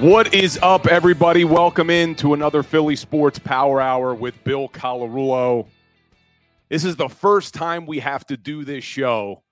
What 0.00 0.32
is 0.32 0.58
up, 0.62 0.86
everybody? 0.86 1.44
Welcome 1.44 1.90
in 1.90 2.14
to 2.14 2.32
another 2.32 2.62
Philly 2.62 2.96
Sports 2.96 3.38
Power 3.38 3.82
Hour 3.82 4.14
with 4.14 4.42
Bill 4.44 4.66
Colarulo. 4.70 5.66
This 6.70 6.86
is 6.86 6.96
the 6.96 7.10
first 7.10 7.52
time 7.52 7.84
we 7.84 7.98
have 7.98 8.24
to 8.28 8.38
do 8.38 8.64
this 8.64 8.82
show 8.82 9.42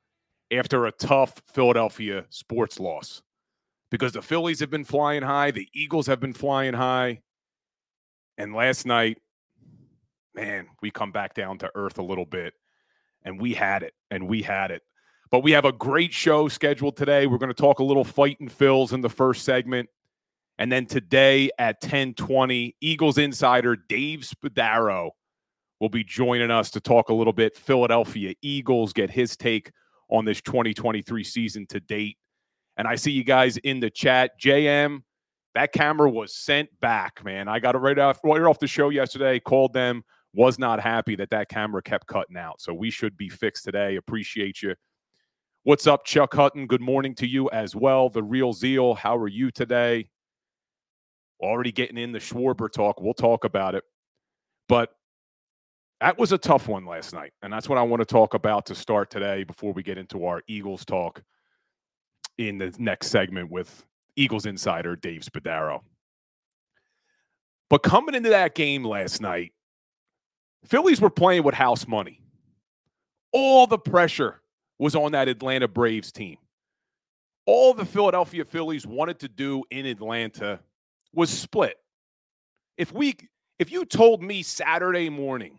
after 0.51 0.87
a 0.87 0.93
tough 0.93 1.43
Philadelphia 1.53 2.25
sports 2.31 2.81
loss 2.81 3.21
because 3.91 4.13
the 4.13 4.23
Phillies 4.23 4.61
have 4.61 4.71
been 4.71 4.87
flying 4.87 5.23
high, 5.23 5.51
the 5.51 5.69
Eagles 5.75 6.07
have 6.07 6.19
been 6.19 6.33
flying 6.33 6.73
high. 6.73 7.21
And 8.39 8.55
last 8.55 8.87
night, 8.87 9.19
man, 10.35 10.69
we 10.81 10.91
come 10.91 11.13
back 11.13 11.35
down 11.35 11.59
to 11.59 11.71
earth 11.75 11.99
a 11.99 12.03
little 12.03 12.25
bit 12.25 12.55
and 13.23 13.39
we 13.39 13.53
had 13.53 13.83
it 13.83 13.93
and 14.11 14.27
we 14.27 14.41
had 14.41 14.71
it. 14.71 14.81
But 15.31 15.43
we 15.43 15.51
have 15.51 15.67
a 15.67 15.73
great 15.73 16.15
show 16.15 16.49
scheduled 16.49 16.97
today. 16.97 17.27
We're 17.27 17.37
going 17.37 17.53
to 17.53 17.63
talk 17.63 17.81
a 17.81 17.85
little 17.85 18.03
fighting 18.03 18.49
Phils 18.49 18.95
in 18.95 19.03
the 19.03 19.11
first 19.11 19.45
segment. 19.45 19.91
And 20.59 20.73
then 20.73 20.87
today 20.87 21.51
at 21.59 21.77
1020, 21.81 22.75
Eagles 22.81 23.19
insider 23.19 23.77
Dave 23.77 24.21
Spadaro 24.21 25.11
will 25.81 25.89
be 25.89 26.03
joining 26.03 26.51
us 26.51 26.71
to 26.73 26.81
talk 26.81 27.09
a 27.09 27.15
little 27.15 27.33
bit 27.33 27.57
Philadelphia 27.57 28.35
Eagles, 28.43 28.93
get 28.93 29.11
his 29.11 29.37
take 29.37 29.71
on 30.11 30.25
this 30.25 30.41
2023 30.41 31.23
season 31.23 31.67
to 31.69 31.79
date. 31.79 32.17
And 32.77 32.89
I 32.89 32.97
see 32.97 33.13
you 33.13 33.25
guys 33.25 33.57
in 33.59 33.79
the 33.79 33.91
chat. 33.91 34.41
JM, 34.41 35.03
that 35.55 35.73
camera 35.73 36.11
was 36.11 36.35
sent 36.35 36.69
back, 36.81 37.25
man. 37.25 37.49
I 37.49 37.61
got 37.61 37.77
it 37.77 37.79
right 37.79 37.99
off, 37.99 38.19
right 38.25 38.43
off 38.43 38.59
the 38.59 38.67
show 38.67 38.89
yesterday, 38.89 39.39
called 39.39 39.73
them, 39.73 40.03
was 40.33 40.59
not 40.59 40.81
happy 40.81 41.15
that 41.17 41.31
that 41.31 41.49
camera 41.49 41.83
kept 41.83 42.07
cutting 42.07 42.37
out. 42.37 42.61
So 42.61 42.75
we 42.75 42.91
should 42.91 43.17
be 43.17 43.29
fixed 43.29 43.65
today. 43.65 43.97
Appreciate 43.97 44.63
you. 44.63 44.75
What's 45.63 45.87
up, 45.87 46.05
Chuck 46.05 46.35
Hutton? 46.35 46.67
Good 46.67 46.81
morning 46.81 47.15
to 47.17 47.27
you 47.27 47.49
as 47.51 47.77
well. 47.77 48.09
The 48.09 48.23
Real 48.23 48.53
Zeal, 48.53 48.95
how 48.95 49.17
are 49.17 49.29
you 49.29 49.51
today? 49.51 50.09
Already 51.41 51.73
getting 51.73 51.99
in 51.99 52.13
the 52.13 52.19
Schwarber 52.19 52.71
talk. 52.71 53.01
We'll 53.01 53.15
talk 53.15 53.45
about 53.45 53.75
it. 53.75 53.85
But 54.69 54.91
that 56.01 56.19
was 56.19 56.33
a 56.33 56.39
tough 56.39 56.69
one 56.69 56.85
last 56.85 57.13
night. 57.13 57.33
And 57.43 57.53
that's 57.53 57.69
what 57.69 57.79
I 57.79 57.83
want 57.83 58.01
to 58.01 58.07
talk 58.07 58.35
about 58.35 58.67
to 58.67 58.75
start 58.75 59.11
today 59.11 59.45
before 59.45 59.73
we 59.73 59.83
get 59.83 59.99
into 59.99 60.27
our 60.27 60.43
Eagles 60.47 60.85
talk 60.85 61.23
in 62.39 62.59
the 62.59 62.75
next 62.79 63.09
segment 63.09 63.51
with 63.51 63.85
Eagles 64.17 64.47
insider 64.47 64.97
Dave 64.97 65.23
Spadaro. 65.23 65.81
But 67.71 67.83
coming 67.83 68.15
into 68.15 68.31
that 68.31 68.55
game 68.55 68.85
last 68.85 69.21
night, 69.21 69.53
Phillies 70.65 71.01
were 71.01 71.11
playing 71.11 71.43
with 71.43 71.55
house 71.55 71.87
money. 71.87 72.21
All 73.33 73.67
the 73.67 73.79
pressure 73.79 74.41
was 74.79 74.95
on 74.95 75.13
that 75.13 75.29
Atlanta 75.29 75.69
Braves 75.69 76.13
team. 76.13 76.37
All 77.47 77.75
the 77.75 77.85
Philadelphia 77.85 78.45
Phillies 78.45 78.87
wanted 78.87 79.19
to 79.21 79.29
do 79.29 79.65
in 79.71 79.87
Atlanta 79.87 80.61
was 81.13 81.31
split. 81.31 81.77
If 82.77 82.93
we 82.93 83.17
if 83.59 83.73
you 83.73 83.85
told 83.85 84.23
me 84.23 84.43
Saturday 84.43 85.09
morning, 85.09 85.59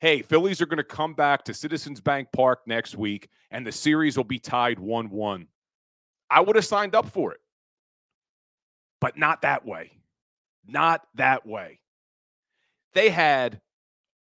hey, 0.00 0.22
Phillies 0.22 0.60
are 0.60 0.66
going 0.66 0.78
to 0.78 0.84
come 0.84 1.14
back 1.14 1.44
to 1.44 1.54
Citizens 1.54 2.00
Bank 2.00 2.28
Park 2.32 2.60
next 2.66 2.96
week 2.96 3.28
and 3.50 3.66
the 3.66 3.72
series 3.72 4.16
will 4.16 4.24
be 4.24 4.38
tied 4.38 4.78
1-1, 4.78 5.46
I 6.30 6.40
would 6.40 6.56
have 6.56 6.64
signed 6.64 6.94
up 6.94 7.08
for 7.08 7.32
it. 7.32 7.40
But 9.00 9.18
not 9.18 9.42
that 9.42 9.66
way. 9.66 9.92
Not 10.66 11.02
that 11.14 11.46
way. 11.46 11.80
They 12.94 13.10
had 13.10 13.60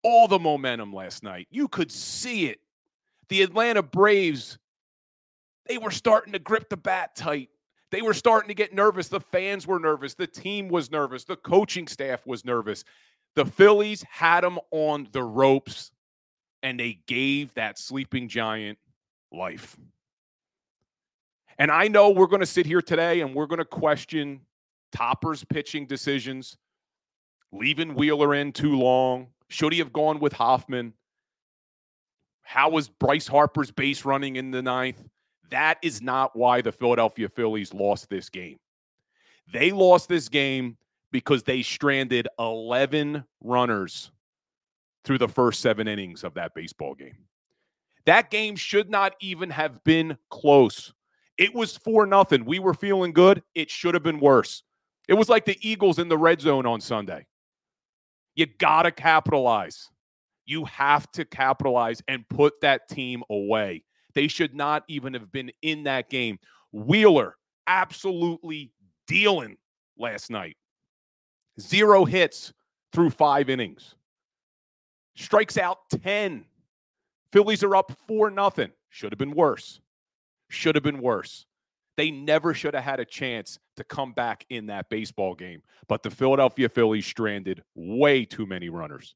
all 0.03 0.27
the 0.27 0.39
momentum 0.39 0.93
last 0.93 1.23
night. 1.23 1.47
You 1.49 1.67
could 1.67 1.91
see 1.91 2.47
it. 2.47 2.59
The 3.29 3.41
Atlanta 3.41 3.81
Braves, 3.81 4.57
they 5.65 5.77
were 5.77 5.91
starting 5.91 6.33
to 6.33 6.39
grip 6.39 6.69
the 6.69 6.77
bat 6.77 7.15
tight. 7.15 7.49
They 7.91 8.01
were 8.01 8.13
starting 8.13 8.47
to 8.49 8.55
get 8.55 8.73
nervous. 8.73 9.07
The 9.07 9.19
fans 9.19 9.67
were 9.67 9.79
nervous. 9.79 10.15
The 10.15 10.27
team 10.27 10.69
was 10.69 10.91
nervous. 10.91 11.23
The 11.23 11.35
coaching 11.35 11.87
staff 11.87 12.25
was 12.25 12.43
nervous. 12.43 12.83
The 13.35 13.45
Phillies 13.45 14.03
had 14.09 14.41
them 14.41 14.59
on 14.71 15.07
the 15.11 15.23
ropes 15.23 15.91
and 16.63 16.79
they 16.79 16.99
gave 17.05 17.53
that 17.53 17.77
sleeping 17.77 18.27
giant 18.27 18.79
life. 19.31 19.77
And 21.59 21.71
I 21.71 21.87
know 21.87 22.09
we're 22.09 22.27
going 22.27 22.41
to 22.41 22.45
sit 22.45 22.65
here 22.65 22.81
today 22.81 23.21
and 23.21 23.35
we're 23.35 23.45
going 23.45 23.59
to 23.59 23.65
question 23.65 24.41
Topper's 24.91 25.43
pitching 25.43 25.85
decisions, 25.85 26.57
leaving 27.51 27.93
Wheeler 27.93 28.33
in 28.33 28.51
too 28.51 28.77
long. 28.77 29.27
Should 29.47 29.73
he 29.73 29.79
have 29.79 29.93
gone 29.93 30.19
with 30.19 30.33
Hoffman? 30.33 30.93
How 32.41 32.69
was 32.69 32.89
Bryce 32.89 33.27
Harper's 33.27 33.71
base 33.71 34.05
running 34.05 34.35
in 34.35 34.51
the 34.51 34.61
ninth? 34.61 35.03
That 35.49 35.77
is 35.81 36.01
not 36.01 36.35
why 36.35 36.61
the 36.61 36.71
Philadelphia 36.71 37.29
Phillies 37.29 37.73
lost 37.73 38.09
this 38.09 38.29
game. 38.29 38.57
They 39.51 39.71
lost 39.71 40.09
this 40.09 40.27
game 40.27 40.77
because 41.11 41.43
they 41.43 41.61
stranded 41.61 42.27
11 42.39 43.23
runners 43.41 44.11
through 45.03 45.19
the 45.19 45.27
first 45.27 45.61
seven 45.61 45.87
innings 45.87 46.23
of 46.23 46.33
that 46.33 46.53
baseball 46.55 46.95
game. 46.95 47.17
That 48.05 48.29
game 48.31 48.55
should 48.55 48.89
not 48.89 49.13
even 49.19 49.49
have 49.51 49.83
been 49.83 50.17
close. 50.29 50.93
It 51.37 51.53
was 51.53 51.77
4 51.77 52.05
nothing. 52.05 52.45
We 52.45 52.59
were 52.59 52.73
feeling 52.73 53.13
good. 53.13 53.43
It 53.53 53.69
should 53.69 53.93
have 53.93 54.03
been 54.03 54.19
worse. 54.19 54.63
It 55.07 55.13
was 55.13 55.29
like 55.29 55.45
the 55.45 55.57
Eagles 55.61 55.99
in 55.99 56.09
the 56.09 56.17
red 56.17 56.41
zone 56.41 56.65
on 56.65 56.81
Sunday. 56.81 57.25
You 58.35 58.47
got 58.47 58.83
to 58.83 58.91
capitalize. 58.91 59.89
You 60.45 60.65
have 60.65 61.11
to 61.13 61.25
capitalize 61.25 62.01
and 62.07 62.27
put 62.29 62.61
that 62.61 62.87
team 62.89 63.23
away. 63.29 63.83
They 64.15 64.27
should 64.27 64.55
not 64.55 64.83
even 64.87 65.13
have 65.13 65.31
been 65.31 65.51
in 65.61 65.83
that 65.83 66.09
game. 66.09 66.39
Wheeler 66.71 67.35
absolutely 67.67 68.71
dealing 69.07 69.57
last 69.97 70.31
night. 70.31 70.57
Zero 71.59 72.05
hits 72.05 72.53
through 72.91 73.11
five 73.11 73.49
innings. 73.49 73.95
Strikes 75.15 75.57
out 75.57 75.77
10. 76.03 76.45
Phillies 77.31 77.63
are 77.63 77.75
up 77.75 77.91
4 78.07 78.31
nothing. 78.31 78.71
Should 78.89 79.11
have 79.11 79.19
been 79.19 79.31
worse. 79.31 79.79
Should 80.49 80.75
have 80.75 80.83
been 80.83 81.01
worse. 81.01 81.45
They 81.97 82.11
never 82.11 82.53
should 82.53 82.73
have 82.73 82.83
had 82.83 82.99
a 82.99 83.05
chance 83.05 83.57
to 83.77 83.83
come 83.83 84.11
back 84.11 84.45
in 84.49 84.65
that 84.67 84.89
baseball 84.89 85.33
game. 85.33 85.61
But 85.87 86.03
the 86.03 86.09
Philadelphia 86.09 86.67
Phillies 86.67 87.05
stranded 87.05 87.63
way 87.73 88.25
too 88.25 88.45
many 88.45 88.69
runners. 88.69 89.15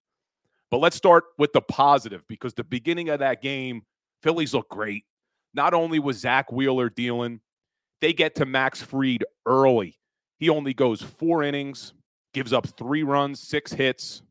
But 0.71 0.77
let's 0.77 0.95
start 0.95 1.25
with 1.37 1.51
the 1.51 1.61
positive 1.61 2.25
because 2.27 2.53
the 2.53 2.63
beginning 2.63 3.09
of 3.09 3.19
that 3.19 3.41
game 3.41 3.83
Phillies 4.21 4.53
look 4.53 4.69
great. 4.69 5.05
Not 5.53 5.73
only 5.73 5.99
was 5.99 6.17
Zack 6.17 6.51
Wheeler 6.51 6.89
dealing, 6.89 7.41
they 8.01 8.13
get 8.13 8.35
to 8.35 8.45
Max 8.45 8.81
Fried 8.81 9.25
early. 9.45 9.99
He 10.37 10.49
only 10.49 10.73
goes 10.73 11.01
four 11.01 11.43
innings, 11.43 11.93
gives 12.33 12.53
up 12.53 12.67
three 12.77 13.03
runs, 13.03 13.39
six 13.39 13.73
hits, 13.73 14.21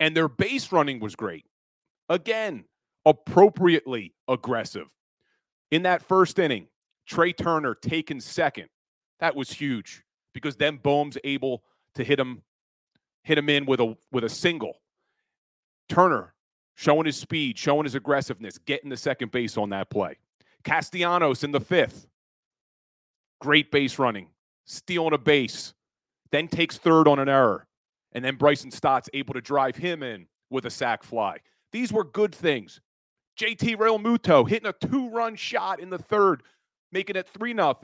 and 0.00 0.16
their 0.16 0.28
base 0.28 0.72
running 0.72 1.00
was 1.00 1.14
great. 1.14 1.44
Again, 2.08 2.64
appropriately 3.04 4.14
aggressive. 4.28 4.88
In 5.70 5.82
that 5.82 6.02
first 6.02 6.38
inning, 6.38 6.68
Trea 7.06 7.32
Turner 7.32 7.74
taken 7.74 8.20
second. 8.20 8.68
That 9.20 9.36
was 9.36 9.50
huge 9.50 10.02
because 10.34 10.56
then 10.56 10.78
Bohm's 10.78 11.18
able 11.24 11.62
to 11.94 12.04
hit 12.04 12.18
him 12.18 12.42
hit 13.22 13.38
him 13.38 13.48
in 13.48 13.66
with 13.66 13.80
a 13.80 13.96
with 14.12 14.24
a 14.24 14.28
single. 14.28 14.80
Turner 15.88 16.34
showing 16.76 17.06
his 17.06 17.16
speed, 17.16 17.58
showing 17.58 17.84
his 17.84 17.94
aggressiveness, 17.94 18.58
getting 18.58 18.90
the 18.90 18.96
second 18.96 19.32
base 19.32 19.56
on 19.56 19.70
that 19.70 19.90
play. 19.90 20.16
Castellanos 20.62 21.42
in 21.42 21.50
the 21.50 21.60
fifth, 21.60 22.06
great 23.40 23.70
base 23.70 23.98
running, 23.98 24.28
stealing 24.64 25.14
a 25.14 25.18
base, 25.18 25.74
then 26.30 26.48
takes 26.48 26.78
third 26.78 27.08
on 27.08 27.18
an 27.18 27.28
error. 27.28 27.66
And 28.12 28.24
then 28.24 28.36
Bryson 28.36 28.70
Stott's 28.70 29.10
able 29.12 29.34
to 29.34 29.40
drive 29.40 29.76
him 29.76 30.02
in 30.02 30.26
with 30.50 30.64
a 30.66 30.70
sac 30.70 31.02
fly. 31.02 31.38
These 31.72 31.92
were 31.92 32.04
good 32.04 32.34
things. 32.34 32.80
JT 33.38 33.76
Realmuto 33.76 34.48
hitting 34.48 34.68
a 34.68 34.72
two 34.72 35.10
run 35.10 35.36
shot 35.36 35.80
in 35.80 35.90
the 35.90 35.98
third, 35.98 36.42
making 36.92 37.16
it 37.16 37.28
3 37.28 37.52
0. 37.52 37.76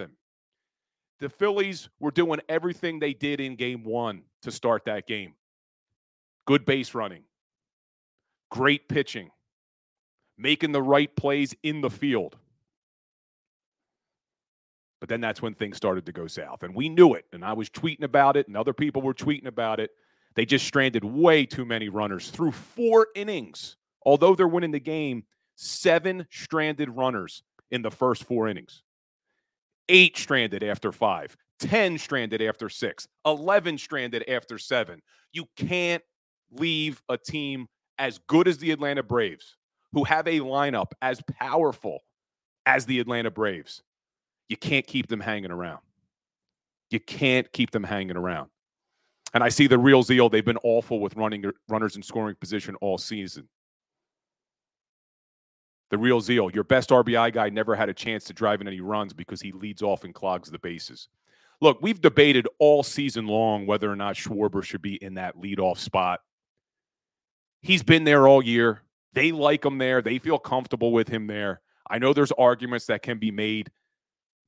The 1.20 1.28
Phillies 1.28 1.88
were 2.00 2.10
doing 2.10 2.40
everything 2.48 2.98
they 2.98 3.12
did 3.12 3.40
in 3.40 3.56
game 3.56 3.84
one 3.84 4.22
to 4.42 4.50
start 4.50 4.84
that 4.86 5.06
game. 5.06 5.34
good 6.46 6.64
base 6.64 6.94
running, 6.94 7.24
great 8.52 8.86
pitching, 8.86 9.30
making 10.36 10.72
the 10.72 10.82
right 10.82 11.16
plays 11.16 11.54
in 11.62 11.80
the 11.80 11.88
field. 11.88 12.36
But 15.00 15.08
then 15.08 15.22
that's 15.22 15.40
when 15.40 15.54
things 15.54 15.78
started 15.78 16.04
to 16.04 16.12
go 16.12 16.26
south. 16.26 16.62
And 16.62 16.74
we 16.74 16.90
knew 16.90 17.14
it. 17.14 17.24
And 17.32 17.42
I 17.42 17.54
was 17.54 17.70
tweeting 17.70 18.02
about 18.02 18.36
it, 18.36 18.48
and 18.48 18.56
other 18.56 18.74
people 18.74 19.00
were 19.00 19.14
tweeting 19.14 19.46
about 19.46 19.80
it. 19.80 19.90
They 20.34 20.44
just 20.44 20.66
stranded 20.66 21.02
way 21.02 21.46
too 21.46 21.64
many 21.64 21.88
runners 21.88 22.28
through 22.28 22.52
four 22.52 23.08
innings. 23.14 23.76
Although 24.04 24.34
they're 24.34 24.46
winning 24.46 24.70
the 24.70 24.80
game, 24.80 25.24
seven 25.56 26.26
stranded 26.30 26.90
runners 26.90 27.42
in 27.70 27.80
the 27.80 27.90
first 27.90 28.24
four 28.24 28.48
innings, 28.48 28.82
eight 29.88 30.18
stranded 30.18 30.62
after 30.62 30.92
five, 30.92 31.36
10 31.58 31.96
stranded 31.96 32.42
after 32.42 32.68
six, 32.68 33.08
11 33.24 33.78
stranded 33.78 34.28
after 34.28 34.58
seven. 34.58 35.00
You 35.32 35.46
can't 35.56 36.02
leave 36.50 37.02
a 37.08 37.16
team 37.16 37.66
as 38.02 38.18
good 38.26 38.48
as 38.48 38.58
the 38.58 38.72
Atlanta 38.72 39.02
Braves, 39.02 39.56
who 39.92 40.04
have 40.04 40.26
a 40.26 40.40
lineup 40.40 40.90
as 41.00 41.22
powerful 41.38 42.00
as 42.66 42.84
the 42.84 43.00
Atlanta 43.00 43.30
Braves 43.30 43.82
you 44.52 44.56
can't 44.58 44.86
keep 44.86 45.06
them 45.06 45.20
hanging 45.20 45.50
around. 45.50 45.80
You 46.90 47.00
can't 47.00 47.50
keep 47.52 47.70
them 47.70 47.84
hanging 47.84 48.18
around. 48.18 48.50
And 49.32 49.42
I 49.42 49.48
see 49.48 49.66
the 49.66 49.78
real 49.78 50.02
zeal. 50.02 50.28
They've 50.28 50.44
been 50.44 50.58
awful 50.62 51.00
with 51.00 51.16
running 51.16 51.50
runners 51.70 51.96
in 51.96 52.02
scoring 52.02 52.36
position 52.38 52.74
all 52.82 52.98
season. 52.98 53.48
The 55.90 55.96
real 55.96 56.20
zeal. 56.20 56.50
Your 56.50 56.64
best 56.64 56.90
RBI 56.90 57.32
guy 57.32 57.48
never 57.48 57.74
had 57.74 57.88
a 57.88 57.94
chance 57.94 58.24
to 58.24 58.34
drive 58.34 58.60
in 58.60 58.68
any 58.68 58.82
runs 58.82 59.14
because 59.14 59.40
he 59.40 59.52
leads 59.52 59.80
off 59.80 60.04
and 60.04 60.14
clogs 60.14 60.50
the 60.50 60.58
bases. 60.58 61.08
Look, 61.62 61.78
we've 61.80 62.02
debated 62.02 62.46
all 62.58 62.82
season 62.82 63.26
long 63.26 63.64
whether 63.64 63.90
or 63.90 63.96
not 63.96 64.16
Schwarber 64.16 64.62
should 64.62 64.82
be 64.82 65.02
in 65.02 65.14
that 65.14 65.38
leadoff 65.38 65.78
spot. 65.78 66.20
He's 67.62 67.82
been 67.82 68.04
there 68.04 68.26
all 68.26 68.42
year. 68.42 68.82
They 69.12 69.32
like 69.32 69.64
him 69.64 69.78
there. 69.78 70.02
They 70.02 70.18
feel 70.18 70.38
comfortable 70.38 70.92
with 70.92 71.08
him 71.08 71.26
there. 71.26 71.60
I 71.88 71.98
know 71.98 72.12
there's 72.12 72.32
arguments 72.32 72.86
that 72.86 73.02
can 73.02 73.18
be 73.18 73.30
made 73.30 73.70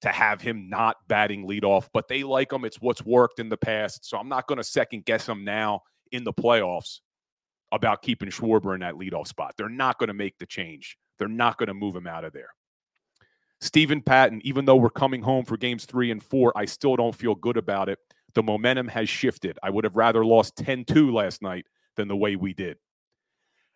to 0.03 0.09
have 0.09 0.41
him 0.41 0.69
not 0.69 0.97
batting 1.09 1.47
leadoff, 1.47 1.89
but 1.93 2.09
they 2.09 2.25
like 2.25 2.53
him. 2.53 2.65
It's 2.65 2.81
what's 2.81 3.05
worked 3.05 3.39
in 3.39 3.49
the 3.49 3.57
past. 3.57 4.05
So 4.05 4.19
I'm 4.19 4.29
not 4.29 4.47
going 4.47 4.59
to 4.59 4.65
second 4.65 5.05
guess 5.05 5.29
him 5.29 5.45
now 5.45 5.83
in 6.13 6.25
the 6.25 6.33
playoffs 6.33 7.01
about 7.73 8.03
keeping 8.03 8.29
Schwarber 8.29 8.75
in 8.75 8.81
that 8.81 8.95
leadoff 8.95 9.29
spot. 9.29 9.55
They're 9.57 9.69
not 9.69 9.99
going 9.99 10.09
to 10.09 10.15
make 10.15 10.39
the 10.39 10.47
change. 10.47 10.97
They're 11.19 11.29
not 11.29 11.59
going 11.59 11.69
to 11.69 11.75
move 11.75 11.97
him 11.97 12.07
out 12.07 12.25
of 12.25 12.33
there. 12.33 12.51
Stephen 13.61 14.03
Patton, 14.03 14.41
even 14.45 14.65
though 14.65 14.77
we're 14.77 14.91
coming 14.91 15.23
home 15.23 15.45
for 15.45 15.57
games 15.57 15.85
three 15.85 16.11
and 16.11 16.23
four, 16.23 16.53
I 16.57 16.67
still 16.67 16.97
don't 16.97 17.15
feel 17.15 17.35
good 17.35 17.57
about 17.57 17.89
it. 17.89 17.99
The 18.35 18.43
momentum 18.43 18.89
has 18.89 19.09
shifted. 19.09 19.59
I 19.63 19.71
would 19.71 19.85
have 19.85 19.97
rather 19.97 20.25
lost 20.25 20.57
10 20.57 20.85
2 20.85 21.13
last 21.13 21.41
night 21.41 21.67
than 21.97 22.09
the 22.09 22.17
way 22.17 22.37
we 22.37 22.53
did. 22.53 22.77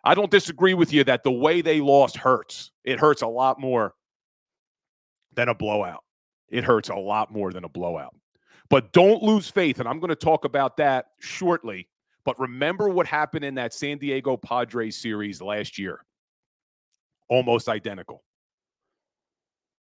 I 0.04 0.14
don't 0.14 0.30
disagree 0.30 0.74
with 0.74 0.92
you 0.92 1.04
that 1.04 1.24
the 1.24 1.32
way 1.32 1.60
they 1.60 1.80
lost 1.80 2.16
hurts. 2.16 2.70
It 2.84 3.00
hurts 3.00 3.22
a 3.22 3.26
lot 3.26 3.60
more 3.60 3.94
than 5.34 5.48
a 5.48 5.54
blowout 5.54 6.02
it 6.50 6.64
hurts 6.64 6.88
a 6.88 6.94
lot 6.94 7.32
more 7.32 7.52
than 7.52 7.64
a 7.64 7.68
blowout. 7.68 8.14
But 8.70 8.92
don't 8.92 9.22
lose 9.22 9.48
faith. 9.48 9.80
And 9.80 9.88
I'm 9.88 10.00
going 10.00 10.10
to 10.10 10.16
talk 10.16 10.44
about 10.44 10.76
that 10.78 11.06
shortly. 11.20 11.88
But 12.24 12.38
remember 12.38 12.88
what 12.88 13.06
happened 13.06 13.44
in 13.44 13.54
that 13.54 13.72
San 13.72 13.98
Diego 13.98 14.36
Padres 14.36 14.96
series 14.96 15.40
last 15.40 15.78
year. 15.78 16.04
Almost 17.28 17.68
identical. 17.68 18.22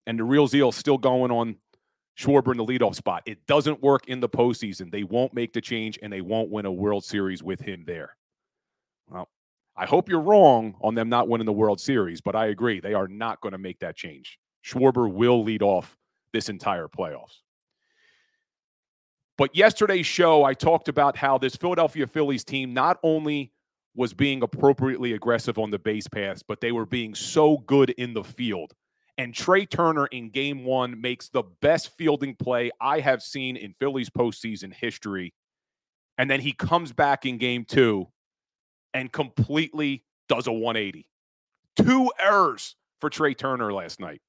And 0.08 0.20
the 0.20 0.24
real 0.24 0.48
zeal 0.48 0.72
still 0.72 1.00
going 1.00 1.32
on 1.32 1.58
Schwarber 2.18 2.52
in 2.52 2.58
the 2.58 2.66
leadoff 2.66 2.96
spot. 2.96 3.24
It 3.26 3.46
doesn't 3.48 3.82
work 3.82 4.08
in 4.08 4.20
the 4.20 4.30
postseason. 4.30 4.92
They 4.92 5.04
won't 5.04 5.34
make 5.34 5.54
the 5.54 5.62
change 5.62 6.00
and 6.02 6.14
they 6.14 6.22
won't 6.22 6.50
win 6.50 6.66
a 6.66 6.72
World 6.72 7.04
Series 7.04 7.42
with 7.42 7.60
him 7.60 7.84
there. 7.86 8.16
Well, 9.10 9.28
I 9.78 9.86
hope 9.86 10.08
you're 10.08 10.22
wrong 10.22 10.76
on 10.82 10.96
them 10.96 11.10
not 11.10 11.28
winning 11.28 11.46
the 11.46 11.54
World 11.54 11.82
Series, 11.82 12.22
but 12.22 12.36
I 12.36 12.48
agree. 12.48 12.80
They 12.80 12.94
are 12.94 13.08
not 13.08 13.42
going 13.42 13.52
to 13.52 13.58
make 13.58 13.80
that 13.80 13.96
change. 13.96 14.40
Schwarber 14.64 15.12
will 15.12 15.44
lead 15.44 15.62
off 15.62 15.98
this 16.32 16.50
entire 16.50 16.88
playoffs. 16.88 17.42
But 19.38 19.56
yesterday's 19.56 20.06
show, 20.06 20.46
I 20.46 20.54
talked 20.54 20.88
about 20.88 21.18
how 21.18 21.38
this 21.38 21.58
Philadelphia 21.58 22.08
Phillies 22.08 22.46
team 22.46 22.74
not 22.74 23.00
only 23.04 23.52
was 23.96 24.14
being 24.14 24.44
appropriately 24.44 25.14
aggressive 25.14 25.58
on 25.58 25.72
the 25.72 25.80
base 25.80 26.08
paths, 26.08 26.42
but 26.42 26.62
they 26.62 26.72
were 26.72 26.86
being 26.86 27.14
so 27.14 27.58
good 27.60 27.90
in 27.92 28.14
the 28.14 28.24
field. 28.24 28.74
And 29.18 29.34
Trea 29.34 29.66
Turner 29.66 30.08
in 30.08 30.30
game 30.30 30.64
one 30.66 31.00
makes 31.00 31.30
the 31.30 31.44
best 31.62 31.96
fielding 31.98 32.36
play 32.36 32.72
I 32.82 33.00
have 33.00 33.22
seen 33.22 33.56
in 33.56 33.74
Phillies 33.80 34.10
postseason 34.10 34.74
history. 34.74 35.34
And 36.18 36.30
then 36.30 36.42
he 36.42 36.52
comes 36.54 36.92
back 36.94 37.26
in 37.26 37.38
game 37.38 37.66
two 37.66 38.08
and 38.96 39.12
completely 39.12 40.04
does 40.30 40.48
a 40.48 40.52
180. 40.52 41.06
Two 41.76 42.12
errors 42.18 42.76
for 43.02 43.10
Trea 43.10 43.36
Turner 43.36 43.72
last 43.74 44.00
night. 44.00 44.22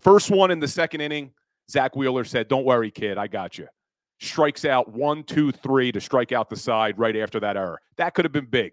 First 0.00 0.30
one 0.30 0.52
in 0.52 0.60
the 0.60 0.68
second 0.68 1.00
inning, 1.00 1.32
Zack 1.68 1.96
Wheeler 1.96 2.24
said, 2.24 2.46
Don't 2.48 2.64
worry, 2.64 2.92
kid, 2.92 3.18
I 3.18 3.26
got 3.26 3.58
you. 3.58 3.66
Strikes 4.20 4.64
out 4.64 4.90
one, 4.90 5.24
two, 5.24 5.50
three 5.50 5.90
to 5.92 6.00
strike 6.00 6.32
out 6.32 6.48
the 6.48 6.56
side 6.56 6.98
right 6.98 7.16
after 7.16 7.40
that 7.40 7.56
error. 7.56 7.80
That 7.96 8.14
could 8.14 8.24
have 8.24 8.32
been 8.32 8.46
big. 8.46 8.72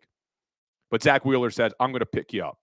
But 0.91 1.01
Zack 1.01 1.25
Wheeler 1.25 1.49
says, 1.49 1.73
I'm 1.79 1.91
going 1.91 1.99
to 1.99 2.05
pick 2.05 2.31
you 2.31 2.45
up. 2.45 2.59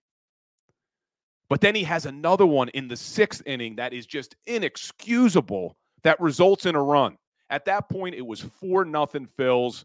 But 1.48 1.60
then 1.60 1.74
he 1.74 1.82
has 1.84 2.06
another 2.06 2.46
one 2.46 2.68
in 2.70 2.86
the 2.86 2.96
sixth 2.96 3.42
inning 3.44 3.76
that 3.76 3.92
is 3.92 4.06
just 4.06 4.36
inexcusable 4.46 5.76
that 6.04 6.20
results 6.20 6.64
in 6.64 6.76
a 6.76 6.82
run. 6.82 7.18
At 7.50 7.64
that 7.66 7.88
point, 7.88 8.14
it 8.14 8.24
was 8.24 8.40
4 8.40 8.84
nothing 8.84 9.28
Phils. 9.36 9.84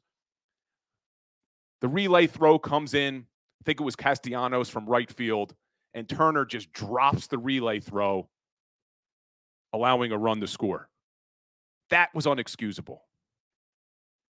The 1.82 1.88
relay 1.88 2.28
throw 2.28 2.60
comes 2.60 2.94
in. 2.94 3.26
I 3.62 3.64
think 3.66 3.80
it 3.80 3.84
was 3.84 3.96
Castellanos 3.96 4.70
from 4.70 4.86
right 4.88 5.12
field. 5.12 5.56
And 5.94 6.08
Turner 6.08 6.46
just 6.46 6.72
drops 6.74 7.28
the 7.28 7.38
relay 7.38 7.80
throw 7.80 8.30
allowing 9.74 10.12
a 10.12 10.18
run 10.18 10.40
to 10.42 10.48
score. 10.48 10.90
That 11.90 12.14
was 12.14 12.26
unexcusable. 12.26 13.00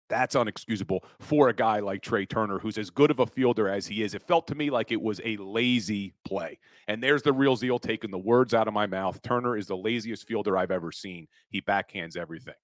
That's 0.08 0.34
unexcusable 0.34 1.00
for 1.20 1.48
a 1.48 1.54
guy 1.54 1.80
like 1.80 2.02
Trea 2.02 2.26
Turner, 2.26 2.58
who's 2.58 2.76
as 2.76 2.90
good 2.90 3.10
of 3.10 3.20
a 3.20 3.26
fielder 3.26 3.68
as 3.68 3.86
he 3.86 4.02
is. 4.02 4.14
It 4.14 4.22
felt 4.22 4.46
to 4.48 4.54
me 4.54 4.68
like 4.68 4.92
it 4.92 5.00
was 5.00 5.20
a 5.24 5.38
lazy 5.38 6.12
play. 6.26 6.58
And 6.86 7.02
there's 7.02 7.22
the 7.22 7.32
real 7.32 7.56
zeal 7.56 7.78
taking 7.78 8.10
the 8.10 8.18
words 8.18 8.52
out 8.52 8.68
of 8.68 8.74
my 8.74 8.86
mouth. 8.86 9.22
Turner 9.22 9.56
is 9.56 9.68
the 9.68 9.76
laziest 9.76 10.26
fielder 10.26 10.58
I've 10.58 10.70
ever 10.70 10.92
seen. 10.92 11.28
He 11.48 11.62
backhands 11.62 12.16
everything. 12.16 12.54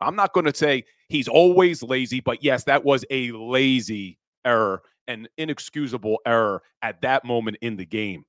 I'm 0.00 0.16
not 0.16 0.32
going 0.32 0.46
to 0.46 0.54
say 0.54 0.84
he's 1.08 1.28
always 1.28 1.82
lazy, 1.82 2.20
but 2.20 2.42
yes, 2.42 2.64
that 2.64 2.84
was 2.84 3.04
a 3.10 3.32
lazy 3.32 4.18
error, 4.44 4.82
an 5.08 5.28
inexcusable 5.38 6.18
error 6.26 6.62
at 6.82 7.02
that 7.02 7.24
moment 7.24 7.58
in 7.60 7.76
the 7.76 7.86
game 7.86 8.24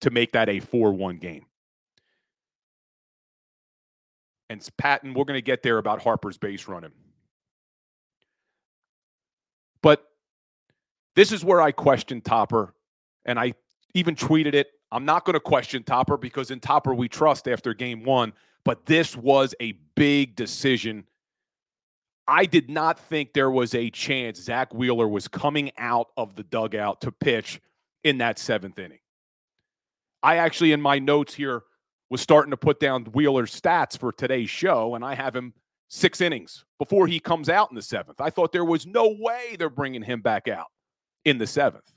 to 0.00 0.10
make 0.10 0.32
that 0.32 0.48
a 0.48 0.60
4 0.60 0.92
1 0.92 1.18
game. 1.18 1.46
And 4.50 4.68
Patton, 4.76 5.14
we're 5.14 5.24
going 5.24 5.38
to 5.38 5.42
get 5.42 5.62
there 5.62 5.78
about 5.78 6.02
Harper's 6.02 6.36
base 6.36 6.68
running. 6.68 6.92
But 9.82 10.04
this 11.16 11.32
is 11.32 11.44
where 11.44 11.60
I 11.60 11.72
question 11.72 12.20
Topper, 12.20 12.74
and 13.24 13.38
I 13.38 13.54
even 13.94 14.14
tweeted 14.14 14.54
it. 14.54 14.68
I'm 14.92 15.04
not 15.04 15.24
going 15.24 15.34
to 15.34 15.40
question 15.40 15.82
Topper 15.82 16.16
because 16.16 16.50
in 16.50 16.60
Topper 16.60 16.94
we 16.94 17.08
trust 17.08 17.48
after 17.48 17.74
game 17.74 18.04
one, 18.04 18.32
but 18.64 18.86
this 18.86 19.16
was 19.16 19.54
a 19.60 19.72
big 19.94 20.36
decision. 20.36 21.04
I 22.26 22.46
did 22.46 22.70
not 22.70 22.98
think 22.98 23.32
there 23.32 23.50
was 23.50 23.74
a 23.74 23.90
chance 23.90 24.40
Zack 24.40 24.72
Wheeler 24.72 25.06
was 25.06 25.28
coming 25.28 25.72
out 25.76 26.08
of 26.16 26.36
the 26.36 26.42
dugout 26.42 27.02
to 27.02 27.12
pitch 27.12 27.60
in 28.02 28.18
that 28.18 28.38
seventh 28.38 28.78
inning. 28.78 29.00
I 30.22 30.36
actually, 30.36 30.72
in 30.72 30.80
my 30.80 30.98
notes 30.98 31.34
here, 31.34 31.62
was 32.08 32.20
starting 32.20 32.50
to 32.50 32.56
put 32.56 32.80
down 32.80 33.04
Wheeler's 33.06 33.58
stats 33.58 33.98
for 33.98 34.12
today's 34.12 34.48
show, 34.48 34.94
and 34.94 35.04
I 35.04 35.14
have 35.14 35.36
him 35.36 35.52
six 35.88 36.20
innings 36.20 36.64
before 36.78 37.06
he 37.06 37.20
comes 37.20 37.48
out 37.48 37.70
in 37.70 37.76
the 37.76 37.82
seventh. 37.82 38.20
I 38.20 38.30
thought 38.30 38.52
there 38.52 38.64
was 38.64 38.86
no 38.86 39.14
way 39.18 39.56
they're 39.58 39.68
bringing 39.68 40.02
him 40.02 40.22
back 40.22 40.48
out 40.48 40.68
in 41.24 41.38
the 41.38 41.46
seventh. 41.46 41.93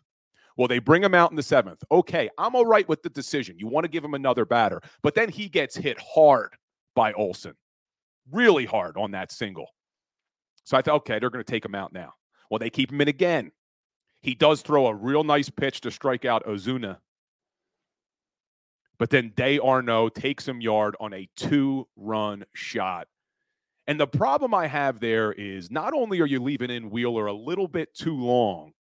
Well, 0.57 0.67
they 0.67 0.79
bring 0.79 1.03
him 1.03 1.13
out 1.13 1.29
in 1.29 1.35
the 1.35 1.43
seventh. 1.43 1.83
Okay, 1.91 2.29
I'm 2.37 2.55
all 2.55 2.65
right 2.65 2.87
with 2.89 3.03
the 3.03 3.09
decision. 3.09 3.57
You 3.59 3.67
want 3.67 3.83
to 3.85 3.89
give 3.89 4.03
him 4.03 4.15
another 4.15 4.43
batter, 4.45 4.81
but 5.03 5.15
then 5.15 5.29
he 5.29 5.47
gets 5.47 5.75
hit 5.75 5.97
hard 5.99 6.55
by 6.95 7.13
Olson, 7.13 7.53
really 8.31 8.65
hard 8.65 8.97
on 8.97 9.11
that 9.11 9.31
single. 9.31 9.67
So 10.63 10.75
I 10.75 10.81
thought, 10.81 10.95
okay, 10.97 11.19
they're 11.19 11.29
going 11.29 11.45
to 11.45 11.51
take 11.51 11.63
him 11.63 11.75
out 11.75 11.93
now. 11.93 12.13
Well, 12.49 12.59
they 12.59 12.69
keep 12.69 12.91
him 12.91 13.01
in 13.01 13.07
again. 13.07 13.51
He 14.21 14.33
does 14.35 14.61
throw 14.61 14.87
a 14.87 14.93
real 14.93 15.23
nice 15.23 15.49
pitch 15.49 15.81
to 15.81 15.91
strike 15.91 16.25
out 16.25 16.45
Ozuna 16.45 16.97
but 18.97 19.09
then 19.09 19.33
d'Arnaud 19.35 20.09
takes 20.09 20.47
him 20.47 20.61
yard 20.61 20.95
on 20.99 21.13
a 21.13 21.29
two 21.35 21.87
run 21.95 22.45
shot. 22.53 23.07
And 23.85 23.99
the 23.99 24.07
problem 24.07 24.53
I 24.53 24.67
have 24.67 24.99
there 24.99 25.31
is 25.31 25.71
not 25.71 25.93
only 25.93 26.19
are 26.19 26.25
you 26.25 26.41
leaving 26.41 26.69
in 26.69 26.89
Wheeler 26.89 27.27
a 27.27 27.33
little 27.33 27.67
bit 27.67 27.93
too 27.93 28.17
long, 28.17 28.73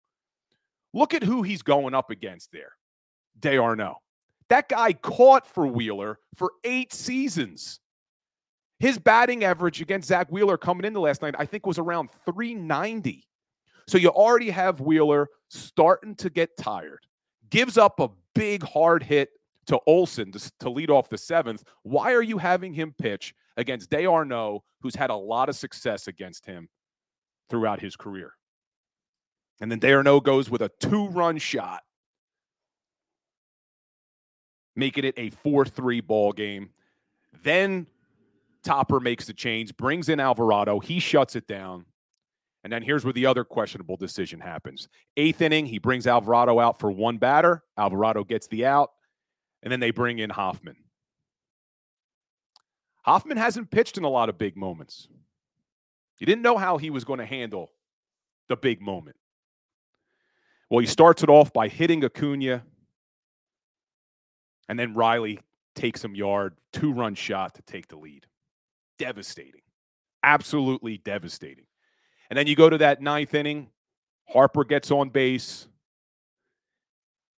look 0.96 1.14
at 1.14 1.22
who 1.22 1.42
he's 1.42 1.62
going 1.62 1.94
up 1.94 2.10
against 2.10 2.52
there 2.52 2.72
d'Arnaud. 3.38 3.96
That 4.48 4.68
guy 4.68 4.92
caught 4.92 5.46
for 5.46 5.66
Wheeler 5.66 6.18
for 6.34 6.52
eight 6.64 6.92
seasons. 6.92 7.80
His 8.78 8.98
batting 8.98 9.44
average 9.44 9.80
against 9.80 10.08
Zack 10.08 10.30
Wheeler 10.30 10.56
coming 10.56 10.84
into 10.84 11.00
last 11.00 11.22
night, 11.22 11.34
I 11.38 11.46
think, 11.46 11.66
was 11.66 11.78
around 11.78 12.10
390. 12.24 13.26
So 13.88 13.98
you 13.98 14.08
already 14.08 14.50
have 14.50 14.80
Wheeler 14.80 15.28
starting 15.48 16.14
to 16.16 16.30
get 16.30 16.56
tired, 16.56 17.06
gives 17.50 17.78
up 17.78 18.00
a 18.00 18.10
big 18.34 18.62
hard 18.62 19.02
hit 19.02 19.30
to 19.66 19.78
Olson 19.86 20.32
to, 20.32 20.52
to 20.60 20.70
lead 20.70 20.90
off 20.90 21.08
the 21.08 21.18
seventh. 21.18 21.64
Why 21.82 22.12
are 22.12 22.22
you 22.22 22.38
having 22.38 22.72
him 22.72 22.94
pitch 22.98 23.34
against 23.56 23.90
D'Arnaud, 23.90 24.62
who's 24.80 24.94
had 24.94 25.10
a 25.10 25.16
lot 25.16 25.48
of 25.48 25.56
success 25.56 26.06
against 26.06 26.46
him 26.46 26.68
throughout 27.48 27.80
his 27.80 27.96
career? 27.96 28.32
And 29.60 29.70
then 29.70 29.78
D'Arnaud 29.78 30.20
goes 30.20 30.50
with 30.50 30.62
a 30.62 30.68
two 30.80 31.08
run 31.08 31.38
shot, 31.38 31.82
making 34.74 35.04
it 35.04 35.14
a 35.16 35.30
4 35.30 35.64
3 35.64 36.00
ball 36.00 36.32
game. 36.32 36.70
Then 37.42 37.86
Topper 38.62 39.00
makes 39.00 39.26
the 39.26 39.32
change, 39.32 39.76
brings 39.76 40.08
in 40.08 40.20
Alvarado. 40.20 40.80
He 40.80 40.98
shuts 40.98 41.36
it 41.36 41.46
down. 41.46 41.86
And 42.64 42.72
then 42.72 42.82
here's 42.82 43.04
where 43.04 43.12
the 43.12 43.26
other 43.26 43.44
questionable 43.44 43.96
decision 43.96 44.40
happens. 44.40 44.88
Eighth 45.16 45.40
inning, 45.40 45.66
he 45.66 45.78
brings 45.78 46.06
Alvarado 46.06 46.58
out 46.58 46.80
for 46.80 46.90
one 46.90 47.16
batter. 47.16 47.62
Alvarado 47.78 48.24
gets 48.24 48.48
the 48.48 48.66
out. 48.66 48.90
And 49.62 49.70
then 49.70 49.78
they 49.78 49.92
bring 49.92 50.18
in 50.18 50.30
Hoffman. 50.30 50.76
Hoffman 53.02 53.36
hasn't 53.36 53.70
pitched 53.70 53.98
in 53.98 54.04
a 54.04 54.08
lot 54.08 54.28
of 54.28 54.36
big 54.36 54.56
moments. 54.56 55.06
You 56.18 56.26
didn't 56.26 56.42
know 56.42 56.56
how 56.56 56.76
he 56.76 56.90
was 56.90 57.04
going 57.04 57.20
to 57.20 57.24
handle 57.24 57.70
the 58.48 58.56
big 58.56 58.80
moment. 58.80 59.16
Well, 60.70 60.80
he 60.80 60.86
starts 60.86 61.22
it 61.22 61.28
off 61.28 61.52
by 61.52 61.68
hitting 61.68 62.04
Acuna, 62.04 62.62
and 64.68 64.78
then 64.78 64.94
Riley 64.94 65.40
takes 65.74 66.04
him 66.04 66.14
yard, 66.14 66.54
two 66.72 66.92
run 66.92 67.14
shot 67.14 67.54
to 67.54 67.62
take 67.62 67.86
the 67.88 67.96
lead. 67.96 68.26
Devastating. 68.98 69.60
Absolutely 70.22 70.98
devastating. 70.98 71.66
And 72.30 72.36
then 72.36 72.48
you 72.48 72.56
go 72.56 72.68
to 72.68 72.78
that 72.78 73.00
ninth 73.00 73.34
inning, 73.34 73.68
Harper 74.28 74.64
gets 74.64 74.90
on 74.90 75.10
base. 75.10 75.68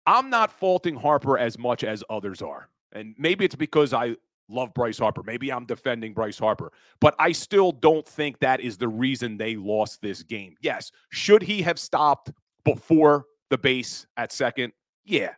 I'm 0.05 0.29
not 0.29 0.51
faulting 0.51 0.95
Harper 0.95 1.37
as 1.37 1.59
much 1.59 1.83
as 1.83 2.03
others 2.09 2.41
are. 2.41 2.69
And 2.93 3.13
maybe 3.17 3.43
it's 3.43 3.55
because 3.55 3.93
I 3.93 4.15
love 4.47 4.73
Bryce 4.73 4.99
Harper. 4.99 5.23
Maybe 5.23 5.51
I'm 5.51 5.65
defending 5.65 6.13
Bryce 6.13 6.39
Harper, 6.39 6.71
but 7.01 7.13
I 7.19 7.33
still 7.33 7.73
don't 7.73 8.07
think 8.07 8.39
that 8.39 8.61
is 8.61 8.77
the 8.77 8.87
reason 8.87 9.35
they 9.35 9.57
lost 9.57 10.01
this 10.01 10.23
game. 10.23 10.55
Yes, 10.61 10.91
should 11.11 11.41
he 11.41 11.61
have 11.63 11.77
stopped 11.77 12.31
before 12.67 13.25
the 13.49 13.57
base 13.57 14.05
at 14.17 14.31
second? 14.31 14.73
Yeah. 15.05 15.33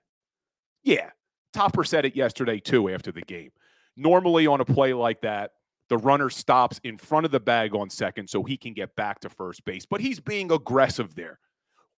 Yeah. 0.83 1.11
Topper 1.53 1.83
said 1.83 2.05
it 2.05 2.15
yesterday 2.15 2.59
too 2.59 2.89
after 2.89 3.11
the 3.11 3.21
game. 3.21 3.51
Normally 3.95 4.47
on 4.47 4.61
a 4.61 4.65
play 4.65 4.93
like 4.93 5.21
that, 5.21 5.51
the 5.89 5.97
runner 5.97 6.29
stops 6.29 6.79
in 6.83 6.97
front 6.97 7.25
of 7.25 7.31
the 7.31 7.39
bag 7.39 7.75
on 7.75 7.89
second 7.89 8.29
so 8.29 8.43
he 8.43 8.57
can 8.57 8.73
get 8.73 8.95
back 8.95 9.19
to 9.21 9.29
first 9.29 9.63
base, 9.65 9.85
but 9.85 10.01
he's 10.01 10.19
being 10.19 10.51
aggressive 10.51 11.15
there. 11.15 11.39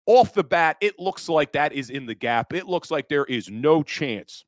Off 0.05 0.33
the 0.33 0.43
bat, 0.43 0.77
it 0.81 0.99
looks 0.99 1.29
like 1.29 1.51
that 1.53 1.73
is 1.73 1.89
in 1.89 2.05
the 2.05 2.15
gap. 2.15 2.53
It 2.53 2.67
looks 2.67 2.89
like 2.89 3.07
there 3.07 3.25
is 3.25 3.49
no 3.49 3.83
chance 3.83 4.45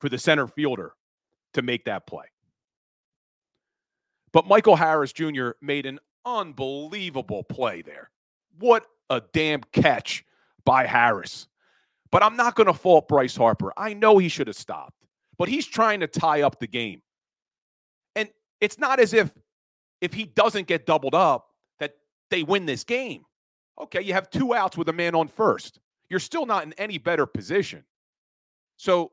for 0.00 0.08
the 0.08 0.18
center 0.18 0.46
fielder 0.46 0.94
to 1.54 1.62
make 1.62 1.84
that 1.84 2.06
play. 2.06 2.24
But 4.32 4.46
Michael 4.46 4.76
Harris 4.76 5.12
Jr. 5.12 5.50
made 5.60 5.86
an 5.86 5.98
unbelievable 6.24 7.42
play 7.42 7.82
there. 7.82 8.10
What 8.58 8.86
a 9.10 9.20
damn 9.32 9.60
catch 9.72 10.24
by 10.64 10.86
Harris. 10.86 11.48
But 12.10 12.22
I'm 12.22 12.36
not 12.36 12.54
going 12.54 12.66
to 12.66 12.74
fault 12.74 13.08
Bryce 13.08 13.36
Harper. 13.36 13.72
I 13.76 13.92
know 13.92 14.18
he 14.18 14.28
should 14.28 14.46
have 14.46 14.56
stopped, 14.56 15.04
but 15.38 15.48
he's 15.48 15.66
trying 15.66 16.00
to 16.00 16.06
tie 16.06 16.42
up 16.42 16.58
the 16.58 16.66
game. 16.66 17.02
And 18.16 18.28
it's 18.60 18.78
not 18.78 18.98
as 18.98 19.12
if 19.12 19.30
if 20.00 20.14
he 20.14 20.24
doesn't 20.24 20.66
get 20.66 20.86
doubled 20.86 21.14
up 21.14 21.48
that 21.78 21.92
they 22.30 22.42
win 22.42 22.66
this 22.66 22.84
game. 22.84 23.24
Okay, 23.78 24.02
you 24.02 24.12
have 24.12 24.30
two 24.30 24.54
outs 24.54 24.76
with 24.76 24.88
a 24.88 24.92
man 24.92 25.14
on 25.14 25.28
first. 25.28 25.78
You're 26.08 26.20
still 26.20 26.46
not 26.46 26.64
in 26.64 26.72
any 26.74 26.98
better 26.98 27.26
position. 27.26 27.84
So, 28.76 29.12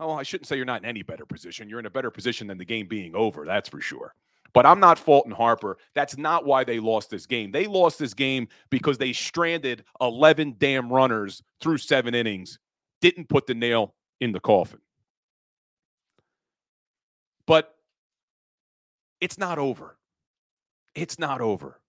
oh, 0.00 0.12
I 0.12 0.22
shouldn't 0.22 0.48
say 0.48 0.56
you're 0.56 0.64
not 0.64 0.82
in 0.82 0.88
any 0.88 1.02
better 1.02 1.26
position. 1.26 1.68
You're 1.68 1.80
in 1.80 1.86
a 1.86 1.90
better 1.90 2.10
position 2.10 2.46
than 2.46 2.58
the 2.58 2.64
game 2.64 2.86
being 2.86 3.14
over, 3.14 3.44
that's 3.44 3.68
for 3.68 3.80
sure. 3.80 4.14
But 4.54 4.66
I'm 4.66 4.80
not 4.80 4.98
faulting 4.98 5.32
Harper. 5.32 5.78
That's 5.94 6.18
not 6.18 6.44
why 6.44 6.64
they 6.64 6.78
lost 6.78 7.10
this 7.10 7.26
game. 7.26 7.50
They 7.50 7.66
lost 7.66 7.98
this 7.98 8.12
game 8.12 8.48
because 8.70 8.98
they 8.98 9.12
stranded 9.12 9.84
11 10.00 10.56
damn 10.58 10.92
runners 10.92 11.42
through 11.60 11.78
seven 11.78 12.14
innings, 12.14 12.58
didn't 13.00 13.28
put 13.28 13.46
the 13.46 13.54
nail 13.54 13.94
in 14.20 14.32
the 14.32 14.40
coffin. 14.40 14.80
But 17.46 17.74
it's 19.20 19.38
not 19.38 19.58
over. 19.58 19.96
It's 20.94 21.18
not 21.18 21.40
over. 21.40 21.80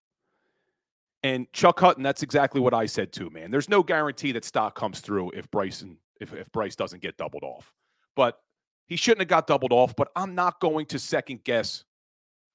And 1.24 1.51
Chuck 1.53 1.79
Hutton, 1.79 2.03
that's 2.03 2.24
exactly 2.24 2.60
what 2.60 2.74
I 2.74 2.86
said 2.86 3.13
too, 3.13 3.29
man. 3.29 3.51
There's 3.51 3.70
no 3.70 3.82
guarantee 3.84 4.32
that 4.34 4.46
Stott 4.46 4.75
comes 4.75 5.00
through 5.00 5.32
if 5.32 5.50
Bryson 5.51 5.98
if, 6.20 6.34
if 6.34 6.51
Bryce 6.51 6.75
doesn't 6.75 7.01
get 7.01 7.17
doubled 7.17 7.43
off. 7.43 7.74
But 8.15 8.39
he 8.88 8.96
shouldn't 8.96 9.22
have 9.22 9.27
got 9.27 9.48
doubled 9.48 9.72
off, 9.72 9.96
but 9.96 10.10
I'm 10.15 10.36
not 10.36 10.60
going 10.60 10.86
to 10.88 11.00
second 11.00 11.43
guess 11.43 11.84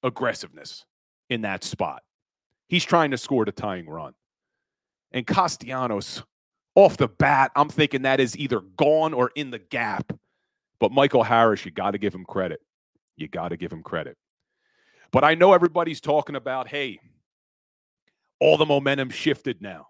aggressiveness 0.02 0.84
in 1.30 1.42
that 1.42 1.64
spot. 1.64 2.02
He's 2.68 2.84
trying 2.84 3.10
to 3.12 3.18
score 3.18 3.44
the 3.44 3.52
tying 3.52 3.88
run. 3.88 4.14
And 5.12 5.26
Castellanos, 5.26 6.22
off 6.74 6.96
the 6.96 7.08
bat, 7.08 7.50
I'm 7.56 7.68
thinking 7.68 8.02
that 8.02 8.20
is 8.20 8.36
either 8.36 8.60
gone 8.60 9.14
or 9.14 9.30
in 9.34 9.50
the 9.50 9.58
gap. 9.58 10.12
But 10.80 10.92
Michael 10.92 11.24
Harris, 11.24 11.64
you 11.64 11.70
got 11.70 11.92
to 11.92 11.98
give 11.98 12.14
him 12.14 12.24
credit. 12.24 12.60
You 13.16 13.26
got 13.26 13.48
to 13.48 13.56
give 13.56 13.72
him 13.72 13.82
credit. 13.82 14.16
But 15.10 15.24
I 15.24 15.34
know 15.34 15.54
everybody's 15.54 16.00
talking 16.00 16.36
about, 16.36 16.68
hey, 16.68 17.00
all 18.40 18.56
the 18.56 18.66
momentum 18.66 19.10
shifted 19.10 19.60
now. 19.62 19.88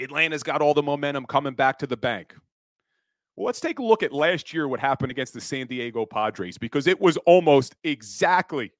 Atlanta's 0.00 0.42
got 0.42 0.62
all 0.62 0.74
the 0.74 0.82
momentum 0.82 1.26
coming 1.26 1.54
back 1.54 1.78
to 1.80 1.86
the 1.86 1.96
bank. 1.96 2.34
Well, 3.36 3.46
let's 3.46 3.60
take 3.60 3.78
a 3.80 3.82
look 3.82 4.02
at 4.02 4.12
last 4.12 4.52
year 4.52 4.66
what 4.68 4.80
happened 4.80 5.10
against 5.10 5.34
the 5.34 5.40
San 5.40 5.66
Diego 5.66 6.06
Padres 6.06 6.56
because 6.56 6.86
it 6.86 7.00
was 7.00 7.16
almost 7.18 7.74
exactly 7.84 8.72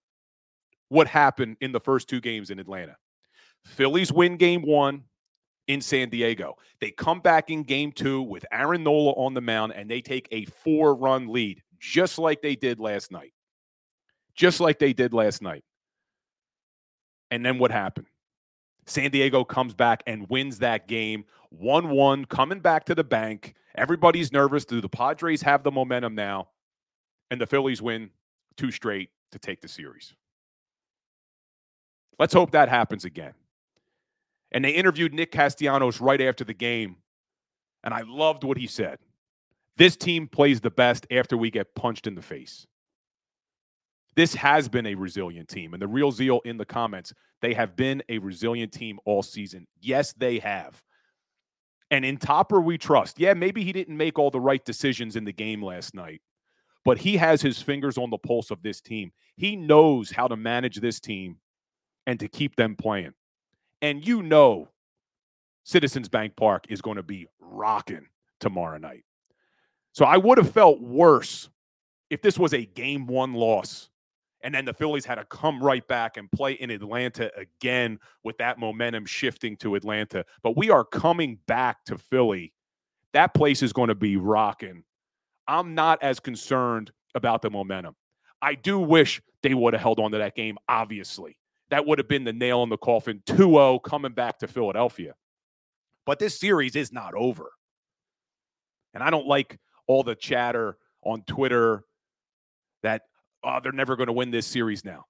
what 0.88 1.07
happened 1.07 1.57
in 1.61 1.73
the 1.73 1.80
first 1.80 2.09
two 2.09 2.21
games 2.21 2.50
in 2.50 2.59
Atlanta. 2.59 2.97
Phillies 3.64 4.12
win 4.12 4.37
game 4.37 4.62
one 4.62 5.04
in 5.66 5.80
San 5.80 6.09
Diego. 6.09 6.57
They 6.80 6.90
come 6.90 7.21
back 7.21 7.50
in 7.50 7.62
game 7.62 7.92
two 7.92 8.23
with 8.23 8.45
Aaron 8.50 8.83
Nola 8.83 9.12
on 9.12 9.35
the 9.35 9.40
mound 9.40 9.73
and 9.75 9.90
they 9.90 10.00
take 10.00 10.28
a 10.33 10.47
four 10.47 10.95
run 10.95 11.28
lead, 11.28 11.62
just 11.78 12.18
like 12.18 12.42
they 12.42 12.57
did 12.57 12.80
last 12.80 13.12
night. 13.12 13.33
Just 14.35 14.61
like 14.61 14.78
they 14.78 14.92
did 14.92 15.12
last 15.12 15.42
night. 15.42 15.64
And 17.30 17.45
then 17.45 17.59
what 17.59 17.71
happened? 17.71 18.07
San 18.87 19.11
Diego 19.11 19.45
comes 19.45 19.75
back 19.75 20.02
and 20.07 20.26
wins 20.30 20.61
that 20.61 20.88
game 20.88 21.25
1 21.50 21.90
1, 21.90 22.25
coming 22.26 22.61
back 22.61 22.85
to 22.87 22.95
the 22.95 23.04
bank. 23.04 23.54
Everybody's 23.75 24.33
nervous. 24.33 24.64
Do 24.64 24.80
the 24.80 24.88
Padres 24.88 25.42
have 25.42 25.62
the 25.62 25.71
momentum 25.71 26.14
now? 26.14 26.49
And 27.30 27.40
the 27.40 27.47
Phillies 27.47 27.83
win 27.83 28.11
two 28.57 28.71
straight 28.71 29.11
to 29.33 29.38
take 29.38 29.61
the 29.61 29.68
series. 29.68 30.14
Let's 32.19 32.35
hope 32.35 32.51
that 32.53 32.69
happens 32.69 33.05
again. 33.05 33.35
And 34.51 34.65
they 34.65 34.71
interviewed 34.71 35.15
Nick 35.15 35.31
Castellanos 35.31 36.01
right 36.01 36.21
after 36.21 36.45
the 36.45 36.55
game. 36.55 36.97
And 37.85 37.95
I 37.95 38.03
loved 38.07 38.45
what 38.45 38.57
he 38.57 38.67
said. 38.67 38.99
This 39.77 39.97
team 39.97 40.27
plays 40.27 40.61
the 40.61 40.71
best 40.71 41.07
after 41.11 41.37
we 41.37 41.51
get 41.51 41.75
punched 41.75 42.07
in 42.07 42.15
the 42.15 42.23
face. 42.23 42.67
This 44.17 44.35
has 44.35 44.69
been 44.69 44.87
a 44.87 44.97
resilient 44.97 45.49
team. 45.49 45.75
And 45.75 45.81
the 45.81 45.87
real 45.87 46.11
zeal 46.11 46.41
in 46.45 46.57
the 46.57 46.65
comments, 46.65 47.13
they 47.41 47.55
have 47.55 47.77
been 47.77 48.03
a 48.09 48.19
resilient 48.19 48.73
team 48.73 48.99
all 49.05 49.23
season. 49.23 49.67
Yes, 49.81 50.13
they 50.15 50.41
have. 50.41 50.83
And 51.91 52.05
in 52.05 52.17
Topper, 52.17 52.61
we 52.61 52.79
trust. 52.79 53.21
Yeah, 53.21 53.35
maybe 53.35 53.63
he 53.63 53.73
didn't 53.73 53.97
make 53.97 54.19
all 54.19 54.31
the 54.31 54.41
right 54.41 54.65
decisions 54.65 55.15
in 55.15 55.25
the 55.25 55.33
game 55.33 55.63
last 55.65 55.95
night, 55.95 56.21
but 56.85 56.99
he 56.99 57.17
has 57.17 57.41
his 57.41 57.63
fingers 57.63 57.97
on 57.97 58.11
the 58.11 58.19
pulse 58.19 58.51
of 58.51 58.63
this 58.63 58.81
team. 58.81 59.13
He 59.37 59.57
knows 59.57 60.11
how 60.11 60.27
to 60.27 60.37
manage 60.37 60.81
this 60.81 61.01
team 61.01 61.37
and 62.09 62.19
to 62.19 62.27
keep 62.27 62.57
them 62.57 62.75
playing. 62.75 63.12
And 63.83 64.05
you 64.05 64.23
know, 64.23 64.71
Citizens 65.65 66.09
Bank 66.09 66.35
Park 66.37 66.65
is 66.71 66.81
going 66.81 66.97
to 66.97 67.03
be 67.03 67.29
rocking 67.38 68.07
tomorrow 68.41 68.79
night. 68.79 69.05
So 69.93 70.07
I 70.07 70.17
would 70.17 70.38
have 70.38 70.50
felt 70.50 70.81
worse 70.81 71.50
if 72.09 72.23
this 72.23 72.38
was 72.38 72.55
a 72.55 72.65
game 72.65 73.07
one 73.07 73.35
loss 73.35 73.91
and 74.43 74.55
then 74.55 74.65
the 74.65 74.73
Phillies 74.73 75.05
had 75.05 75.17
to 75.17 75.25
come 75.27 75.62
right 75.62 75.87
back 75.87 76.17
and 76.17 76.33
play 76.33 76.53
in 76.53 76.71
Atlanta 76.71 77.31
again 77.37 77.99
with 78.25 78.38
that 78.38 78.59
momentum 78.59 79.05
shifting 79.05 79.57
to 79.59 79.75
Atlanta. 79.75 80.25
But 80.43 80.57
we 80.57 80.71
are 80.71 80.85
coming 80.85 81.38
back 81.47 81.85
to 81.87 81.99
Philly. 81.99 82.55
That 83.12 83.35
place 83.35 83.62
is 83.62 83.75
going 83.75 83.88
to 83.88 83.95
be 83.95 84.17
rocking. 84.17 84.83
I'm 85.47 85.75
not 85.75 86.03
as 86.03 86.21
concerned 86.21 86.91
about 87.15 87.43
the 87.43 87.50
momentum. 87.50 87.97
I 88.41 88.55
do 88.55 88.79
wish 88.79 89.21
they 89.43 89.53
would 89.53 89.75
have 89.75 89.83
held 89.83 90.00
on 90.00 90.12
to 90.12 90.19
that 90.19 90.37
game, 90.37 90.57
obviously 90.71 91.37
that 91.71 91.87
would 91.87 91.99
have 91.99 92.09
been 92.09 92.25
the 92.25 92.33
nail 92.33 92.63
in 92.63 92.69
the 92.69 92.79
coffin 92.79 93.23
2 93.27 93.37
0 93.37 93.79
coming 93.81 94.13
back 94.13 94.39
to 94.39 94.49
Philadelphia. 94.49 95.15
But 96.07 96.19
this 96.19 96.39
series 96.39 96.75
is 96.77 96.93
not 96.93 97.15
over. 97.15 97.51
And 98.95 99.03
I 99.03 99.11
don't 99.11 99.27
like 99.27 99.59
all 99.87 100.03
the 100.03 100.15
chatter 100.15 100.79
on 101.03 101.23
Twitter 101.23 101.85
that 102.83 103.03
oh, 103.45 103.59
they're 103.63 103.73
never 103.73 103.97
going 103.97 104.07
to 104.07 104.13
win 104.13 104.31
this 104.31 104.47
series 104.47 104.85
now. 104.85 105.05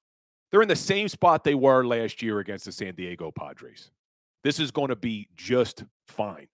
They're 0.51 0.63
in 0.63 0.69
the 0.69 0.77
same 0.77 1.09
spot 1.09 1.45
they 1.45 1.55
were 1.55 1.85
last 1.85 2.23
year 2.23 2.39
against 2.39 2.65
the 2.65 2.73
San 2.73 2.95
Diego 2.95 3.31
Padres. 3.31 3.91
This 4.45 4.59
is 4.59 4.71
going 4.71 4.89
to 4.89 4.97
be 4.97 5.29
just 5.37 5.85
fine. 6.07 6.49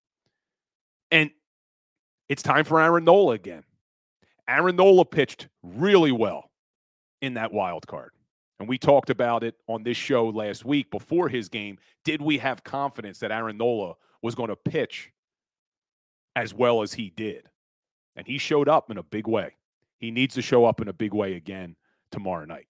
And 1.11 1.31
it's 2.29 2.43
time 2.43 2.65
for 2.65 2.81
Aaron 2.81 3.05
Nola 3.05 3.35
again. 3.35 3.63
Aaron 4.49 4.77
Nola 4.77 5.05
pitched 5.05 5.49
really 5.63 6.13
well 6.13 6.51
in 7.23 7.35
that 7.35 7.53
wild 7.53 7.87
card. 7.87 8.11
And 8.61 8.69
we 8.69 8.79
talked 8.79 9.11
about 9.11 9.43
it 9.43 9.57
on 9.69 9.83
this 9.83 9.97
show 9.97 10.29
last 10.29 10.65
week 10.65 10.91
before 10.91 11.29
his 11.29 11.49
game. 11.49 11.79
Did 12.05 12.23
we 12.23 12.39
have 12.39 12.63
confidence 12.63 13.19
that 13.19 13.33
Aaron 13.33 13.59
Nola 13.59 13.95
was 14.23 14.35
going 14.35 14.49
to 14.49 14.57
pitch 14.57 15.11
as 16.37 16.55
well 16.55 16.83
as 16.83 16.93
he 16.95 17.11
did? 17.11 17.49
And 18.17 18.27
he 18.27 18.39
showed 18.39 18.69
up 18.69 18.91
in 18.91 18.99
a 18.99 19.03
big 19.03 19.27
way. 19.27 19.57
He 19.99 20.11
needs 20.11 20.35
to 20.35 20.43
show 20.43 20.65
up 20.65 20.81
in 20.81 20.89
a 20.89 20.93
big 20.93 21.13
way 21.13 21.35
again 21.35 21.75
tomorrow 22.13 22.45
night. 22.45 22.69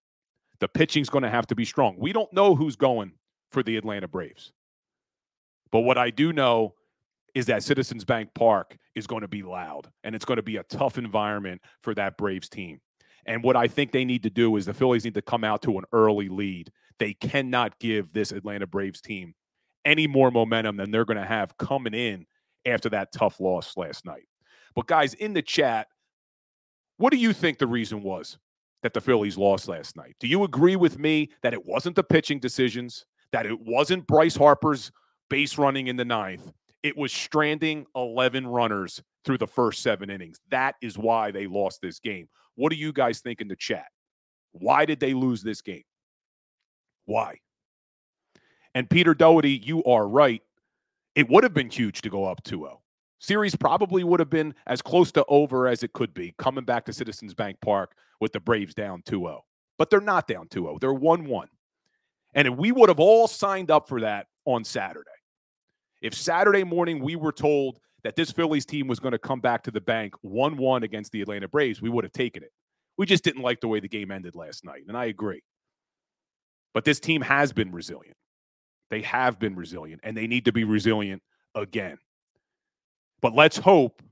The 0.61 0.69
pitching's 0.69 1.11
going 1.11 1.25
to 1.25 1.31
have 1.31 1.47
to 1.49 1.55
be 1.55 1.65
strong. 1.65 1.97
We 1.99 2.13
don't 2.13 2.33
know 2.33 2.55
who's 2.55 2.77
going 2.77 3.13
for 3.51 3.63
the 3.63 3.77
Atlanta 3.77 4.09
Braves. 4.09 4.53
But 5.71 5.81
what 5.81 5.99
I 5.99 6.11
do 6.11 6.33
know 6.33 6.75
is 7.35 7.47
that 7.47 7.63
Citizens 7.63 8.05
Bank 8.05 8.31
Park 8.35 8.79
is 8.95 9.07
going 9.07 9.23
to 9.23 9.29
be 9.29 9.43
loud 9.43 9.91
and 10.05 10.15
it's 10.15 10.25
going 10.25 10.37
to 10.37 10.43
be 10.43 10.57
a 10.57 10.63
tough 10.65 10.99
environment 10.99 11.61
for 11.83 11.95
that 11.95 12.17
Braves 12.17 12.49
team. 12.49 12.81
And 13.27 13.43
what 13.43 13.57
I 13.57 13.69
think 13.69 13.93
they 13.93 14.05
need 14.05 14.23
to 14.25 14.31
do 14.31 14.57
is 14.57 14.67
the 14.67 14.75
Phillies 14.75 15.05
need 15.05 15.15
to 15.15 15.23
come 15.23 15.45
out 15.45 15.63
to 15.63 15.79
an 15.79 15.85
early 15.93 16.29
lead. 16.29 16.71
They 16.99 17.15
cannot 17.15 17.79
give 17.79 18.13
this 18.13 18.33
Atlanta 18.33 18.67
Braves 18.67 19.01
team 19.01 19.35
any 19.85 20.07
more 20.07 20.31
momentum 20.31 20.77
than 20.77 20.91
they're 20.91 21.05
going 21.05 21.19
to 21.19 21.27
have 21.27 21.57
coming 21.59 21.95
in 21.95 22.27
after 22.67 22.89
that 22.91 23.13
tough 23.13 23.41
loss 23.41 23.77
last 23.77 24.05
night. 24.05 24.27
But 24.75 24.87
guys, 24.87 25.15
in 25.15 25.35
the 25.35 25.43
chat, 25.43 25.89
what 26.97 27.11
do 27.11 27.17
you 27.17 27.33
think 27.33 27.59
the 27.59 27.67
reason 27.67 28.03
was 28.03 28.39
that 28.83 28.95
the 28.95 29.01
Phillies 29.01 29.37
lost 29.37 29.69
last 29.69 29.97
night? 29.97 30.17
Do 30.21 30.27
you 30.27 30.45
agree 30.45 30.77
with 30.77 30.99
me 30.99 31.31
that 31.43 31.53
it 31.53 31.65
wasn't 31.65 31.97
the 31.97 32.05
pitching 32.05 32.39
decisions, 32.39 33.05
that 33.33 33.47
it 33.47 33.61
wasn't 33.61 34.07
Bryce 34.07 34.37
Harper's 34.37 34.91
base 35.29 35.59
running 35.59 35.89
in 35.89 35.97
the 35.97 36.05
ninth, 36.05 36.53
it 36.83 36.97
was 36.97 37.13
stranding 37.13 37.87
11 37.97 38.47
runners 38.47 39.03
through 39.25 39.39
the 39.39 39.47
first 39.47 39.83
seven 39.83 40.11
innings. 40.11 40.39
That 40.51 40.75
is 40.83 40.99
why 40.99 41.31
they 41.31 41.47
lost 41.47 41.81
this 41.81 41.99
game. 41.99 42.29
What 42.57 42.71
do 42.71 42.77
you 42.77 42.93
guys 42.93 43.21
think 43.21 43.41
in 43.41 43.49
the 43.49 43.57
chat? 43.57 43.87
Why 44.53 44.85
did 44.85 45.01
they 45.01 45.15
lose 45.15 45.43
this 45.43 45.61
game? 45.63 45.83
Why? 47.07 47.39
And 48.75 48.89
Peter 48.89 49.15
Doherty, 49.15 49.61
you 49.63 49.85
are 49.85 50.07
right. 50.07 50.43
It 51.15 51.29
would 51.29 51.45
have 51.45 51.55
been 51.55 51.71
huge 51.71 52.03
to 52.03 52.11
go 52.11 52.25
up 52.25 52.43
2 52.45 52.59
0. 52.59 52.81
Series 53.21 53.57
probably 53.57 54.05
would 54.05 54.21
have 54.21 54.31
been 54.31 54.55
as 54.67 54.83
close 54.83 55.11
to 55.13 55.25
over 55.29 55.67
as 55.67 55.83
it 55.83 55.93
could 55.93 56.13
be 56.13 56.35
coming 56.39 56.65
back 56.65 56.85
to 56.85 56.93
Citizens 56.93 57.35
Bank 57.35 57.59
Park 57.61 57.95
with 58.21 58.33
the 58.33 58.41
Braves 58.41 58.75
down 58.75 59.03
2 59.07 59.21
0. 59.21 59.45
But 59.79 59.91
they're 59.91 60.01
not 60.01 60.27
down 60.27 60.49
2 60.49 60.63
0. 60.63 60.79
They're 60.81 60.93
1 60.93 61.25
1. 61.25 61.49
And 62.35 62.59
we 62.59 62.73
would 62.73 62.89
have 62.89 63.01
all 63.01 63.29
signed 63.29 63.71
up 63.71 63.89
for 63.89 64.01
that 64.01 64.27
on 64.45 64.65
Saturday. 64.65 65.09
If 66.03 66.15
Saturday 66.15 66.65
morning 66.65 67.03
we 67.03 67.17
were 67.17 67.33
told 67.33 67.79
that 68.05 68.17
this 68.17 68.31
Phillies 68.31 68.67
team 68.67 68.87
was 68.87 69.01
going 69.01 69.13
to 69.13 69.19
come 69.19 69.41
back 69.41 69.63
to 69.65 69.71
the 69.71 69.81
bank 69.81 70.15
1 70.21 70.57
1 70.57 70.83
against 70.83 71.11
the 71.11 71.23
Atlanta 71.23 71.49
Braves, 71.49 71.83
we 71.83 71.89
would 71.89 72.05
have 72.05 72.13
taken 72.13 72.43
it. 72.43 72.53
We 72.97 73.07
just 73.07 73.25
didn't 73.25 73.43
like 73.43 73.61
the 73.61 73.69
way 73.69 73.81
the 73.81 73.89
game 73.89 74.11
ended 74.11 74.37
last 74.37 74.65
night. 74.65 74.83
And 74.87 74.97
I 74.97 75.07
agree. 75.07 75.43
But 76.75 76.85
this 76.85 77.01
team 77.01 77.23
has 77.23 77.53
been 77.53 77.73
resilient. 77.73 78.17
They 78.91 79.03
have 79.03 79.39
been 79.39 79.57
resilient, 79.57 80.03
and 80.05 80.17
they 80.17 80.27
need 80.27 80.45
to 80.45 80.53
be 80.53 80.65
resilient 80.65 81.23
again. 81.55 81.99
But 83.23 83.35
let's 83.35 83.57
hope 83.57 84.03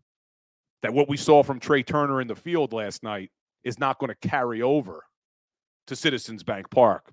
that 0.81 0.95
what 0.95 1.09
we 1.09 1.17
saw 1.17 1.43
from 1.43 1.61
Trea 1.61 1.83
Turner 1.83 2.21
in 2.21 2.29
the 2.29 2.35
field 2.35 2.73
last 2.73 3.03
night 3.03 3.31
is 3.63 3.79
not 3.79 3.99
going 3.99 4.09
to 4.09 4.29
carry 4.29 4.63
over 4.63 5.05
to 5.87 5.95
Citizens 5.95 6.43
Bank 6.43 6.71
Park 6.71 7.13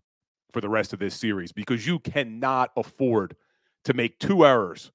for 0.54 0.62
the 0.62 0.70
rest 0.70 0.94
of 0.94 1.00
this 1.00 1.14
series 1.14 1.52
because 1.52 1.86
you 1.86 2.00
cannot 2.00 2.72
afford 2.78 3.36
to 3.86 3.94
make 3.94 4.18
two 4.18 4.46
errors 4.46 4.92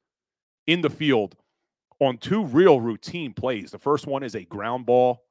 in 0.66 0.80
the 0.80 0.90
field 0.90 1.36
on 2.00 2.18
two 2.18 2.44
real 2.44 2.80
routine 2.80 3.32
plays. 3.32 3.70
The 3.70 3.78
first 3.78 4.06
one 4.06 4.22
is 4.22 4.34
a 4.34 4.44
ground 4.44 4.86
ball, 4.86 5.24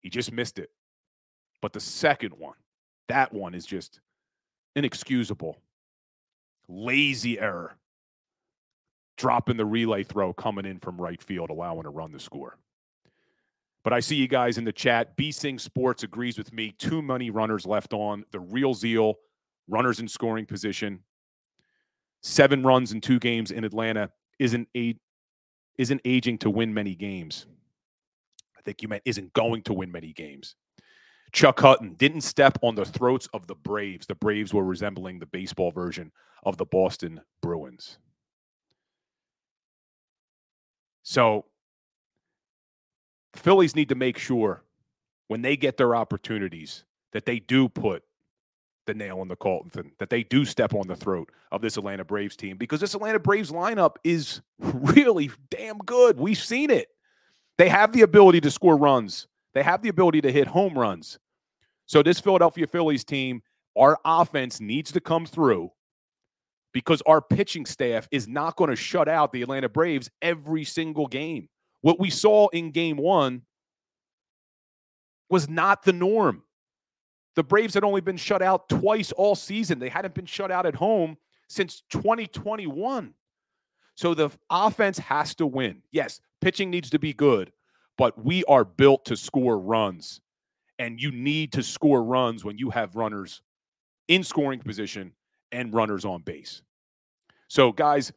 he 0.00 0.08
just 0.08 0.32
missed 0.32 0.58
it. 0.58 0.70
But 1.60 1.72
the 1.72 1.80
second 1.80 2.32
one, 2.32 2.56
that 3.08 3.32
one 3.32 3.54
is 3.54 3.66
just 3.66 4.00
inexcusable. 4.76 5.58
Lazy 6.68 7.38
error. 7.38 7.76
Dropping 9.18 9.58
the 9.58 9.66
relay 9.66 10.02
throw 10.02 10.32
coming 10.32 10.64
in 10.64 10.78
from 10.78 10.98
right 10.98 11.22
field, 11.22 11.50
allowing 11.50 11.84
a 11.84 11.90
run 11.90 12.12
to 12.12 12.18
score. 12.18 12.56
But 13.84 13.92
I 13.92 14.00
see 14.00 14.16
you 14.16 14.28
guys 14.28 14.56
in 14.56 14.64
the 14.64 14.72
chat. 14.72 15.16
B 15.16 15.30
Sing 15.30 15.58
Sports 15.58 16.02
agrees 16.02 16.38
with 16.38 16.52
me. 16.52 16.72
Too 16.78 17.02
many 17.02 17.30
runners 17.30 17.66
left 17.66 17.92
on. 17.92 18.24
The 18.30 18.40
real 18.40 18.72
zeal, 18.72 19.16
runners 19.68 20.00
in 20.00 20.08
scoring 20.08 20.46
position 20.46 21.00
seven 22.22 22.62
runs 22.62 22.92
in 22.92 23.00
two 23.00 23.18
games 23.18 23.50
in 23.50 23.64
Atlanta 23.64 24.10
isn't 24.38 24.68
a, 24.76 24.94
isn't 25.80 26.02
aging 26.04 26.36
to 26.36 26.50
win 26.50 26.74
many 26.74 26.94
games. 26.94 27.46
I 28.58 28.60
think 28.60 28.82
you 28.82 28.88
meant 28.88 29.02
isn't 29.06 29.32
going 29.32 29.62
to 29.62 29.72
win 29.72 29.90
many 29.90 30.12
games. 30.12 30.54
Chuck 31.32 31.58
Hutton 31.60 31.94
didn't 31.94 32.20
step 32.20 32.58
on 32.60 32.74
the 32.74 32.84
throats 32.84 33.28
of 33.32 33.46
the 33.46 33.54
Braves. 33.54 34.06
The 34.06 34.14
Braves 34.14 34.52
were 34.52 34.64
resembling 34.64 35.18
the 35.18 35.26
baseball 35.26 35.70
version 35.70 36.12
of 36.44 36.58
the 36.58 36.66
Boston 36.66 37.22
Bruins. 37.40 37.98
So, 41.02 41.46
Phillies 43.34 43.74
need 43.74 43.88
to 43.88 43.94
make 43.94 44.18
sure 44.18 44.62
when 45.28 45.40
they 45.40 45.56
get 45.56 45.78
their 45.78 45.96
opportunities 45.96 46.84
that 47.12 47.24
they 47.24 47.38
do 47.38 47.70
put 47.70 48.02
the 48.90 49.04
nail 49.04 49.22
in 49.22 49.28
the 49.28 49.36
Colton, 49.36 49.92
that 49.98 50.10
they 50.10 50.24
do 50.24 50.44
step 50.44 50.74
on 50.74 50.88
the 50.88 50.96
throat 50.96 51.30
of 51.52 51.62
this 51.62 51.76
Atlanta 51.76 52.04
Braves 52.04 52.36
team 52.36 52.56
because 52.56 52.80
this 52.80 52.94
Atlanta 52.94 53.20
Braves 53.20 53.50
lineup 53.52 53.96
is 54.02 54.40
really 54.58 55.30
damn 55.50 55.78
good. 55.78 56.18
We've 56.18 56.36
seen 56.36 56.70
it. 56.70 56.88
They 57.56 57.68
have 57.68 57.92
the 57.92 58.02
ability 58.02 58.40
to 58.42 58.50
score 58.50 58.76
runs, 58.76 59.28
they 59.54 59.62
have 59.62 59.82
the 59.82 59.88
ability 59.88 60.22
to 60.22 60.32
hit 60.32 60.46
home 60.46 60.76
runs. 60.76 61.18
So, 61.86 62.02
this 62.02 62.20
Philadelphia 62.20 62.66
Phillies 62.66 63.04
team, 63.04 63.42
our 63.76 63.98
offense 64.04 64.60
needs 64.60 64.92
to 64.92 65.00
come 65.00 65.26
through 65.26 65.70
because 66.72 67.02
our 67.02 67.20
pitching 67.20 67.66
staff 67.66 68.08
is 68.10 68.28
not 68.28 68.56
going 68.56 68.70
to 68.70 68.76
shut 68.76 69.08
out 69.08 69.32
the 69.32 69.42
Atlanta 69.42 69.68
Braves 69.68 70.10
every 70.22 70.64
single 70.64 71.06
game. 71.06 71.48
What 71.80 71.98
we 71.98 72.10
saw 72.10 72.48
in 72.48 72.70
game 72.70 72.96
one 72.96 73.42
was 75.28 75.48
not 75.48 75.82
the 75.82 75.92
norm. 75.92 76.42
The 77.36 77.42
Braves 77.42 77.74
had 77.74 77.84
only 77.84 78.00
been 78.00 78.16
shut 78.16 78.42
out 78.42 78.68
twice 78.68 79.12
all 79.12 79.34
season. 79.34 79.78
They 79.78 79.88
hadn't 79.88 80.14
been 80.14 80.26
shut 80.26 80.50
out 80.50 80.66
at 80.66 80.74
home 80.74 81.16
since 81.48 81.82
2021. 81.90 83.14
So 83.94 84.14
the 84.14 84.30
offense 84.48 84.98
has 84.98 85.34
to 85.36 85.46
win. 85.46 85.82
Yes, 85.92 86.20
pitching 86.40 86.70
needs 86.70 86.90
to 86.90 86.98
be 86.98 87.12
good, 87.12 87.52
but 87.98 88.24
we 88.24 88.44
are 88.44 88.64
built 88.64 89.04
to 89.06 89.16
score 89.16 89.58
runs. 89.58 90.20
And 90.78 91.00
you 91.00 91.12
need 91.12 91.52
to 91.52 91.62
score 91.62 92.02
runs 92.02 92.44
when 92.44 92.56
you 92.56 92.70
have 92.70 92.96
runners 92.96 93.42
in 94.08 94.24
scoring 94.24 94.60
position 94.60 95.12
and 95.52 95.74
runners 95.74 96.04
on 96.04 96.22
base. 96.22 96.62
So, 97.48 97.72
guys, 97.72 98.12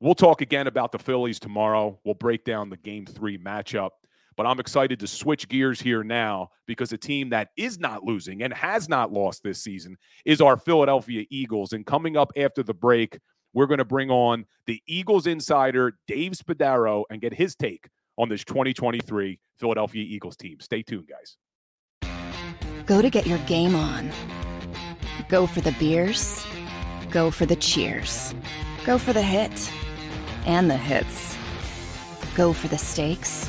we'll 0.00 0.14
talk 0.14 0.40
again 0.40 0.66
about 0.66 0.92
the 0.92 0.98
Phillies 0.98 1.38
tomorrow. 1.40 1.98
We'll 2.04 2.14
break 2.14 2.44
down 2.44 2.68
the 2.68 2.76
game 2.76 3.06
three 3.06 3.38
matchup. 3.38 3.90
But 4.36 4.46
I'm 4.46 4.58
excited 4.58 4.98
to 5.00 5.06
switch 5.06 5.48
gears 5.48 5.80
here 5.80 6.02
now 6.02 6.48
because 6.66 6.92
a 6.92 6.98
team 6.98 7.30
that 7.30 7.48
is 7.56 7.78
not 7.78 8.04
losing 8.04 8.42
and 8.42 8.52
has 8.52 8.88
not 8.88 9.12
lost 9.12 9.42
this 9.42 9.62
season 9.62 9.96
is 10.24 10.40
our 10.40 10.56
Philadelphia 10.56 11.24
Eagles. 11.30 11.72
And 11.72 11.86
coming 11.86 12.16
up 12.16 12.32
after 12.36 12.62
the 12.62 12.74
break, 12.74 13.18
we're 13.52 13.66
going 13.66 13.78
to 13.78 13.84
bring 13.84 14.10
on 14.10 14.46
the 14.66 14.82
Eagles 14.86 15.26
insider, 15.26 15.92
Dave 16.08 16.32
Spadaro, 16.32 17.04
and 17.10 17.20
get 17.20 17.32
his 17.32 17.54
take 17.54 17.88
on 18.18 18.28
this 18.28 18.44
2023 18.44 19.38
Philadelphia 19.56 20.02
Eagles 20.02 20.36
team. 20.36 20.58
Stay 20.60 20.82
tuned, 20.82 21.08
guys. 21.08 21.36
Go 22.86 23.00
to 23.00 23.08
get 23.08 23.26
your 23.26 23.38
game 23.38 23.74
on. 23.74 24.10
Go 25.28 25.46
for 25.46 25.60
the 25.60 25.72
beers. 25.72 26.44
Go 27.10 27.30
for 27.30 27.46
the 27.46 27.56
cheers. 27.56 28.34
Go 28.84 28.98
for 28.98 29.12
the 29.12 29.22
hit 29.22 29.72
and 30.44 30.68
the 30.68 30.76
hits. 30.76 31.36
Go 32.34 32.52
for 32.52 32.66
the 32.68 32.76
stakes 32.76 33.48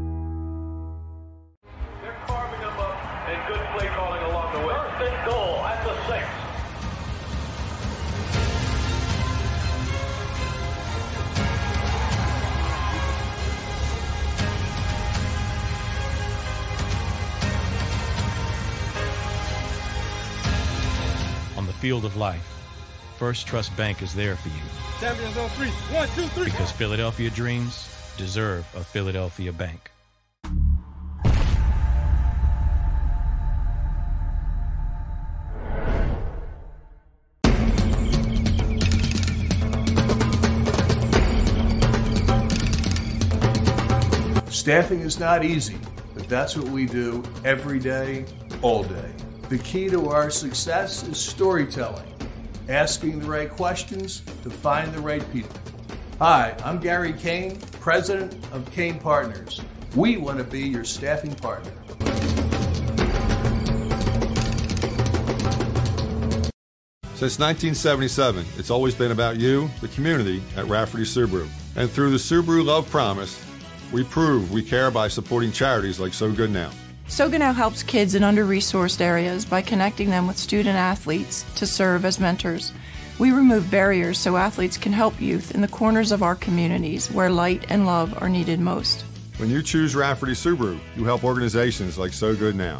Field 21.81 22.05
of 22.05 22.15
life, 22.15 22.45
First 23.17 23.47
Trust 23.47 23.75
Bank 23.75 24.03
is 24.03 24.13
there 24.13 24.35
for 24.35 24.49
you. 24.49 24.61
Champions 24.99 25.35
on 25.35 25.49
three. 25.49 25.69
One, 25.95 26.07
two, 26.09 26.27
three. 26.27 26.45
Because 26.45 26.71
Philadelphia 26.71 27.31
dreams 27.31 27.89
deserve 28.17 28.67
a 28.75 28.83
Philadelphia 28.83 29.51
bank. 29.51 29.89
Staffing 44.51 44.99
is 44.99 45.19
not 45.19 45.43
easy, 45.43 45.77
but 46.13 46.29
that's 46.29 46.55
what 46.55 46.67
we 46.67 46.85
do 46.85 47.23
every 47.43 47.79
day, 47.79 48.25
all 48.61 48.83
day. 48.83 49.11
The 49.51 49.57
key 49.57 49.89
to 49.89 50.07
our 50.07 50.29
success 50.29 51.05
is 51.05 51.17
storytelling, 51.17 52.07
asking 52.69 53.19
the 53.19 53.27
right 53.27 53.49
questions 53.49 54.21
to 54.43 54.49
find 54.49 54.93
the 54.93 55.01
right 55.01 55.29
people. 55.33 55.59
Hi, 56.19 56.55
I'm 56.63 56.79
Gary 56.79 57.11
Kane, 57.11 57.59
president 57.81 58.33
of 58.53 58.71
Kane 58.71 58.97
Partners. 58.97 59.59
We 59.93 60.15
want 60.15 60.37
to 60.37 60.45
be 60.45 60.61
your 60.61 60.85
staffing 60.85 61.35
partner. 61.35 61.73
Since 67.15 67.37
1977, 67.37 68.45
it's 68.57 68.69
always 68.69 68.95
been 68.95 69.11
about 69.11 69.35
you, 69.35 69.69
the 69.81 69.89
community, 69.89 70.41
at 70.55 70.65
Rafferty 70.67 71.03
Subaru. 71.03 71.49
And 71.75 71.91
through 71.91 72.11
the 72.11 72.17
Subaru 72.17 72.63
Love 72.63 72.89
Promise, 72.89 73.45
we 73.91 74.05
prove 74.05 74.49
we 74.53 74.63
care 74.63 74.89
by 74.91 75.09
supporting 75.09 75.51
charities 75.51 75.99
like 75.99 76.13
So 76.13 76.31
Good 76.31 76.51
Now. 76.51 76.71
So 77.11 77.29
Good 77.29 77.39
Now 77.39 77.51
helps 77.51 77.83
kids 77.83 78.15
in 78.15 78.23
under 78.23 78.45
resourced 78.45 79.01
areas 79.01 79.43
by 79.43 79.61
connecting 79.61 80.09
them 80.09 80.27
with 80.27 80.37
student 80.37 80.77
athletes 80.77 81.43
to 81.57 81.67
serve 81.67 82.05
as 82.05 82.21
mentors. 82.21 82.71
We 83.19 83.31
remove 83.31 83.69
barriers 83.69 84.17
so 84.17 84.37
athletes 84.37 84.77
can 84.77 84.93
help 84.93 85.19
youth 85.19 85.53
in 85.53 85.59
the 85.59 85.67
corners 85.67 86.13
of 86.13 86.23
our 86.23 86.35
communities 86.35 87.11
where 87.11 87.29
light 87.29 87.65
and 87.67 87.85
love 87.85 88.17
are 88.21 88.29
needed 88.29 88.61
most. 88.61 89.03
When 89.35 89.49
you 89.49 89.61
choose 89.61 89.93
Rafferty 89.93 90.31
Subaru, 90.31 90.79
you 90.95 91.03
help 91.03 91.25
organizations 91.25 91.97
like 91.97 92.13
So 92.13 92.33
Good 92.33 92.55
Now. 92.55 92.79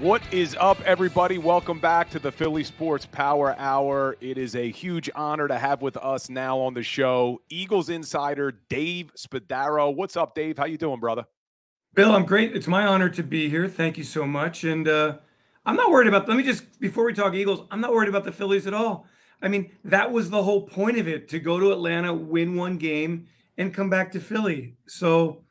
What 0.00 0.22
is 0.32 0.56
up, 0.60 0.80
everybody? 0.82 1.38
Welcome 1.38 1.80
back 1.80 2.08
to 2.10 2.20
the 2.20 2.30
Philly 2.30 2.62
Sports 2.62 3.04
Power 3.04 3.56
Hour. 3.58 4.16
It 4.20 4.38
is 4.38 4.54
a 4.54 4.70
huge 4.70 5.10
honor 5.16 5.48
to 5.48 5.58
have 5.58 5.82
with 5.82 5.96
us 5.96 6.30
now 6.30 6.56
on 6.60 6.72
the 6.72 6.84
show 6.84 7.42
Eagles 7.48 7.88
insider 7.88 8.52
Dave 8.68 9.12
Spadaro. 9.16 9.92
What's 9.92 10.16
up, 10.16 10.36
Dave? 10.36 10.56
How 10.56 10.66
you 10.66 10.78
doing, 10.78 11.00
brother? 11.00 11.24
Bill, 11.94 12.14
I'm 12.14 12.24
great. 12.26 12.54
It's 12.54 12.68
my 12.68 12.86
honor 12.86 13.08
to 13.08 13.24
be 13.24 13.48
here. 13.48 13.66
Thank 13.66 13.98
you 13.98 14.04
so 14.04 14.24
much. 14.24 14.62
And 14.62 14.86
uh, 14.86 15.18
I'm 15.66 15.74
not 15.74 15.90
worried 15.90 16.06
about. 16.06 16.28
Let 16.28 16.36
me 16.36 16.44
just 16.44 16.78
before 16.78 17.04
we 17.04 17.12
talk 17.12 17.34
Eagles, 17.34 17.66
I'm 17.72 17.80
not 17.80 17.92
worried 17.92 18.08
about 18.08 18.22
the 18.22 18.30
Phillies 18.30 18.68
at 18.68 18.74
all. 18.74 19.04
I 19.42 19.48
mean, 19.48 19.72
that 19.82 20.12
was 20.12 20.30
the 20.30 20.44
whole 20.44 20.62
point 20.62 20.98
of 20.98 21.08
it 21.08 21.28
to 21.30 21.40
go 21.40 21.58
to 21.58 21.72
Atlanta, 21.72 22.14
win 22.14 22.54
one 22.54 22.78
game, 22.78 23.26
and 23.56 23.74
come 23.74 23.90
back 23.90 24.12
to 24.12 24.20
Philly. 24.20 24.76
So 24.86 25.42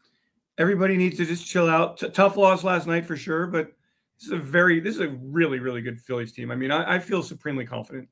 everybody 0.58 0.96
needs 0.96 1.18
to 1.18 1.26
just 1.26 1.46
chill 1.46 1.68
out. 1.68 1.98
T- 1.98 2.10
tough 2.12 2.38
loss 2.38 2.64
last 2.64 2.88
night 2.88 3.06
for 3.06 3.18
sure, 3.18 3.46
but 3.46 3.74
this 4.20 4.28
is 4.28 4.34
a 4.34 4.38
very, 4.38 4.80
this 4.80 4.96
is 4.96 5.02
a 5.02 5.10
really, 5.10 5.60
really 5.60 5.82
good 5.82 6.00
Phillies 6.02 6.32
team. 6.32 6.52
I 6.52 6.56
mean, 6.56 6.72
I, 6.72 6.96
I 6.96 7.00
feel 7.00 7.22
supremely 7.22 7.66
confident. 7.66 8.10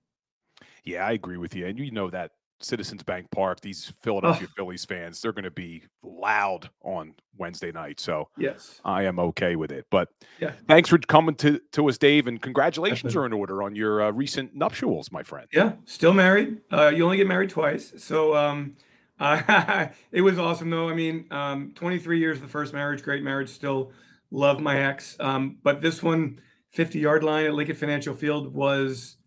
Yeah, 0.83 1.05
I 1.05 1.13
agree 1.13 1.37
with 1.37 1.55
you. 1.55 1.65
And 1.65 1.79
you 1.79 1.91
know 1.91 2.09
that 2.11 2.31
Citizens 2.61 3.03
Bank 3.03 3.29
Park, 3.31 3.59
these 3.61 3.91
Philadelphia 4.01 4.47
oh. 4.49 4.53
Phillies 4.55 4.85
fans, 4.85 5.21
they're 5.21 5.33
going 5.33 5.43
to 5.43 5.51
be 5.51 5.83
loud 6.03 6.69
on 6.83 7.13
Wednesday 7.37 7.71
night. 7.71 7.99
So 7.99 8.29
yes, 8.37 8.79
I 8.85 9.03
am 9.03 9.19
okay 9.19 9.55
with 9.55 9.71
it. 9.71 9.85
But 9.89 10.09
yeah, 10.39 10.53
thanks 10.67 10.89
for 10.89 10.97
coming 10.97 11.35
to, 11.35 11.59
to 11.73 11.89
us, 11.89 11.97
Dave, 11.97 12.27
and 12.27 12.41
congratulations 12.41 13.13
Definitely. 13.13 13.21
are 13.21 13.25
in 13.25 13.33
order 13.33 13.63
on 13.63 13.75
your 13.75 14.03
uh, 14.03 14.11
recent 14.11 14.55
nuptials, 14.55 15.11
my 15.11 15.23
friend. 15.23 15.47
Yeah, 15.51 15.73
still 15.85 16.13
married. 16.13 16.61
Uh, 16.71 16.89
you 16.89 17.03
only 17.03 17.17
get 17.17 17.27
married 17.27 17.49
twice, 17.49 17.93
so 17.97 18.35
um, 18.35 18.75
uh, 19.19 19.87
it 20.11 20.21
was 20.21 20.39
awesome 20.39 20.69
though. 20.69 20.89
I 20.89 20.93
mean, 20.93 21.25
um, 21.31 21.73
23 21.75 22.19
years 22.19 22.39
the 22.39 22.47
first 22.47 22.73
marriage, 22.73 23.03
great 23.03 23.23
marriage, 23.23 23.49
still 23.49 23.91
love 24.31 24.59
my 24.59 24.79
ex. 24.79 25.15
Um, 25.19 25.57
but 25.63 25.81
this 25.81 26.03
one, 26.03 26.41
50 26.71 26.99
yard 26.99 27.23
line 27.23 27.45
at 27.45 27.53
Lincoln 27.53 27.75
Financial 27.75 28.13
Field 28.13 28.53
was 28.53 29.17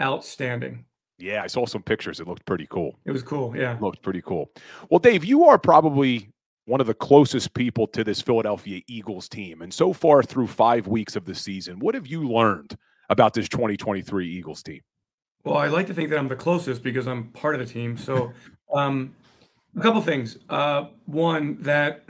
outstanding. 0.00 0.84
Yeah, 1.18 1.42
I 1.42 1.46
saw 1.46 1.64
some 1.64 1.82
pictures. 1.82 2.20
It 2.20 2.28
looked 2.28 2.44
pretty 2.44 2.66
cool. 2.70 2.98
It 3.06 3.12
was 3.12 3.22
cool. 3.22 3.56
Yeah. 3.56 3.76
It 3.76 3.82
looked 3.82 4.02
pretty 4.02 4.20
cool. 4.22 4.50
Well, 4.90 4.98
Dave, 4.98 5.24
you 5.24 5.44
are 5.44 5.58
probably 5.58 6.30
one 6.66 6.80
of 6.80 6.86
the 6.86 6.94
closest 6.94 7.54
people 7.54 7.86
to 7.88 8.04
this 8.04 8.20
Philadelphia 8.20 8.82
Eagles 8.86 9.28
team. 9.28 9.62
And 9.62 9.72
so 9.72 9.92
far 9.92 10.22
through 10.22 10.48
five 10.48 10.86
weeks 10.86 11.16
of 11.16 11.24
the 11.24 11.34
season, 11.34 11.78
what 11.78 11.94
have 11.94 12.06
you 12.06 12.28
learned 12.28 12.76
about 13.08 13.32
this 13.32 13.48
2023 13.48 14.28
Eagles 14.28 14.62
team? 14.62 14.80
Well, 15.44 15.56
I 15.56 15.68
like 15.68 15.86
to 15.86 15.94
think 15.94 16.10
that 16.10 16.18
I'm 16.18 16.28
the 16.28 16.36
closest 16.36 16.82
because 16.82 17.06
I'm 17.06 17.28
part 17.28 17.54
of 17.54 17.60
the 17.60 17.72
team. 17.72 17.96
So, 17.96 18.32
um, 18.74 19.14
a 19.76 19.80
couple 19.80 20.00
things. 20.00 20.38
Uh, 20.48 20.86
one, 21.04 21.56
that 21.60 22.04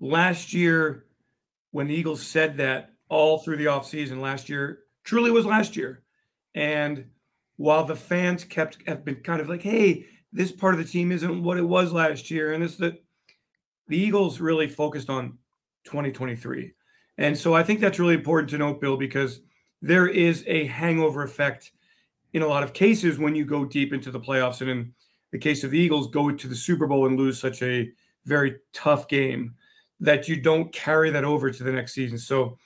last 0.00 0.54
year, 0.54 1.04
when 1.72 1.88
the 1.88 1.94
Eagles 1.94 2.24
said 2.24 2.56
that 2.58 2.92
all 3.08 3.38
through 3.38 3.56
the 3.56 3.66
offseason 3.66 4.20
last 4.20 4.48
year, 4.48 4.80
truly 5.04 5.30
was 5.30 5.44
last 5.44 5.76
year. 5.76 6.02
And 6.54 7.06
while 7.56 7.84
the 7.84 7.96
fans 7.96 8.44
kept 8.44 8.78
have 8.86 9.04
been 9.04 9.16
kind 9.16 9.40
of 9.40 9.48
like, 9.48 9.62
hey, 9.62 10.06
this 10.32 10.52
part 10.52 10.74
of 10.74 10.80
the 10.80 10.90
team 10.90 11.12
isn't 11.12 11.42
what 11.42 11.58
it 11.58 11.62
was 11.62 11.92
last 11.92 12.30
year, 12.30 12.52
and 12.52 12.62
it's 12.64 12.76
that 12.76 13.02
the 13.88 13.98
Eagles 13.98 14.40
really 14.40 14.68
focused 14.68 15.10
on 15.10 15.38
2023. 15.84 16.72
And 17.18 17.36
so 17.36 17.54
I 17.54 17.62
think 17.62 17.80
that's 17.80 17.98
really 17.98 18.14
important 18.14 18.50
to 18.50 18.58
note, 18.58 18.80
Bill, 18.80 18.96
because 18.96 19.40
there 19.82 20.06
is 20.06 20.44
a 20.46 20.66
hangover 20.66 21.22
effect 21.22 21.72
in 22.32 22.42
a 22.42 22.46
lot 22.46 22.62
of 22.62 22.72
cases 22.72 23.18
when 23.18 23.34
you 23.34 23.44
go 23.44 23.64
deep 23.64 23.92
into 23.92 24.10
the 24.10 24.20
playoffs. 24.20 24.60
And 24.62 24.70
in 24.70 24.94
the 25.30 25.38
case 25.38 25.64
of 25.64 25.70
the 25.70 25.78
Eagles, 25.78 26.08
go 26.08 26.30
to 26.30 26.48
the 26.48 26.56
Super 26.56 26.86
Bowl 26.86 27.06
and 27.06 27.18
lose 27.18 27.38
such 27.38 27.62
a 27.62 27.90
very 28.24 28.56
tough 28.72 29.08
game 29.08 29.54
that 30.02 30.28
you 30.28 30.40
don't 30.40 30.72
carry 30.72 31.10
that 31.10 31.24
over 31.24 31.50
to 31.50 31.62
the 31.62 31.72
next 31.72 31.94
season. 31.94 32.18
So, 32.18 32.58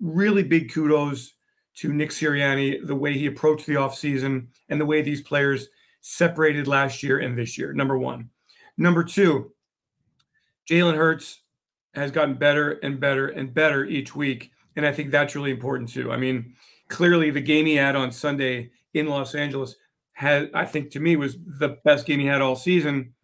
really 0.00 0.42
big 0.42 0.72
kudos 0.72 1.32
to 1.76 1.92
Nick 1.92 2.10
Sirianni, 2.10 2.86
the 2.86 2.94
way 2.94 3.14
he 3.14 3.26
approached 3.26 3.66
the 3.66 3.74
offseason 3.74 4.48
and 4.68 4.80
the 4.80 4.86
way 4.86 5.00
these 5.00 5.22
players 5.22 5.68
separated 6.02 6.66
last 6.66 7.02
year 7.02 7.18
and 7.18 7.36
this 7.36 7.56
year. 7.56 7.72
Number 7.72 7.98
one. 7.98 8.28
Number 8.76 9.04
two, 9.04 9.52
Jalen 10.68 10.96
Hurts 10.96 11.40
has 11.94 12.10
gotten 12.10 12.34
better 12.34 12.72
and 12.82 13.00
better 13.00 13.28
and 13.28 13.54
better 13.54 13.84
each 13.84 14.14
week. 14.14 14.50
And 14.76 14.86
I 14.86 14.92
think 14.92 15.10
that's 15.10 15.34
really 15.34 15.50
important 15.50 15.88
too. 15.88 16.12
I 16.12 16.16
mean, 16.16 16.54
clearly 16.88 17.30
the 17.30 17.40
game 17.40 17.66
he 17.66 17.76
had 17.76 17.96
on 17.96 18.12
Sunday 18.12 18.70
in 18.92 19.06
Los 19.06 19.34
Angeles 19.34 19.76
had, 20.12 20.50
I 20.52 20.66
think 20.66 20.90
to 20.90 21.00
me, 21.00 21.16
was 21.16 21.36
the 21.46 21.78
best 21.84 22.06
game 22.06 22.20
he 22.20 22.26
had 22.26 22.42
all 22.42 22.56
season 22.56 23.14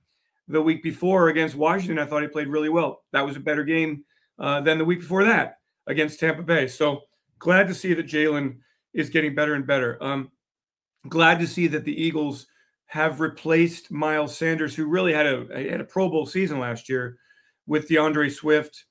the 0.48 0.62
week 0.62 0.82
before 0.82 1.28
against 1.28 1.54
Washington, 1.54 1.98
I 1.98 2.06
thought 2.06 2.22
he 2.22 2.28
played 2.28 2.48
really 2.48 2.68
well. 2.68 3.02
That 3.12 3.24
was 3.24 3.36
a 3.36 3.40
better 3.40 3.64
game 3.64 4.04
uh, 4.38 4.60
than 4.60 4.78
the 4.78 4.84
week 4.84 5.00
before 5.00 5.24
that 5.24 5.58
against 5.86 6.20
Tampa 6.20 6.42
Bay. 6.42 6.66
So 6.66 7.02
glad 7.38 7.68
to 7.68 7.74
see 7.74 7.94
that 7.94 8.06
Jalen 8.06 8.58
is 8.94 9.10
getting 9.10 9.34
better 9.34 9.54
and 9.54 9.66
better. 9.66 10.02
Um, 10.02 10.30
glad 11.08 11.38
to 11.40 11.46
see 11.46 11.66
that 11.68 11.84
the 11.84 12.02
Eagles 12.02 12.46
have 12.86 13.20
replaced 13.20 13.90
Miles 13.90 14.36
Sanders, 14.36 14.74
who 14.74 14.86
really 14.86 15.12
had 15.12 15.26
a 15.26 15.70
had 15.70 15.80
a 15.80 15.84
Pro 15.84 16.08
Bowl 16.08 16.26
season 16.26 16.58
last 16.58 16.88
year, 16.88 17.18
with 17.66 17.88
D'Andre 17.88 18.30
Swift, 18.30 18.84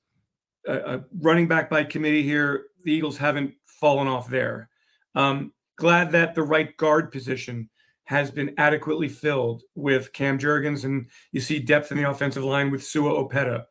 a, 0.66 1.00
running 1.20 1.48
back 1.48 1.68
by 1.68 1.84
committee 1.84 2.22
here. 2.22 2.66
The 2.84 2.92
Eagles 2.92 3.18
haven't 3.18 3.54
fallen 3.64 4.06
off 4.06 4.30
there. 4.30 4.68
Um, 5.14 5.52
glad 5.76 6.12
that 6.12 6.34
the 6.34 6.42
right 6.42 6.76
guard 6.76 7.10
position 7.10 7.68
has 8.08 8.30
been 8.30 8.54
adequately 8.56 9.06
filled 9.06 9.62
with 9.74 10.14
Cam 10.14 10.38
Jurgens, 10.38 10.84
and 10.84 11.10
you 11.30 11.42
see 11.42 11.58
depth 11.58 11.92
in 11.92 11.98
the 11.98 12.08
offensive 12.08 12.42
line 12.42 12.70
with 12.70 12.82
Sua 12.82 13.12
Opeta. 13.12 13.64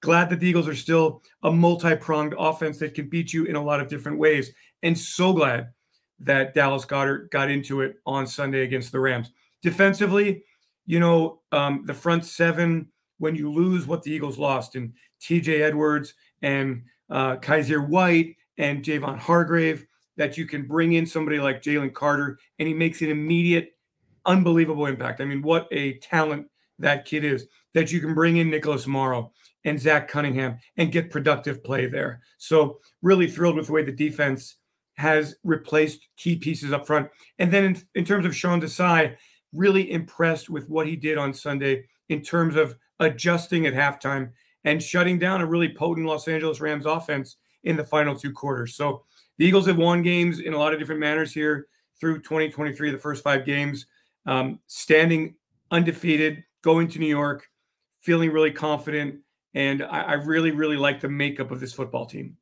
Glad 0.00 0.30
that 0.30 0.40
the 0.40 0.48
Eagles 0.48 0.66
are 0.66 0.74
still 0.74 1.22
a 1.42 1.52
multi 1.52 1.94
pronged 1.96 2.34
offense 2.38 2.78
that 2.78 2.94
can 2.94 3.10
beat 3.10 3.34
you 3.34 3.44
in 3.44 3.54
a 3.54 3.62
lot 3.62 3.80
of 3.80 3.88
different 3.88 4.18
ways. 4.18 4.50
And 4.82 4.98
so 4.98 5.34
glad 5.34 5.72
that 6.20 6.54
Dallas 6.54 6.86
Goedert 6.86 7.30
got 7.30 7.50
into 7.50 7.82
it 7.82 7.96
on 8.06 8.26
Sunday 8.26 8.62
against 8.62 8.92
the 8.92 8.98
Rams. 8.98 9.30
Defensively, 9.60 10.42
you 10.86 10.98
know, 10.98 11.42
um, 11.52 11.84
the 11.84 11.92
front 11.92 12.24
seven, 12.24 12.88
when 13.18 13.34
you 13.34 13.52
lose 13.52 13.86
what 13.86 14.02
the 14.02 14.10
Eagles 14.10 14.38
lost 14.38 14.74
in 14.74 14.94
TJ 15.20 15.60
Edwards 15.60 16.14
and 16.40 16.84
uh, 17.10 17.36
Kyzir 17.36 17.86
White 17.86 18.36
and 18.56 18.82
Javon 18.82 19.18
Hargrave, 19.18 19.84
that 20.16 20.38
you 20.38 20.46
can 20.46 20.66
bring 20.66 20.94
in 20.94 21.04
somebody 21.04 21.38
like 21.38 21.60
Jalen 21.60 21.92
Carter 21.92 22.38
and 22.58 22.66
he 22.66 22.72
makes 22.72 23.02
an 23.02 23.10
immediate, 23.10 23.72
unbelievable 24.26 24.86
impact. 24.86 25.20
I 25.20 25.24
mean, 25.24 25.42
what 25.42 25.68
a 25.70 25.98
talent 25.98 26.46
that 26.78 27.04
kid 27.04 27.24
is 27.24 27.46
that 27.74 27.92
you 27.92 28.00
can 28.00 28.14
bring 28.14 28.36
in 28.36 28.50
Nicholas 28.50 28.86
Morrow 28.86 29.32
and 29.64 29.80
Zach 29.80 30.08
Cunningham 30.08 30.58
and 30.76 30.92
get 30.92 31.10
productive 31.10 31.62
play 31.62 31.86
there. 31.86 32.20
So, 32.38 32.80
really 33.00 33.30
thrilled 33.30 33.56
with 33.56 33.66
the 33.66 33.72
way 33.72 33.84
the 33.84 33.92
defense 33.92 34.56
has 34.96 35.36
replaced 35.44 36.08
key 36.16 36.36
pieces 36.36 36.72
up 36.72 36.86
front. 36.86 37.08
And 37.38 37.52
then, 37.52 37.64
in, 37.64 37.82
in 37.94 38.04
terms 38.04 38.26
of 38.26 38.36
Sean 38.36 38.60
Desai, 38.60 39.16
really 39.52 39.90
impressed 39.90 40.50
with 40.50 40.68
what 40.68 40.86
he 40.86 40.96
did 40.96 41.18
on 41.18 41.34
Sunday 41.34 41.84
in 42.08 42.22
terms 42.22 42.56
of 42.56 42.76
adjusting 43.00 43.66
at 43.66 43.74
halftime 43.74 44.30
and 44.64 44.82
shutting 44.82 45.18
down 45.18 45.40
a 45.40 45.46
really 45.46 45.74
potent 45.74 46.06
Los 46.06 46.28
Angeles 46.28 46.60
Rams 46.60 46.86
offense 46.86 47.36
in 47.64 47.76
the 47.76 47.84
final 47.84 48.16
two 48.16 48.32
quarters. 48.32 48.74
So, 48.74 49.04
the 49.38 49.46
Eagles 49.46 49.66
have 49.66 49.78
won 49.78 50.02
games 50.02 50.40
in 50.40 50.52
a 50.52 50.58
lot 50.58 50.72
of 50.72 50.78
different 50.78 51.00
manners 51.00 51.32
here 51.32 51.68
through 52.00 52.20
2023, 52.20 52.90
the 52.90 52.98
first 52.98 53.22
five 53.22 53.46
games, 53.46 53.86
um, 54.26 54.58
standing 54.66 55.34
undefeated, 55.70 56.44
going 56.62 56.88
to 56.88 56.98
New 56.98 57.06
York, 57.06 57.48
feeling 58.00 58.30
really 58.30 58.52
confident 58.52 59.20
and 59.54 59.82
I, 59.82 60.02
I 60.02 60.12
really, 60.14 60.50
really 60.50 60.76
like 60.76 61.00
the 61.00 61.08
makeup 61.08 61.50
of 61.50 61.60
this 61.60 61.72
football 61.72 62.06
team. 62.06 62.36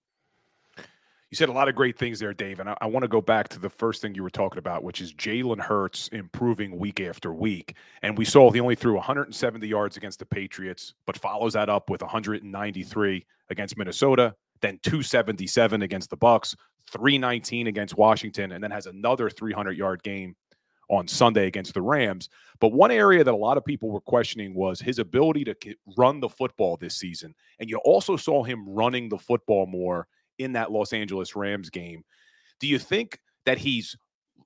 You 0.77 1.37
said 1.37 1.49
a 1.49 1.53
lot 1.53 1.69
of 1.69 1.77
great 1.77 1.97
things 1.97 2.19
there, 2.19 2.35
Dave. 2.35 2.59
And 2.59 2.69
I, 2.69 2.77
I 2.81 2.87
want 2.87 3.05
to 3.05 3.09
go 3.09 3.21
back 3.21 3.49
to 3.51 3.61
the 3.61 3.71
first 3.71 4.03
thing 4.03 4.15
you 4.17 4.23
were 4.23 4.31
talking 4.31 4.59
about, 4.59 4.83
which 4.83 5.01
is 5.01 5.15
Jalen 5.15 5.61
Hurts 5.61 6.09
improving 6.09 6.77
week 6.77 7.01
after 7.01 7.33
week. 7.33 7.77
And 8.03 8.19
we 8.19 8.25
saw 8.25 8.51
he 8.51 8.59
only 8.59 8.75
threw 8.75 8.95
170 8.95 9.67
yards 9.67 9.97
against 9.97 10.19
the 10.19 10.27
Patriots, 10.27 10.95
but 11.07 11.17
follows 11.17 11.53
that 11.53 11.69
up 11.69 11.89
with 11.89 12.03
193 12.03 13.27
against 13.49 13.77
Minnesota, 13.77 14.35
then 14.61 14.81
277 14.83 15.83
against 15.83 16.11
the 16.11 16.17
Bucs, 16.17 16.57
319 16.91 17.69
against 17.69 17.97
Washington, 17.97 18.53
and 18.53 18.63
then 18.63 18.73
has 18.73 18.87
another 18.87 19.31
300 19.31 19.77
yard 19.77 20.03
game 20.03 20.35
on 20.91 21.07
Sunday 21.07 21.47
against 21.47 21.73
the 21.73 21.81
Rams. 21.81 22.29
But 22.61 22.73
one 22.73 22.91
area 22.91 23.25
that 23.25 23.33
a 23.33 23.37
lot 23.37 23.57
of 23.57 23.65
people 23.65 23.91
were 23.91 24.01
questioning 24.01 24.55
was 24.55 24.81
his 24.81 24.99
ability 24.99 25.45
to 25.45 25.55
run 25.97 26.21
the 26.21 26.29
football 26.29 26.77
this 26.77 26.97
season. 26.97 27.35
And 27.59 27.71
you 27.71 27.79
also 27.79 28.17
saw 28.17 28.43
him 28.43 28.69
running 28.69 29.09
the 29.09 29.19
football 29.19 29.67
more 29.67 30.09
in 30.39 30.53
that 30.53 30.73
Los 30.73 30.93
Angeles 30.93 31.37
Rams 31.37 31.71
game. 31.71 32.03
Do 32.59 32.67
you 32.67 32.79
think 32.79 33.21
that 33.47 33.59
he's 33.59 33.97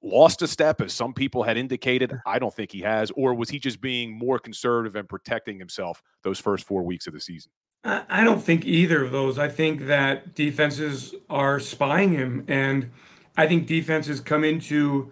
lost 0.03 0.43
a 0.43 0.47
step, 0.47 0.83
as 0.83 0.93
some 0.93 1.15
people 1.15 1.43
had 1.43 1.57
indicated? 1.57 2.13
I 2.27 2.39
don't 2.39 2.55
think 2.55 2.71
he 2.71 2.81
has. 2.83 3.11
Or 3.13 3.35
was 3.35 3.49
he 3.49 3.59
just 3.59 3.81
being 3.81 4.17
more 4.17 4.39
conservative 4.39 4.97
and 4.97 5.09
protecting 5.09 5.59
himself 5.59 6.03
those 6.23 6.39
first 6.39 6.67
four 6.67 6.83
weeks 6.83 7.07
of 7.07 7.15
the 7.15 7.21
season? 7.21 7.51
I 7.85 8.23
don't 8.23 8.43
think 8.43 8.65
either 8.65 9.03
of 9.03 9.13
those. 9.13 9.39
I 9.39 9.49
think 9.49 9.87
that 9.87 10.35
defenses 10.35 11.15
are 11.29 11.59
spying 11.59 12.13
him. 12.13 12.45
And 12.49 12.91
I 13.37 13.47
think 13.47 13.67
defenses 13.67 14.21
come 14.21 14.45
into 14.45 15.11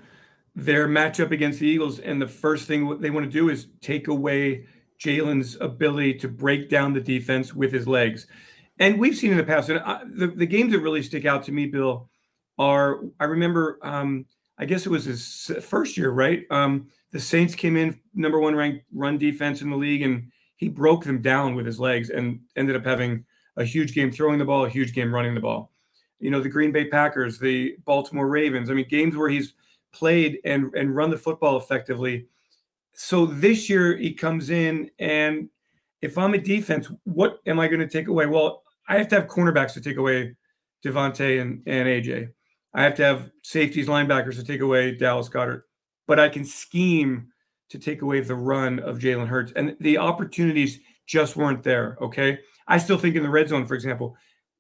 their 0.54 0.86
matchup 0.86 1.30
against 1.30 1.60
the 1.60 1.66
Eagles, 1.66 1.98
and 1.98 2.20
the 2.20 2.26
first 2.26 2.66
thing 2.66 3.00
they 3.00 3.10
want 3.10 3.24
to 3.24 3.30
do 3.30 3.48
is 3.48 3.68
take 3.80 4.06
away 4.06 4.66
Jalen's 5.00 5.56
ability 5.60 6.14
to 6.14 6.28
break 6.28 6.68
down 6.68 6.92
the 6.92 7.00
defense 7.00 7.54
with 7.54 7.72
his 7.72 7.88
legs. 7.88 8.26
And 8.78 8.98
we've 8.98 9.16
seen 9.16 9.30
in 9.30 9.36
the 9.36 9.44
past, 9.44 9.68
and 9.68 9.80
I, 9.80 10.02
the, 10.04 10.28
the 10.28 10.46
games 10.46 10.72
that 10.72 10.80
really 10.80 11.02
stick 11.02 11.24
out 11.24 11.44
to 11.44 11.52
me, 11.52 11.66
Bill, 11.66 12.08
are 12.58 13.00
I 13.18 13.24
remember, 13.24 13.78
um, 13.82 14.26
I 14.58 14.64
guess 14.66 14.86
it 14.86 14.90
was 14.90 15.04
his 15.04 15.50
first 15.62 15.96
year, 15.96 16.10
right? 16.10 16.44
Um, 16.50 16.88
the 17.10 17.20
Saints 17.20 17.54
came 17.54 17.76
in 17.76 18.00
number 18.14 18.38
one 18.38 18.54
ranked 18.54 18.84
run 18.92 19.18
defense 19.18 19.62
in 19.62 19.70
the 19.70 19.76
league, 19.76 20.02
and 20.02 20.30
he 20.56 20.68
broke 20.68 21.04
them 21.04 21.22
down 21.22 21.54
with 21.54 21.66
his 21.66 21.80
legs 21.80 22.10
and 22.10 22.40
ended 22.56 22.76
up 22.76 22.84
having 22.84 23.24
a 23.56 23.64
huge 23.64 23.94
game 23.94 24.12
throwing 24.12 24.38
the 24.38 24.44
ball, 24.44 24.64
a 24.64 24.70
huge 24.70 24.94
game 24.94 25.14
running 25.14 25.34
the 25.34 25.40
ball. 25.40 25.72
You 26.20 26.30
know, 26.30 26.40
the 26.40 26.48
Green 26.48 26.72
Bay 26.72 26.86
Packers, 26.86 27.38
the 27.38 27.76
Baltimore 27.84 28.28
Ravens. 28.28 28.70
I 28.70 28.74
mean, 28.74 28.86
games 28.88 29.16
where 29.16 29.28
he's 29.28 29.54
played 29.92 30.38
and 30.44 30.72
and 30.74 30.94
run 30.94 31.10
the 31.10 31.18
football 31.18 31.56
effectively. 31.56 32.26
So 32.94 33.26
this 33.26 33.68
year 33.68 33.96
he 33.96 34.12
comes 34.12 34.50
in 34.50 34.90
and 34.98 35.48
if 36.02 36.18
I'm 36.18 36.34
a 36.34 36.38
defense, 36.38 36.90
what 37.04 37.38
am 37.46 37.60
I 37.60 37.68
going 37.68 37.80
to 37.80 37.88
take 37.88 38.08
away? 38.08 38.26
Well, 38.26 38.64
I 38.88 38.98
have 38.98 39.08
to 39.08 39.14
have 39.14 39.28
cornerbacks 39.28 39.72
to 39.74 39.80
take 39.80 39.96
away 39.96 40.34
DeVonta 40.84 41.40
and, 41.40 41.62
and 41.66 41.86
AJ. 41.88 42.30
I 42.74 42.82
have 42.82 42.96
to 42.96 43.04
have 43.04 43.30
safeties, 43.42 43.86
linebackers 43.86 44.34
to 44.36 44.44
take 44.44 44.60
away 44.60 44.96
Dallas 44.96 45.28
Goedert. 45.28 45.62
But 46.08 46.18
I 46.18 46.28
can 46.28 46.44
scheme 46.44 47.28
to 47.70 47.78
take 47.78 48.02
away 48.02 48.20
the 48.20 48.34
run 48.34 48.80
of 48.80 48.98
Jalen 48.98 49.28
Hurts. 49.28 49.52
And 49.54 49.76
the 49.80 49.98
opportunities 49.98 50.80
just 51.06 51.36
weren't 51.36 51.62
there. 51.62 51.96
Okay. 52.00 52.40
I 52.66 52.78
still 52.78 52.98
think 52.98 53.14
in 53.14 53.22
the 53.22 53.30
red 53.30 53.48
zone, 53.48 53.66
for 53.66 53.74
example, 53.74 54.16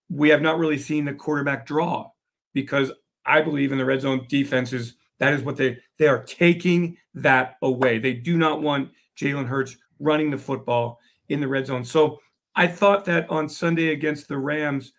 we 0.08 0.28
have 0.28 0.42
not 0.42 0.58
really 0.58 0.78
seen 0.78 1.04
the 1.04 1.14
quarterback 1.14 1.66
draw 1.66 2.10
because 2.54 2.92
I 3.26 3.40
believe 3.40 3.72
in 3.72 3.78
the 3.78 3.84
red 3.84 4.00
zone 4.00 4.26
defenses 4.28 4.94
that 5.22 5.34
is 5.34 5.42
what 5.42 5.56
they 5.56 5.78
they 5.98 6.08
are 6.08 6.24
taking 6.24 6.96
that 7.14 7.54
away. 7.62 8.00
They 8.00 8.12
do 8.12 8.36
not 8.36 8.60
want 8.60 8.90
Jalen 9.16 9.46
Hurts 9.46 9.76
running 10.00 10.30
the 10.30 10.38
football 10.38 10.98
in 11.28 11.40
the 11.40 11.46
red 11.46 11.66
zone. 11.66 11.84
So 11.84 12.18
I 12.56 12.66
thought 12.66 13.04
that 13.04 13.30
on 13.30 13.48
Sunday 13.48 13.92
against 13.92 14.26
the 14.26 14.36
Rams, 14.36 14.92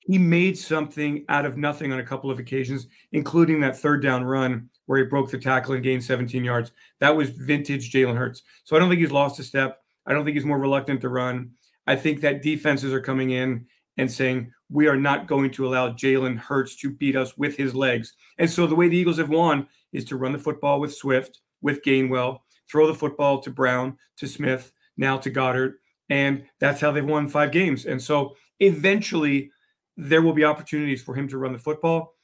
he 0.00 0.18
made 0.18 0.58
something 0.58 1.24
out 1.30 1.46
of 1.46 1.56
nothing 1.56 1.94
on 1.94 1.98
a 1.98 2.04
couple 2.04 2.30
of 2.30 2.38
occasions, 2.38 2.88
including 3.12 3.60
that 3.60 3.78
third 3.78 4.02
down 4.02 4.22
run 4.22 4.68
where 4.84 4.98
he 4.98 5.04
broke 5.06 5.30
the 5.30 5.38
tackle 5.38 5.72
and 5.72 5.82
gained 5.82 6.04
17 6.04 6.44
yards. 6.44 6.72
That 6.98 7.16
was 7.16 7.30
vintage 7.30 7.90
Jalen 7.90 8.18
Hurts. 8.18 8.42
So 8.64 8.76
I 8.76 8.80
don't 8.80 8.90
think 8.90 9.00
he's 9.00 9.10
lost 9.10 9.40
a 9.40 9.42
step. 9.42 9.80
I 10.04 10.12
don't 10.12 10.26
think 10.26 10.34
he's 10.34 10.44
more 10.44 10.58
reluctant 10.58 11.00
to 11.00 11.08
run. 11.08 11.52
I 11.86 11.96
think 11.96 12.20
that 12.20 12.42
defenses 12.42 12.92
are 12.92 13.00
coming 13.00 13.30
in 13.30 13.64
and 14.00 14.10
saying, 14.10 14.50
we 14.70 14.86
are 14.86 14.96
not 14.96 15.26
going 15.26 15.50
to 15.50 15.66
allow 15.66 15.90
Jalen 15.90 16.38
Hurts 16.38 16.74
to 16.76 16.90
beat 16.90 17.16
us 17.16 17.36
with 17.36 17.54
his 17.58 17.74
legs. 17.74 18.14
And 18.38 18.48
so 18.48 18.66
the 18.66 18.74
way 18.74 18.88
the 18.88 18.96
Eagles 18.96 19.18
have 19.18 19.28
won 19.28 19.68
is 19.92 20.06
to 20.06 20.16
run 20.16 20.32
the 20.32 20.38
football 20.38 20.80
with 20.80 20.94
Swift, 20.94 21.40
with 21.60 21.82
Gainwell, 21.82 22.38
throw 22.70 22.86
the 22.86 22.94
football 22.94 23.42
to 23.42 23.50
Brown, 23.50 23.98
to 24.16 24.26
Smith, 24.26 24.72
now 24.96 25.18
to 25.18 25.30
Goedert. 25.30 25.74
And 26.08 26.44
that's 26.60 26.80
how 26.80 26.92
they've 26.92 27.04
won 27.04 27.28
five 27.28 27.52
games. 27.52 27.84
And 27.84 28.00
so 28.00 28.36
eventually 28.58 29.50
there 29.98 30.22
will 30.22 30.32
be 30.32 30.46
opportunities 30.46 31.02
for 31.02 31.14
him 31.14 31.28
to 31.28 31.36
run 31.36 31.52
the 31.52 31.58
football. 31.58 32.14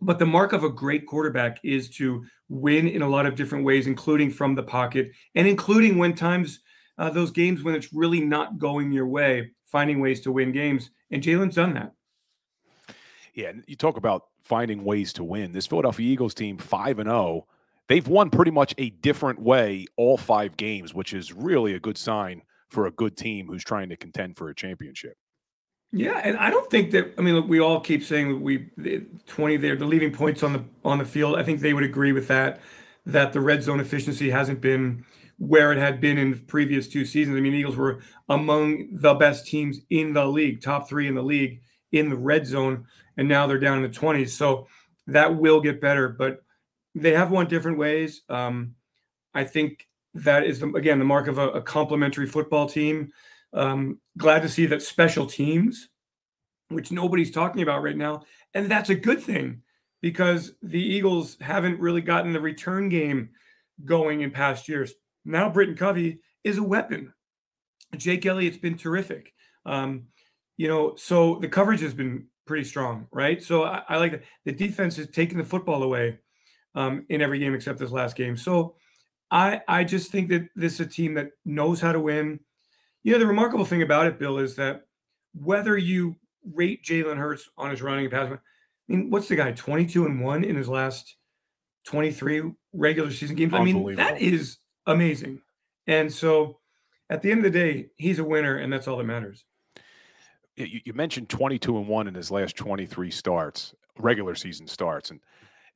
But 0.00 0.20
the 0.20 0.26
mark 0.26 0.52
of 0.52 0.62
a 0.62 0.70
great 0.70 1.04
quarterback 1.04 1.58
is 1.64 1.90
to 1.96 2.24
win 2.48 2.86
in 2.86 3.02
a 3.02 3.08
lot 3.08 3.26
of 3.26 3.34
different 3.34 3.64
ways, 3.64 3.88
including 3.88 4.30
from 4.30 4.54
the 4.54 4.62
pocket 4.62 5.10
and 5.34 5.48
including 5.48 5.98
when 5.98 6.14
times 6.14 6.60
uh, 6.98 7.10
those 7.10 7.30
games 7.30 7.62
when 7.62 7.74
it's 7.74 7.92
really 7.92 8.20
not 8.20 8.58
going 8.58 8.92
your 8.92 9.06
way, 9.06 9.50
finding 9.64 10.00
ways 10.00 10.20
to 10.22 10.32
win 10.32 10.52
games. 10.52 10.90
And 11.10 11.22
Jalen's 11.22 11.56
done 11.56 11.74
that. 11.74 11.92
Yeah, 13.34 13.52
you 13.66 13.76
talk 13.76 13.96
about 13.96 14.24
finding 14.42 14.84
ways 14.84 15.12
to 15.14 15.24
win. 15.24 15.52
This 15.52 15.66
Philadelphia 15.66 16.10
Eagles 16.10 16.34
team, 16.34 16.56
5 16.56 16.98
and 17.00 17.08
0, 17.08 17.46
they've 17.88 18.06
won 18.06 18.30
pretty 18.30 18.50
much 18.50 18.74
a 18.78 18.90
different 18.90 19.40
way 19.40 19.86
all 19.96 20.16
five 20.16 20.56
games, 20.56 20.94
which 20.94 21.12
is 21.12 21.32
really 21.32 21.74
a 21.74 21.80
good 21.80 21.98
sign 21.98 22.42
for 22.70 22.86
a 22.86 22.90
good 22.90 23.16
team 23.16 23.46
who's 23.46 23.64
trying 23.64 23.88
to 23.90 23.96
contend 23.96 24.36
for 24.36 24.48
a 24.48 24.54
championship. 24.54 25.16
Yeah, 25.92 26.20
and 26.22 26.36
I 26.36 26.50
don't 26.50 26.68
think 26.70 26.90
that 26.92 27.14
I 27.16 27.22
mean 27.22 27.34
look, 27.34 27.48
we 27.48 27.60
all 27.60 27.80
keep 27.80 28.02
saying 28.02 28.42
we 28.42 28.70
20 29.26 29.56
there 29.58 29.76
the 29.76 29.84
leaving 29.84 30.12
points 30.12 30.42
on 30.42 30.52
the 30.52 30.64
on 30.84 30.98
the 30.98 31.04
field. 31.04 31.38
I 31.38 31.42
think 31.42 31.60
they 31.60 31.72
would 31.72 31.84
agree 31.84 32.12
with 32.12 32.28
that 32.28 32.60
that 33.06 33.32
the 33.32 33.40
red 33.40 33.62
zone 33.62 33.78
efficiency 33.78 34.30
hasn't 34.30 34.60
been 34.60 35.04
where 35.38 35.72
it 35.72 35.78
had 35.78 36.00
been 36.00 36.18
in 36.18 36.38
previous 36.46 36.88
two 36.88 37.04
seasons. 37.04 37.36
I 37.36 37.40
mean, 37.40 37.54
Eagles 37.54 37.76
were 37.76 38.00
among 38.28 38.88
the 38.92 39.14
best 39.14 39.46
teams 39.46 39.80
in 39.90 40.12
the 40.14 40.26
league, 40.26 40.62
top 40.62 40.88
three 40.88 41.08
in 41.08 41.14
the 41.14 41.22
league 41.22 41.60
in 41.92 42.08
the 42.08 42.16
red 42.16 42.46
zone, 42.46 42.86
and 43.16 43.28
now 43.28 43.46
they're 43.46 43.58
down 43.58 43.82
in 43.82 43.90
the 43.90 43.96
20s. 43.96 44.30
So 44.30 44.66
that 45.06 45.36
will 45.36 45.60
get 45.60 45.80
better, 45.80 46.08
but 46.08 46.42
they 46.94 47.12
have 47.12 47.30
won 47.30 47.46
different 47.46 47.78
ways. 47.78 48.22
Um, 48.28 48.74
I 49.34 49.44
think 49.44 49.86
that 50.14 50.44
is, 50.44 50.60
the, 50.60 50.68
again, 50.72 50.98
the 50.98 51.04
mark 51.04 51.28
of 51.28 51.38
a, 51.38 51.48
a 51.50 51.62
complementary 51.62 52.26
football 52.26 52.68
team. 52.68 53.12
Um, 53.52 54.00
glad 54.16 54.42
to 54.42 54.48
see 54.48 54.66
that 54.66 54.82
special 54.82 55.26
teams, 55.26 55.88
which 56.68 56.90
nobody's 56.90 57.30
talking 57.30 57.62
about 57.62 57.82
right 57.82 57.96
now, 57.96 58.22
and 58.54 58.70
that's 58.70 58.90
a 58.90 58.94
good 58.94 59.22
thing 59.22 59.62
because 60.00 60.52
the 60.62 60.80
Eagles 60.80 61.36
haven't 61.40 61.80
really 61.80 62.00
gotten 62.00 62.32
the 62.32 62.40
return 62.40 62.88
game 62.88 63.30
going 63.84 64.22
in 64.22 64.30
past 64.30 64.68
years. 64.68 64.94
Now 65.26 65.50
Britton 65.50 65.76
Covey 65.76 66.20
is 66.44 66.56
a 66.56 66.62
weapon. 66.62 67.12
Jake 67.96 68.24
Elliott's 68.24 68.56
been 68.56 68.78
terrific. 68.78 69.32
Um, 69.66 70.04
you 70.56 70.68
know, 70.68 70.94
so 70.96 71.38
the 71.40 71.48
coverage 71.48 71.80
has 71.80 71.92
been 71.92 72.28
pretty 72.46 72.64
strong, 72.64 73.08
right? 73.12 73.42
So 73.42 73.64
I, 73.64 73.82
I 73.88 73.96
like 73.98 74.12
that. 74.12 74.22
The 74.46 74.52
defense 74.52 74.98
is 74.98 75.08
taking 75.08 75.36
the 75.36 75.44
football 75.44 75.82
away. 75.82 76.18
um, 76.76 77.06
in 77.08 77.22
every 77.22 77.38
game 77.38 77.54
except 77.54 77.78
this 77.78 77.90
last 77.90 78.16
game. 78.16 78.36
So 78.36 78.76
I 79.30 79.62
I 79.66 79.82
just 79.84 80.12
think 80.12 80.28
that 80.28 80.48
this 80.54 80.74
is 80.74 80.80
a 80.80 80.86
team 80.86 81.14
that 81.14 81.30
knows 81.44 81.80
how 81.80 81.92
to 81.92 81.98
win. 82.00 82.40
You 83.02 83.12
know, 83.12 83.18
the 83.18 83.26
remarkable 83.26 83.64
thing 83.64 83.82
about 83.82 84.06
it, 84.06 84.18
Bill, 84.18 84.38
is 84.38 84.56
that 84.56 84.82
whether 85.34 85.76
you 85.76 86.16
rate 86.54 86.84
Jalen 86.84 87.16
Hurts 87.16 87.48
on 87.56 87.70
his 87.70 87.80
running 87.82 88.04
and 88.04 88.12
passing, 88.12 88.34
I 88.34 88.38
mean, 88.88 89.10
what's 89.10 89.28
the 89.28 89.36
guy 89.36 89.52
22 89.52 90.04
and 90.06 90.20
one 90.22 90.44
in 90.44 90.54
his 90.54 90.68
last 90.68 91.16
23 91.86 92.52
regular 92.74 93.10
season 93.10 93.36
games? 93.36 93.54
I 93.54 93.64
mean, 93.64 93.94
that 93.96 94.20
is 94.20 94.58
amazing. 94.86 95.40
And 95.86 96.12
so 96.12 96.58
at 97.08 97.22
the 97.22 97.30
end 97.30 97.44
of 97.44 97.52
the 97.52 97.58
day, 97.58 97.86
he's 97.96 98.18
a 98.18 98.24
winner, 98.24 98.56
and 98.56 98.72
that's 98.72 98.88
all 98.88 98.96
that 98.98 99.04
matters. 99.04 99.44
You, 100.56 100.80
you 100.84 100.92
mentioned 100.92 101.28
22 101.28 101.76
and 101.76 101.86
one 101.86 102.08
in 102.08 102.14
his 102.14 102.30
last 102.30 102.56
23 102.56 103.10
starts, 103.10 103.74
regular 103.98 104.34
season 104.34 104.66
starts. 104.66 105.10
And 105.10 105.20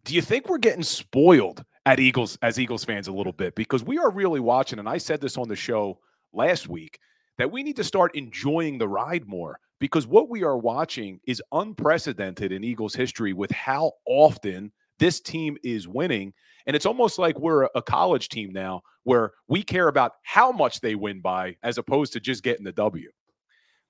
do 0.04 0.14
you 0.14 0.22
think 0.22 0.48
we're 0.48 0.58
getting 0.58 0.82
spoiled 0.82 1.64
at 1.86 2.00
Eagles 2.00 2.38
as 2.42 2.58
Eagles 2.58 2.84
fans 2.84 3.08
a 3.08 3.12
little 3.12 3.32
bit? 3.32 3.54
Because 3.54 3.84
we 3.84 3.98
are 3.98 4.10
really 4.10 4.40
watching, 4.40 4.78
and 4.78 4.88
I 4.88 4.98
said 4.98 5.20
this 5.20 5.36
on 5.36 5.48
the 5.48 5.56
show 5.56 5.98
last 6.32 6.68
week, 6.68 6.98
that 7.38 7.50
we 7.50 7.62
need 7.62 7.76
to 7.76 7.84
start 7.84 8.14
enjoying 8.14 8.78
the 8.78 8.88
ride 8.88 9.26
more 9.26 9.58
because 9.78 10.06
what 10.06 10.28
we 10.28 10.44
are 10.44 10.58
watching 10.58 11.20
is 11.26 11.42
unprecedented 11.52 12.52
in 12.52 12.62
Eagles 12.62 12.94
history 12.94 13.32
with 13.32 13.50
how 13.50 13.92
often 14.04 14.70
this 15.00 15.20
team 15.20 15.56
is 15.64 15.88
winning. 15.88 16.32
And 16.66 16.76
it's 16.76 16.86
almost 16.86 17.18
like 17.18 17.38
we're 17.40 17.64
a 17.74 17.82
college 17.82 18.28
team 18.28 18.52
now 18.52 18.82
where 19.02 19.32
we 19.48 19.62
care 19.64 19.88
about 19.88 20.12
how 20.22 20.52
much 20.52 20.80
they 20.80 20.94
win 20.94 21.20
by 21.20 21.56
as 21.64 21.78
opposed 21.78 22.12
to 22.12 22.20
just 22.20 22.44
getting 22.44 22.64
the 22.64 22.72
W. 22.72 23.10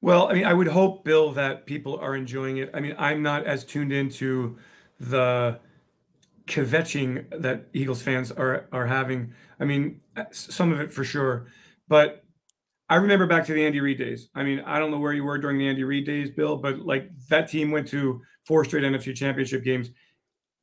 Well, 0.00 0.28
I 0.28 0.32
mean, 0.32 0.46
I 0.46 0.54
would 0.54 0.68
hope, 0.68 1.04
Bill, 1.04 1.32
that 1.32 1.66
people 1.66 1.98
are 1.98 2.16
enjoying 2.16 2.56
it. 2.56 2.70
I 2.72 2.80
mean, 2.80 2.94
I'm 2.96 3.22
not 3.22 3.44
as 3.44 3.64
tuned 3.64 3.92
into 3.92 4.56
the 4.98 5.58
kvetching 6.46 7.26
that 7.42 7.66
Eagles 7.74 8.00
fans 8.00 8.32
are 8.32 8.66
are 8.72 8.86
having. 8.86 9.34
I 9.58 9.64
mean, 9.64 10.00
uh, 10.16 10.24
some 10.30 10.72
of 10.72 10.80
it 10.80 10.90
for 10.92 11.04
sure, 11.04 11.48
but 11.86 12.24
I 12.88 12.96
remember 12.96 13.26
back 13.26 13.44
to 13.46 13.52
the 13.52 13.64
Andy 13.64 13.80
Reid 13.80 13.98
days. 13.98 14.28
I 14.34 14.42
mean, 14.42 14.60
I 14.60 14.78
don't 14.78 14.90
know 14.90 14.98
where 14.98 15.12
you 15.12 15.22
were 15.22 15.38
during 15.38 15.58
the 15.58 15.68
Andy 15.68 15.84
Reid 15.84 16.06
days, 16.06 16.30
Bill, 16.30 16.56
but 16.56 16.80
like 16.80 17.10
that 17.28 17.48
team 17.48 17.70
went 17.70 17.86
to 17.88 18.22
four 18.44 18.64
straight 18.64 18.84
NFC 18.84 19.14
Championship 19.14 19.62
games, 19.64 19.90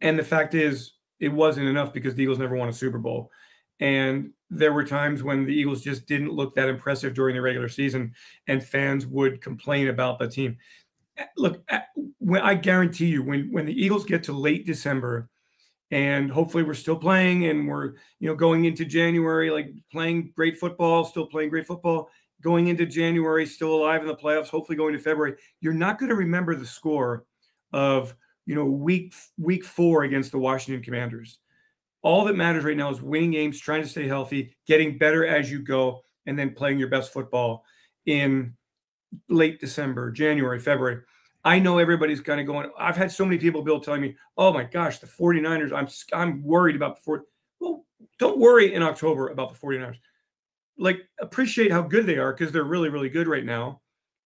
and 0.02 0.18
the 0.18 0.24
fact 0.24 0.54
is, 0.54 0.94
it 1.20 1.30
wasn't 1.30 1.68
enough 1.68 1.94
because 1.94 2.16
the 2.16 2.24
Eagles 2.24 2.40
never 2.40 2.56
won 2.56 2.70
a 2.70 2.74
Super 2.74 3.00
Bowl, 3.00 3.32
and 3.80 4.32
there 4.50 4.74
were 4.74 4.86
times 4.86 5.24
when 5.24 5.46
the 5.46 5.54
Eagles 5.54 5.82
just 5.82 6.06
didn't 6.08 6.32
look 6.32 6.56
that 6.56 6.70
impressive 6.70 7.14
during 7.14 7.36
the 7.36 7.42
regular 7.42 7.70
season, 7.70 8.14
and 8.48 8.64
fans 8.64 9.06
would 9.06 9.42
complain 9.42 9.88
about 9.88 10.20
the 10.20 10.28
team. 10.28 10.58
Look, 11.36 11.64
I 12.42 12.56
guarantee 12.56 13.08
you, 13.08 13.24
when 13.24 13.52
when 13.52 13.66
the 13.66 13.74
Eagles 13.74 14.06
get 14.06 14.24
to 14.26 14.34
late 14.34 14.66
December 14.66 15.30
and 15.92 16.30
hopefully 16.30 16.64
we're 16.64 16.74
still 16.74 16.98
playing 16.98 17.46
and 17.46 17.68
we're 17.68 17.94
you 18.20 18.28
know 18.28 18.36
going 18.36 18.66
into 18.66 18.86
january 18.86 19.50
like 19.50 19.70
playing 19.92 20.32
great 20.36 20.58
football 20.58 21.06
still 21.06 21.26
playing 21.26 21.50
great 21.50 21.66
football 21.66 22.10
going 22.42 22.68
into 22.68 22.86
january 22.86 23.46
still 23.46 23.74
alive 23.76 24.02
in 24.02 24.08
the 24.08 24.16
playoffs 24.16 24.50
hopefully 24.50 24.76
going 24.76 24.94
to 24.94 25.00
february 25.00 25.36
you're 25.62 25.74
not 25.74 25.98
going 25.98 26.10
to 26.10 26.16
remember 26.16 26.56
the 26.56 26.66
score 26.66 27.26
of 27.74 28.16
you 28.48 28.56
know 28.56 28.66
week 28.66 29.14
week 29.38 29.64
four 29.64 30.04
against 30.04 30.32
the 30.32 30.40
washington 30.40 30.84
commanders 30.84 31.38
all 32.02 32.26
that 32.26 32.36
matters 32.36 32.64
right 32.64 32.78
now 32.78 32.90
is 32.90 33.02
winning 33.02 33.32
games 33.32 33.60
trying 33.60 33.84
to 33.84 33.88
stay 33.88 34.08
healthy 34.08 34.56
getting 34.66 34.98
better 34.98 35.28
as 35.28 35.52
you 35.52 35.60
go 35.60 36.02
and 36.26 36.40
then 36.40 36.56
playing 36.56 36.80
your 36.80 36.88
best 36.88 37.14
football 37.14 37.64
in 38.08 38.54
late 39.30 39.60
december 39.60 40.10
january 40.10 40.60
february 40.60 41.02
I 41.48 41.60
know 41.60 41.78
everybody's 41.78 42.20
kind 42.20 42.42
of 42.42 42.46
going. 42.46 42.70
I've 42.78 42.98
had 42.98 43.10
so 43.10 43.24
many 43.24 43.38
people, 43.38 43.62
Bill, 43.62 43.80
telling 43.80 44.02
me, 44.02 44.18
"Oh 44.38 44.52
my 44.52 44.66
gosh, 44.66 45.00
the 45.00 45.08
49ers, 45.08 45.72
I'm 45.72 45.88
I'm 46.12 46.44
worried 46.44 46.76
about 46.76 46.98
the 46.98 47.02
40." 47.04 47.24
Well, 47.62 47.86
don't 48.20 48.38
worry 48.38 48.74
in 48.74 48.84
October 48.84 49.30
about 49.30 49.54
the 49.54 49.58
49ers. 49.58 49.96
Like 50.78 51.00
appreciate 51.22 51.72
how 51.72 51.84
good 51.84 52.06
they 52.06 52.18
are 52.18 52.34
because 52.34 52.52
they're 52.52 52.66
really 52.66 52.90
really 52.90 53.08
good 53.08 53.30
right 53.30 53.46
now. 53.46 53.80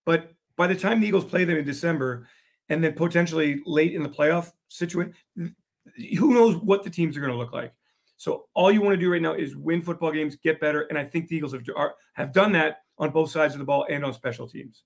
But 0.04 0.34
by 0.58 0.66
the 0.66 0.74
time 0.74 1.00
the 1.00 1.08
Eagles 1.08 1.26
play 1.26 1.44
them 1.44 1.58
in 1.58 1.66
December 1.66 2.28
and 2.72 2.84
then 2.84 2.94
potentially 2.94 3.62
late 3.66 3.94
in 3.94 4.02
the 4.02 4.10
playoff 4.10 4.52
situation, 4.70 5.14
who 5.36 6.34
knows 6.34 6.56
what 6.56 6.84
the 6.84 6.90
teams 6.90 7.16
are 7.18 7.20
going 7.20 7.32
to 7.32 7.38
look 7.38 7.54
like. 7.54 7.74
So 8.18 8.46
all 8.54 8.72
you 8.72 8.82
want 8.82 8.94
to 8.94 9.00
do 9.00 9.12
right 9.12 9.22
now 9.22 9.34
is 9.34 9.56
win 9.56 9.82
football 9.82 10.12
games, 10.12 10.38
get 10.38 10.60
better, 10.60 10.82
and 10.84 10.98
I 10.98 11.04
think 11.04 11.28
the 11.28 11.36
Eagles 11.36 11.54
have 11.54 11.64
are, 11.76 11.96
have 12.14 12.32
done 12.32 12.52
that 12.54 12.78
on 12.98 13.10
both 13.10 13.32
sides 13.32 13.54
of 13.54 13.60
the 13.60 13.66
ball 13.66 13.86
and 13.90 14.06
on 14.06 14.14
special 14.14 14.48
teams 14.48 14.84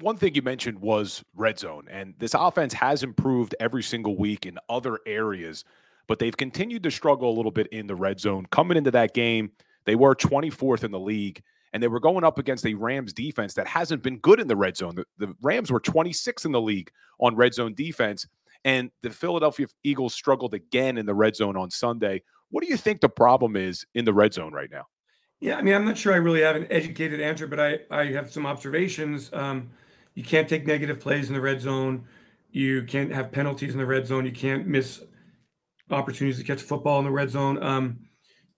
one 0.00 0.16
thing 0.16 0.34
you 0.34 0.42
mentioned 0.42 0.80
was 0.80 1.22
red 1.36 1.58
zone, 1.58 1.86
and 1.90 2.14
this 2.18 2.34
offense 2.34 2.72
has 2.72 3.02
improved 3.02 3.54
every 3.60 3.82
single 3.82 4.16
week 4.16 4.46
in 4.46 4.58
other 4.68 4.98
areas, 5.06 5.64
but 6.06 6.18
they've 6.18 6.36
continued 6.36 6.82
to 6.82 6.90
struggle 6.90 7.30
a 7.30 7.36
little 7.36 7.50
bit 7.50 7.66
in 7.68 7.86
the 7.86 7.94
red 7.94 8.18
zone. 8.18 8.46
Coming 8.50 8.76
into 8.76 8.90
that 8.92 9.14
game, 9.14 9.52
they 9.84 9.94
were 9.94 10.14
24th 10.14 10.84
in 10.84 10.90
the 10.90 10.98
league, 10.98 11.42
and 11.72 11.82
they 11.82 11.88
were 11.88 12.00
going 12.00 12.24
up 12.24 12.38
against 12.38 12.66
a 12.66 12.74
Rams 12.74 13.12
defense 13.12 13.54
that 13.54 13.66
hasn't 13.66 14.02
been 14.02 14.18
good 14.18 14.40
in 14.40 14.48
the 14.48 14.56
red 14.56 14.76
zone. 14.76 14.94
The, 14.94 15.04
the 15.18 15.34
Rams 15.40 15.70
were 15.70 15.80
26th 15.80 16.44
in 16.44 16.52
the 16.52 16.60
league 16.60 16.90
on 17.20 17.36
red 17.36 17.54
zone 17.54 17.74
defense, 17.74 18.26
and 18.64 18.90
the 19.02 19.10
Philadelphia 19.10 19.66
Eagles 19.84 20.14
struggled 20.14 20.54
again 20.54 20.98
in 20.98 21.06
the 21.06 21.14
red 21.14 21.36
zone 21.36 21.56
on 21.56 21.70
Sunday. 21.70 22.22
What 22.50 22.64
do 22.64 22.70
you 22.70 22.76
think 22.76 23.00
the 23.00 23.08
problem 23.08 23.56
is 23.56 23.86
in 23.94 24.04
the 24.04 24.12
red 24.12 24.34
zone 24.34 24.52
right 24.52 24.70
now? 24.70 24.86
Yeah, 25.40 25.56
I 25.56 25.62
mean, 25.62 25.74
I'm 25.74 25.86
not 25.86 25.96
sure 25.96 26.12
I 26.12 26.16
really 26.16 26.42
have 26.42 26.56
an 26.56 26.66
educated 26.70 27.20
answer, 27.20 27.46
but 27.46 27.58
I 27.58 27.78
I 27.90 28.06
have 28.12 28.30
some 28.30 28.44
observations. 28.44 29.30
Um, 29.32 29.70
you 30.14 30.22
can't 30.22 30.48
take 30.48 30.66
negative 30.66 31.00
plays 31.00 31.28
in 31.28 31.34
the 31.34 31.40
red 31.40 31.60
zone. 31.60 32.04
You 32.50 32.82
can't 32.82 33.12
have 33.12 33.32
penalties 33.32 33.72
in 33.72 33.78
the 33.78 33.86
red 33.86 34.06
zone. 34.06 34.26
You 34.26 34.32
can't 34.32 34.66
miss 34.66 35.02
opportunities 35.90 36.38
to 36.38 36.44
catch 36.44 36.60
football 36.60 36.98
in 36.98 37.04
the 37.04 37.10
red 37.10 37.30
zone. 37.30 37.62
Um, 37.62 38.00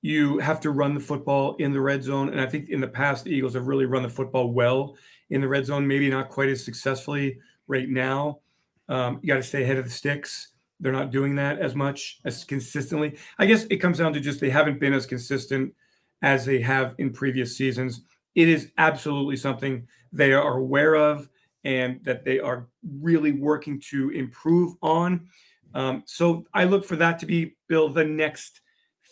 you 0.03 0.39
have 0.39 0.61
to 0.61 0.71
run 0.71 0.95
the 0.95 1.01
football 1.01 1.55
in 1.57 1.73
the 1.73 1.81
red 1.81 2.03
zone, 2.03 2.29
and 2.29 2.41
I 2.41 2.47
think 2.47 2.69
in 2.69 2.81
the 2.81 2.89
past 2.89 3.25
the 3.25 3.31
Eagles 3.31 3.55
have 3.55 3.69
really 3.69 3.87
run 3.87 4.03
the 4.03 4.09
football 4.09 4.53
well 4.53 4.97
in 5.31 5.41
the 5.41 5.49
red 5.49 5.65
zone. 5.65 5.87
Maybe 5.87 6.11
not 6.11 6.29
quite 6.29 6.49
as 6.49 6.65
successfully 6.65 7.39
right 7.69 7.89
now. 7.89 8.41
Um, 8.89 9.21
you 9.23 9.29
got 9.29 9.37
to 9.37 9.43
stay 9.43 9.63
ahead 9.63 9.79
of 9.79 9.85
the 9.85 9.91
sticks. 9.91 10.49
They're 10.81 10.93
not 10.93 11.13
doing 11.13 11.37
that 11.37 11.61
as 11.61 11.77
much 11.77 12.19
as 12.25 12.43
consistently. 12.43 13.17
I 13.39 13.47
guess 13.47 13.65
it 13.71 13.77
comes 13.77 13.99
down 13.99 14.13
to 14.15 14.21
just 14.21 14.41
they 14.41 14.51
haven't 14.51 14.81
been 14.81 14.93
as 14.93 15.07
consistent 15.07 15.73
as 16.21 16.45
they 16.45 16.61
have 16.61 16.97
in 16.99 17.13
previous 17.13 17.57
seasons. 17.57 18.03
It 18.35 18.49
is 18.49 18.73
absolutely 18.79 19.37
something 19.37 19.87
they 20.13 20.33
are 20.33 20.59
aware 20.59 20.97
of 20.97 21.29
and 21.65 22.03
that 22.03 22.25
they 22.25 22.41
are 22.41 22.67
really 23.01 23.31
working 23.31 23.81
to 23.91 24.11
improve 24.11 24.75
on. 24.83 25.29
Um, 25.75 26.03
so 26.07 26.45
I 26.53 26.65
look 26.65 26.85
for 26.85 26.97
that 26.97 27.21
to 27.21 27.27
be, 27.27 27.55
Bill, 27.69 27.89
the 27.89 28.05
next 28.05 28.62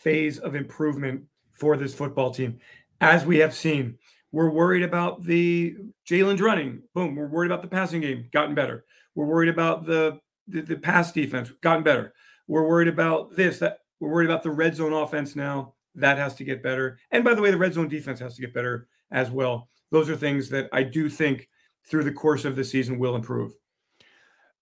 phase 0.03 0.39
of 0.39 0.55
improvement 0.55 1.25
for 1.53 1.77
this 1.77 1.95
football 1.95 2.31
team. 2.31 2.59
As 3.01 3.25
we 3.25 3.39
have 3.39 3.55
seen, 3.55 3.99
we're 4.33 4.51
worried 4.51 4.83
about 4.83 5.25
the 5.25 5.77
Jalen's 6.09 6.41
running. 6.41 6.83
Boom. 6.95 7.17
We're 7.17 7.27
worried 7.27 7.51
about 7.51 7.63
the 7.63 7.69
passing 7.69 8.01
game, 8.01 8.29
gotten 8.33 8.55
better. 8.55 8.85
We're 9.15 9.27
worried 9.27 9.49
about 9.49 9.85
the, 9.85 10.21
the, 10.47 10.63
the 10.63 10.77
pass 10.77 11.13
defense, 11.13 11.51
gotten 11.61 11.83
better. 11.83 12.15
We're 12.47 12.67
worried 12.67 12.89
about 12.89 13.37
this, 13.37 13.59
that 13.59 13.79
we're 13.99 14.11
worried 14.11 14.31
about 14.31 14.43
the 14.43 14.51
red 14.51 14.77
zone 14.77 14.93
offense 14.93 15.37
now 15.37 15.75
that 15.97 16.19
has 16.19 16.35
to 16.37 16.45
get 16.45 16.63
better. 16.63 16.99
And 17.11 17.25
by 17.25 17.35
the 17.35 17.43
way, 17.43 17.51
the 17.51 17.59
red 17.59 17.75
zone 17.75 17.89
defense 17.89 18.21
has 18.21 18.35
to 18.37 18.41
get 18.41 18.55
better 18.55 18.89
as 19.11 19.31
well. 19.31 19.69
Those 19.91 20.09
are 20.09 20.17
things 20.17 20.49
that 20.51 20.69
I 20.73 20.85
do 20.85 21.09
think 21.09 21.49
through 21.85 22.05
the 22.05 22.13
course 22.13 22.45
of 22.45 22.57
the 22.57 22.65
season 22.65 22.99
will 22.99 23.17
improve. 23.17 23.53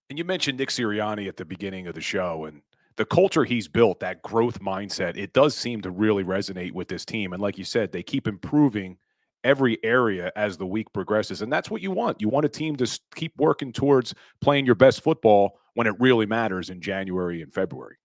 And 0.09 0.17
you 0.17 0.25
mentioned 0.25 0.57
Nick 0.57 0.69
Sirianni 0.69 1.27
at 1.27 1.37
the 1.37 1.45
beginning 1.45 1.85
of 1.85 1.93
the 1.93 2.01
show 2.01 2.45
and 2.45 2.63
the 2.99 3.05
culture 3.05 3.45
he's 3.45 3.69
built, 3.69 4.01
that 4.01 4.21
growth 4.21 4.59
mindset, 4.59 5.15
it 5.15 5.31
does 5.31 5.55
seem 5.55 5.79
to 5.79 5.89
really 5.89 6.25
resonate 6.25 6.73
with 6.73 6.89
this 6.89 7.05
team. 7.05 7.31
And 7.31 7.41
like 7.41 7.57
you 7.57 7.63
said, 7.63 7.93
they 7.93 8.03
keep 8.03 8.27
improving 8.27 8.97
every 9.45 9.81
area 9.85 10.33
as 10.35 10.57
the 10.57 10.65
week 10.65 10.91
progresses. 10.91 11.41
And 11.41 11.51
that's 11.51 11.71
what 11.71 11.81
you 11.81 11.91
want. 11.91 12.19
You 12.19 12.27
want 12.27 12.45
a 12.45 12.49
team 12.49 12.75
to 12.75 12.99
keep 13.15 13.31
working 13.37 13.71
towards 13.71 14.13
playing 14.41 14.65
your 14.65 14.75
best 14.75 15.01
football 15.01 15.59
when 15.75 15.87
it 15.87 15.95
really 15.97 16.25
matters 16.25 16.69
in 16.69 16.81
January 16.81 17.41
and 17.41 17.53
February. 17.53 17.95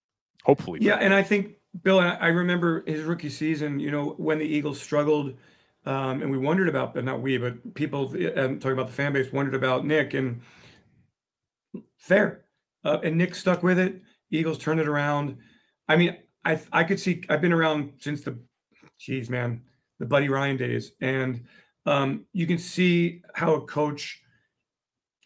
Hopefully. 0.45 0.79
Yeah. 0.81 0.95
And 0.95 1.13
I 1.13 1.25
think 1.25 1.55
Bill, 1.83 1.99
I 1.99 2.29
remember 2.29 2.85
his 2.87 3.03
rookie 3.03 3.31
season, 3.31 3.81
you 3.81 3.91
know, 3.91 4.11
when 4.17 4.39
the 4.39 4.47
Eagles 4.47 4.81
struggled, 4.81 5.35
um, 5.87 6.23
and 6.23 6.31
we 6.31 6.39
wondered 6.39 6.69
about, 6.69 6.95
but 6.95 7.05
not 7.05 7.21
we, 7.21 7.37
but 7.37 7.75
people 7.75 8.15
um, 8.37 8.61
talking 8.61 8.73
about 8.73 8.87
the 8.87 8.93
fan 8.93 9.13
base 9.13 9.33
wondered 9.33 9.57
about 9.57 9.85
Nick 9.85 10.15
and 10.15 10.43
fair. 11.99 12.45
Uh, 12.85 12.99
and 13.03 13.19
Nick 13.19 13.35
stuck 13.35 13.65
with 13.65 13.81
it. 13.81 14.01
Eagles 14.31 14.59
turned 14.59 14.81
it 14.81 14.89
around. 14.89 15.39
I 15.89 15.97
mean, 15.97 16.17
I 16.45 16.61
I 16.73 16.85
could 16.85 17.01
see 17.01 17.23
I've 17.29 17.41
been 17.41 17.53
around 17.53 17.95
since 17.99 18.23
the 18.23 18.39
geez, 18.99 19.31
man, 19.31 19.63
the 19.99 20.07
Buddy 20.07 20.29
Ryan 20.29 20.57
days. 20.57 20.93
And 21.01 21.45
um, 21.87 22.25
you 22.33 22.47
can 22.47 22.59
see 22.59 23.23
how 23.35 23.55
a 23.55 23.61
coach 23.61 24.23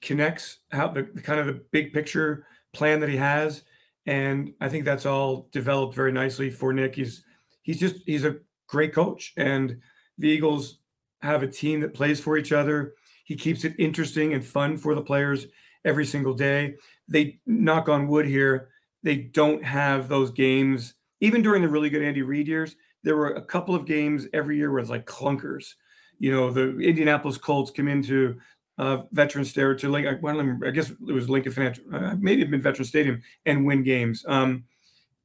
connects, 0.01 0.59
how 0.70 0.88
the, 0.88 1.09
the 1.14 1.22
kind 1.22 1.40
of 1.40 1.46
the 1.46 1.62
big 1.70 1.92
picture 1.92 2.46
plan 2.72 3.01
that 3.01 3.09
he 3.09 3.16
has 3.16 3.62
and 4.09 4.55
I 4.59 4.70
think 4.70 4.86
that's 4.86 5.05
all 5.05 5.49
developed 5.53 5.94
very 5.94 6.12
nicely 6.12 6.51
for 6.51 6.72
Nick. 6.72 6.94
He's 6.94 7.22
he's 7.61 7.78
just 7.78 7.96
he's 8.07 8.24
a 8.24 8.36
great 8.66 8.94
coach, 8.94 9.34
and 9.36 9.82
the 10.16 10.28
Eagles 10.28 10.78
have 11.20 11.42
a 11.42 11.46
team 11.46 11.80
that 11.80 11.92
plays 11.92 12.18
for 12.18 12.38
each 12.38 12.51
other. 12.51 12.94
He 13.24 13.36
keeps 13.36 13.66
it 13.66 13.74
interesting 13.78 14.32
and 14.32 14.42
fun 14.42 14.78
for 14.78 14.94
the 14.94 15.03
players 15.03 15.46
every 15.84 16.07
single 16.07 16.32
day. 16.32 16.76
They 17.07 17.40
knock 17.44 17.90
on 17.90 18.09
wood 18.09 18.24
here. 18.24 18.70
They 19.03 19.16
don't 19.16 19.64
have 19.64 20.09
those 20.09 20.30
games. 20.30 20.94
Even 21.20 21.42
during 21.42 21.62
the 21.62 21.68
really 21.68 21.90
good 21.90 22.03
Andy 22.03 22.22
Reid 22.22 22.49
years, 22.49 22.76
there 23.03 23.16
were 23.16 23.34
a 23.34 23.42
couple 23.42 23.74
of 23.74 23.86
games 23.86 24.26
every 24.32 24.57
year 24.57 24.70
where 24.70 24.80
it's 24.80 24.90
like 24.90 25.07
clunkers. 25.07 25.74
You 26.18 26.32
know, 26.32 26.51
the 26.51 26.78
Indianapolis 26.80 27.38
Colts 27.38 27.70
come 27.70 27.88
into 27.88 28.38
uh, 28.78 29.03
Veteran 29.12 29.44
Stadium 29.44 29.76
to 29.78 29.88
like 29.88 30.07
I 30.07 30.70
guess 30.70 30.90
it 30.90 31.12
was 31.12 31.28
Lincoln 31.28 31.53
Financial, 31.53 31.84
uh, 31.92 32.14
maybe 32.18 32.42
it 32.42 32.51
been 32.51 32.62
Veteran 32.62 32.86
Stadium, 32.86 33.22
and 33.46 33.66
win 33.66 33.82
games. 33.82 34.24
Um, 34.26 34.64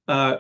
uh, 0.08 0.38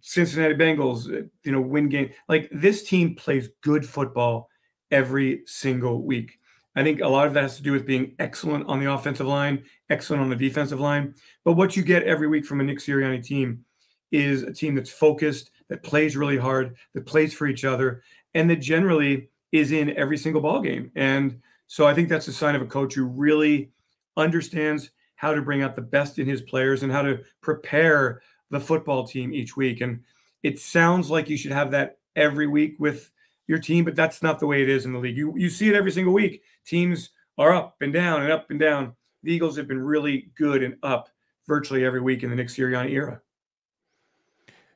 Cincinnati 0.00 0.54
Bengals, 0.54 1.06
uh, 1.06 1.26
you 1.44 1.52
know, 1.52 1.60
win 1.60 1.88
game. 1.88 2.10
Like 2.28 2.48
this 2.52 2.82
team 2.82 3.14
plays 3.14 3.48
good 3.62 3.86
football 3.86 4.48
every 4.90 5.42
single 5.46 6.02
week. 6.02 6.38
I 6.76 6.84
think 6.84 7.00
a 7.00 7.08
lot 7.08 7.26
of 7.26 7.34
that 7.34 7.42
has 7.42 7.56
to 7.56 7.62
do 7.62 7.72
with 7.72 7.86
being 7.86 8.14
excellent 8.18 8.68
on 8.68 8.78
the 8.78 8.92
offensive 8.92 9.26
line, 9.26 9.64
excellent 9.88 10.22
on 10.22 10.28
the 10.28 10.36
defensive 10.36 10.78
line. 10.78 11.14
But 11.42 11.54
what 11.54 11.74
you 11.74 11.82
get 11.82 12.02
every 12.02 12.28
week 12.28 12.44
from 12.44 12.60
a 12.60 12.64
Nick 12.64 12.78
Sirianni 12.78 13.24
team 13.24 13.64
is 14.12 14.42
a 14.42 14.52
team 14.52 14.74
that's 14.74 14.90
focused, 14.90 15.50
that 15.68 15.82
plays 15.82 16.16
really 16.16 16.36
hard, 16.36 16.76
that 16.94 17.06
plays 17.06 17.32
for 17.32 17.46
each 17.46 17.64
other, 17.64 18.02
and 18.34 18.48
that 18.50 18.56
generally 18.56 19.30
is 19.52 19.72
in 19.72 19.96
every 19.96 20.18
single 20.18 20.42
ball 20.42 20.60
game. 20.60 20.92
And 20.94 21.40
so 21.66 21.86
I 21.86 21.94
think 21.94 22.10
that's 22.10 22.28
a 22.28 22.32
sign 22.32 22.54
of 22.54 22.62
a 22.62 22.66
coach 22.66 22.94
who 22.94 23.06
really 23.06 23.70
understands 24.16 24.90
how 25.16 25.32
to 25.32 25.42
bring 25.42 25.62
out 25.62 25.74
the 25.74 25.82
best 25.82 26.18
in 26.18 26.26
his 26.26 26.42
players 26.42 26.82
and 26.82 26.92
how 26.92 27.02
to 27.02 27.20
prepare 27.40 28.20
the 28.50 28.60
football 28.60 29.06
team 29.06 29.32
each 29.32 29.56
week. 29.56 29.80
And 29.80 30.02
it 30.42 30.60
sounds 30.60 31.10
like 31.10 31.30
you 31.30 31.38
should 31.38 31.52
have 31.52 31.70
that 31.70 31.98
every 32.14 32.46
week 32.46 32.76
with 32.78 33.10
your 33.46 33.58
team, 33.58 33.84
but 33.84 33.96
that's 33.96 34.22
not 34.22 34.40
the 34.40 34.46
way 34.46 34.62
it 34.62 34.68
is 34.68 34.84
in 34.84 34.92
the 34.92 34.98
league. 34.98 35.16
You 35.16 35.34
you 35.36 35.48
see 35.48 35.68
it 35.68 35.74
every 35.74 35.92
single 35.92 36.12
week. 36.12 36.42
Teams 36.64 37.10
are 37.38 37.52
up 37.54 37.76
and 37.80 37.92
down 37.92 38.22
and 38.22 38.32
up 38.32 38.50
and 38.50 38.58
down. 38.58 38.94
The 39.22 39.32
Eagles 39.32 39.56
have 39.56 39.68
been 39.68 39.80
really 39.80 40.30
good 40.36 40.62
and 40.62 40.76
up 40.82 41.08
virtually 41.46 41.84
every 41.84 42.00
week 42.00 42.22
in 42.22 42.30
the 42.30 42.36
Nick 42.36 42.48
Sirianni 42.48 42.90
era. 42.90 43.20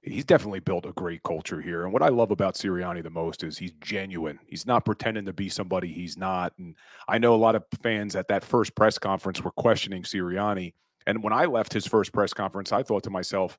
He's 0.02 0.24
definitely 0.24 0.60
built 0.60 0.86
a 0.86 0.92
great 0.92 1.22
culture 1.22 1.60
here. 1.60 1.84
And 1.84 1.92
what 1.92 2.02
I 2.02 2.08
love 2.08 2.30
about 2.30 2.54
Sirianni 2.54 3.02
the 3.02 3.10
most 3.10 3.44
is 3.44 3.58
he's 3.58 3.72
genuine. 3.82 4.38
He's 4.46 4.66
not 4.66 4.86
pretending 4.86 5.26
to 5.26 5.32
be 5.34 5.50
somebody 5.50 5.92
he's 5.92 6.16
not. 6.16 6.54
And 6.58 6.74
I 7.06 7.18
know 7.18 7.34
a 7.34 7.36
lot 7.36 7.54
of 7.54 7.64
fans 7.82 8.16
at 8.16 8.28
that 8.28 8.42
first 8.42 8.74
press 8.74 8.98
conference 8.98 9.42
were 9.42 9.50
questioning 9.50 10.02
Sirianni. 10.02 10.72
And 11.06 11.22
when 11.22 11.34
I 11.34 11.44
left 11.44 11.72
his 11.72 11.86
first 11.86 12.12
press 12.12 12.32
conference, 12.32 12.72
I 12.72 12.82
thought 12.82 13.02
to 13.04 13.10
myself, 13.10 13.58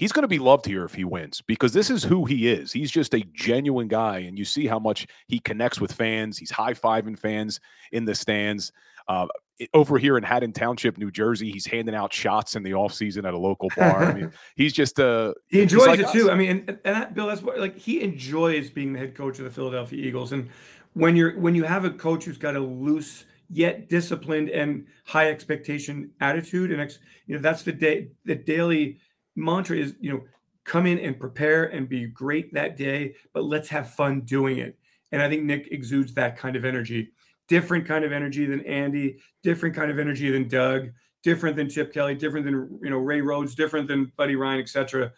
he's 0.00 0.12
going 0.12 0.22
to 0.22 0.28
be 0.28 0.38
loved 0.38 0.64
here 0.64 0.82
if 0.86 0.94
he 0.94 1.04
wins 1.04 1.42
because 1.42 1.74
this 1.74 1.90
is 1.90 2.02
who 2.02 2.24
he 2.24 2.48
is. 2.48 2.72
He's 2.72 2.90
just 2.90 3.12
a 3.12 3.20
genuine 3.34 3.86
guy, 3.86 4.20
and 4.20 4.38
you 4.38 4.46
see 4.46 4.66
how 4.66 4.78
much 4.78 5.06
he 5.28 5.38
connects 5.38 5.78
with 5.78 5.92
fans. 5.92 6.38
He's 6.38 6.50
high 6.50 6.72
fiving 6.72 7.18
fans 7.18 7.60
in 7.92 8.06
the 8.06 8.14
stands. 8.14 8.72
Uh, 9.08 9.26
over 9.74 9.98
here 9.98 10.16
in 10.16 10.22
Haddon 10.22 10.54
Township, 10.54 10.96
New 10.96 11.10
Jersey, 11.10 11.52
he's 11.52 11.66
handing 11.66 11.94
out 11.94 12.14
shots 12.14 12.56
in 12.56 12.62
the 12.62 12.72
off 12.72 12.94
season 12.94 13.26
at 13.26 13.34
a 13.34 13.38
local 13.38 13.68
bar. 13.76 14.04
I 14.04 14.14
mean, 14.14 14.32
he's 14.56 14.72
just 14.72 14.98
uh 14.98 15.34
he 15.48 15.60
enjoys 15.60 15.86
like 15.86 16.00
it 16.00 16.06
us. 16.06 16.12
too. 16.12 16.30
I 16.30 16.34
mean, 16.34 16.50
and, 16.50 16.68
and 16.70 16.96
that, 16.96 17.14
Bill, 17.14 17.26
that's 17.26 17.42
what 17.42 17.58
like 17.58 17.76
he 17.76 18.00
enjoys 18.00 18.70
being 18.70 18.94
the 18.94 18.98
head 18.98 19.14
coach 19.14 19.38
of 19.38 19.44
the 19.44 19.50
Philadelphia 19.50 20.02
Eagles. 20.02 20.32
And 20.32 20.48
when 20.94 21.14
you're 21.14 21.38
when 21.38 21.54
you 21.54 21.64
have 21.64 21.84
a 21.84 21.90
coach 21.90 22.24
who's 22.24 22.38
got 22.38 22.56
a 22.56 22.60
loose 22.60 23.26
yet 23.50 23.90
disciplined 23.90 24.48
and 24.48 24.86
high 25.04 25.28
expectation 25.28 26.12
attitude, 26.20 26.70
and 26.72 26.80
ex, 26.80 27.00
you 27.26 27.36
know 27.36 27.42
that's 27.42 27.62
the 27.62 27.72
day 27.72 28.08
the 28.24 28.36
daily 28.36 28.98
mantra 29.36 29.76
is 29.76 29.94
you 30.00 30.12
know 30.12 30.22
come 30.64 30.86
in 30.86 30.98
and 30.98 31.18
prepare 31.18 31.64
and 31.64 31.88
be 31.88 32.06
great 32.06 32.52
that 32.54 32.76
day, 32.76 33.14
but 33.32 33.44
let's 33.44 33.68
have 33.68 33.94
fun 33.94 34.20
doing 34.20 34.58
it. 34.58 34.78
And 35.12 35.20
I 35.20 35.28
think 35.28 35.42
Nick 35.42 35.68
exudes 35.72 36.14
that 36.14 36.36
kind 36.36 36.54
of 36.54 36.64
energy. 36.64 37.10
Different 37.48 37.86
kind 37.86 38.04
of 38.04 38.12
energy 38.12 38.46
than 38.46 38.64
Andy, 38.64 39.18
different 39.42 39.74
kind 39.74 39.90
of 39.90 39.98
energy 39.98 40.30
than 40.30 40.46
Doug, 40.46 40.90
different 41.24 41.56
than 41.56 41.68
Chip 41.68 41.92
Kelly, 41.92 42.14
different 42.14 42.46
than 42.46 42.78
you 42.82 42.90
know 42.90 42.98
Ray 42.98 43.20
Rhodes, 43.20 43.54
different 43.54 43.88
than 43.88 44.12
Buddy 44.16 44.36
Ryan, 44.36 44.60
etc. 44.60 45.12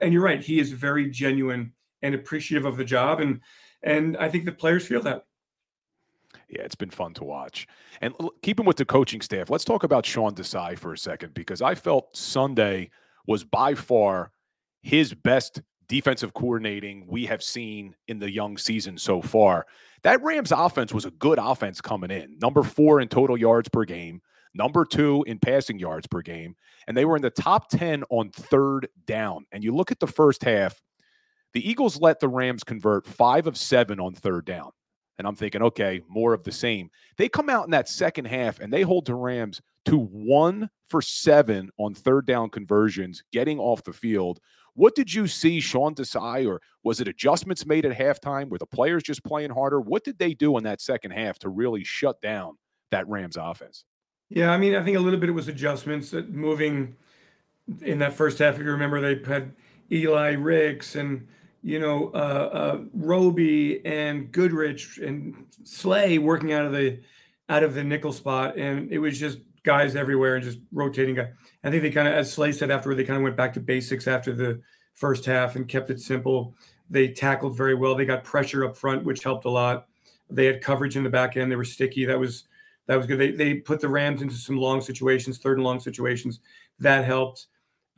And 0.00 0.12
you're 0.12 0.22
right, 0.22 0.42
he 0.42 0.60
is 0.60 0.72
very 0.72 1.08
genuine 1.10 1.72
and 2.02 2.14
appreciative 2.14 2.66
of 2.66 2.76
the 2.76 2.84
job, 2.84 3.20
and 3.20 3.40
and 3.82 4.16
I 4.18 4.28
think 4.28 4.44
the 4.44 4.52
players 4.52 4.86
feel 4.86 5.00
that. 5.02 5.24
Yeah, 6.50 6.62
it's 6.62 6.74
been 6.74 6.90
fun 6.90 7.14
to 7.14 7.24
watch. 7.24 7.66
And 8.00 8.14
keeping 8.42 8.66
with 8.66 8.76
the 8.76 8.84
coaching 8.84 9.20
staff, 9.20 9.50
let's 9.50 9.64
talk 9.64 9.82
about 9.84 10.04
Sean 10.04 10.34
Desai 10.34 10.78
for 10.78 10.92
a 10.92 10.98
second 10.98 11.34
because 11.34 11.62
I 11.62 11.74
felt 11.74 12.14
Sunday– 12.14 12.90
was 13.28 13.44
by 13.44 13.74
far 13.76 14.32
his 14.82 15.14
best 15.14 15.60
defensive 15.88 16.34
coordinating 16.34 17.06
we 17.06 17.26
have 17.26 17.42
seen 17.42 17.94
in 18.08 18.18
the 18.18 18.30
young 18.30 18.58
season 18.58 18.98
so 18.98 19.22
far. 19.22 19.66
That 20.02 20.22
Rams 20.22 20.50
offense 20.50 20.92
was 20.92 21.04
a 21.04 21.10
good 21.12 21.38
offense 21.38 21.80
coming 21.80 22.10
in. 22.10 22.38
Number 22.40 22.62
4 22.62 23.00
in 23.00 23.08
total 23.08 23.36
yards 23.36 23.68
per 23.68 23.84
game, 23.84 24.20
number 24.54 24.84
2 24.84 25.24
in 25.26 25.38
passing 25.38 25.78
yards 25.78 26.06
per 26.06 26.22
game, 26.22 26.56
and 26.86 26.96
they 26.96 27.04
were 27.04 27.16
in 27.16 27.22
the 27.22 27.30
top 27.30 27.68
10 27.70 28.02
on 28.10 28.30
third 28.30 28.88
down. 29.06 29.44
And 29.52 29.62
you 29.62 29.74
look 29.74 29.92
at 29.92 30.00
the 30.00 30.06
first 30.06 30.42
half, 30.42 30.80
the 31.52 31.68
Eagles 31.68 32.00
let 32.00 32.20
the 32.20 32.28
Rams 32.28 32.64
convert 32.64 33.06
5 33.06 33.46
of 33.46 33.56
7 33.56 34.00
on 34.00 34.14
third 34.14 34.44
down. 34.44 34.70
And 35.18 35.26
I'm 35.26 35.34
thinking, 35.34 35.62
okay, 35.62 36.02
more 36.08 36.32
of 36.32 36.44
the 36.44 36.52
same. 36.52 36.90
They 37.16 37.28
come 37.28 37.50
out 37.50 37.64
in 37.64 37.72
that 37.72 37.88
second 37.88 38.26
half 38.26 38.60
and 38.60 38.72
they 38.72 38.82
hold 38.82 39.06
the 39.06 39.14
Rams 39.14 39.60
to 39.86 39.98
one 39.98 40.70
for 40.88 41.02
seven 41.02 41.70
on 41.76 41.94
third 41.94 42.26
down 42.26 42.50
conversions, 42.50 43.22
getting 43.32 43.58
off 43.58 43.82
the 43.82 43.92
field. 43.92 44.38
What 44.74 44.94
did 44.94 45.12
you 45.12 45.26
see, 45.26 45.58
Sean 45.58 45.94
Desai, 45.94 46.48
or 46.48 46.60
was 46.84 47.00
it 47.00 47.08
adjustments 47.08 47.66
made 47.66 47.84
at 47.84 47.98
halftime? 47.98 48.48
Were 48.48 48.58
the 48.58 48.66
players 48.66 49.02
just 49.02 49.24
playing 49.24 49.50
harder? 49.50 49.80
What 49.80 50.04
did 50.04 50.18
they 50.18 50.34
do 50.34 50.56
in 50.56 50.64
that 50.64 50.80
second 50.80 51.10
half 51.10 51.38
to 51.40 51.48
really 51.48 51.82
shut 51.82 52.20
down 52.22 52.58
that 52.92 53.08
Rams 53.08 53.36
offense? 53.36 53.84
Yeah, 54.28 54.50
I 54.50 54.58
mean, 54.58 54.76
I 54.76 54.84
think 54.84 54.96
a 54.96 55.00
little 55.00 55.18
bit 55.18 55.30
it 55.30 55.32
was 55.32 55.48
adjustments, 55.48 56.10
that 56.10 56.30
moving 56.32 56.94
in 57.82 57.98
that 57.98 58.12
first 58.12 58.38
half. 58.38 58.54
If 58.54 58.60
you 58.60 58.70
remember, 58.70 59.00
they 59.00 59.28
had 59.28 59.52
Eli 59.90 60.32
Ricks 60.32 60.94
and 60.94 61.26
you 61.62 61.78
know, 61.80 62.10
uh, 62.14 62.50
uh, 62.52 62.80
Roby 62.92 63.84
and 63.84 64.30
Goodrich 64.30 64.98
and 64.98 65.46
Slay 65.64 66.18
working 66.18 66.52
out 66.52 66.64
of 66.64 66.72
the 66.72 67.00
out 67.48 67.62
of 67.62 67.74
the 67.74 67.84
nickel 67.84 68.12
spot, 68.12 68.56
and 68.56 68.92
it 68.92 68.98
was 68.98 69.18
just 69.18 69.38
guys 69.64 69.96
everywhere 69.96 70.36
and 70.36 70.44
just 70.44 70.58
rotating 70.72 71.14
guy. 71.14 71.30
I 71.64 71.70
think 71.70 71.82
they 71.82 71.90
kind 71.90 72.08
of, 72.08 72.14
as 72.14 72.32
Slay 72.32 72.52
said 72.52 72.70
afterward, 72.70 72.96
they 72.96 73.04
kind 73.04 73.16
of 73.16 73.22
went 73.22 73.36
back 73.36 73.52
to 73.54 73.60
basics 73.60 74.06
after 74.06 74.32
the 74.32 74.60
first 74.94 75.24
half 75.24 75.56
and 75.56 75.68
kept 75.68 75.90
it 75.90 76.00
simple. 76.00 76.54
They 76.90 77.08
tackled 77.08 77.56
very 77.56 77.74
well. 77.74 77.94
They 77.94 78.04
got 78.04 78.24
pressure 78.24 78.64
up 78.64 78.76
front, 78.76 79.04
which 79.04 79.22
helped 79.22 79.44
a 79.44 79.50
lot. 79.50 79.86
They 80.30 80.46
had 80.46 80.62
coverage 80.62 80.96
in 80.96 81.04
the 81.04 81.10
back 81.10 81.36
end. 81.36 81.50
They 81.50 81.56
were 81.56 81.64
sticky. 81.64 82.04
That 82.04 82.18
was 82.18 82.44
that 82.86 82.96
was 82.96 83.06
good. 83.06 83.18
They 83.18 83.32
they 83.32 83.54
put 83.54 83.80
the 83.80 83.88
Rams 83.88 84.22
into 84.22 84.34
some 84.34 84.56
long 84.56 84.80
situations, 84.80 85.38
third 85.38 85.58
and 85.58 85.64
long 85.64 85.80
situations. 85.80 86.40
That 86.78 87.04
helped. 87.04 87.46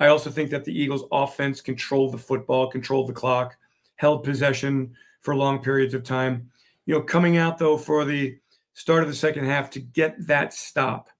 I 0.01 0.09
also 0.09 0.30
think 0.30 0.51
that 0.51 0.64
the 0.64 0.76
Eagles' 0.76 1.05
offense 1.12 1.61
controlled 1.61 2.12
the 2.12 2.18
football, 2.18 2.68
controlled 2.68 3.09
the 3.09 3.12
clock, 3.12 3.57
held 3.96 4.24
possession 4.24 4.94
for 5.20 5.36
long 5.36 5.62
periods 5.62 5.94
of 5.94 6.03
time. 6.03 6.51
You 6.86 6.94
know, 6.94 7.03
coming 7.03 7.36
out 7.36 7.59
though 7.59 7.76
for 7.76 8.05
the 8.05 8.38
start 8.72 9.03
of 9.03 9.09
the 9.09 9.14
second 9.14 9.44
half 9.44 9.70
to 9.70 9.80
get 9.80 10.26
that 10.26 10.55
stop 10.55 11.11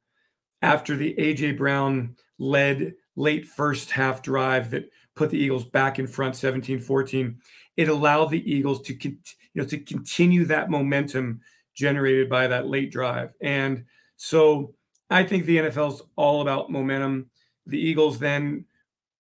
after 0.63 0.97
the 0.97 1.15
AJ 1.19 1.59
Brown 1.59 2.17
led 2.39 2.95
late 3.17 3.47
first 3.47 3.91
half 3.91 4.23
drive 4.23 4.71
that 4.71 4.91
put 5.15 5.31
the 5.31 5.39
Eagles 5.39 5.65
back 5.65 5.99
in 5.99 6.07
front 6.07 6.35
17-14, 6.35 7.37
it 7.77 7.89
allowed 7.89 8.27
the 8.27 8.51
Eagles 8.51 8.81
to 8.83 8.95
you 8.95 9.17
know 9.55 9.65
to 9.65 9.79
continue 9.79 10.47
that 10.47 10.71
momentum 10.71 11.41
generated 11.75 12.29
by 12.29 12.47
that 12.47 12.67
late 12.67 12.91
drive. 12.91 13.35
And 13.41 13.85
so 14.17 14.75
I 15.11 15.25
think 15.25 15.45
the 15.45 15.59
NFL 15.59 15.95
is 15.95 16.03
all 16.17 16.41
about 16.41 16.71
momentum. 16.71 17.31
The 17.67 17.79
Eagles 17.79 18.19
then 18.19 18.65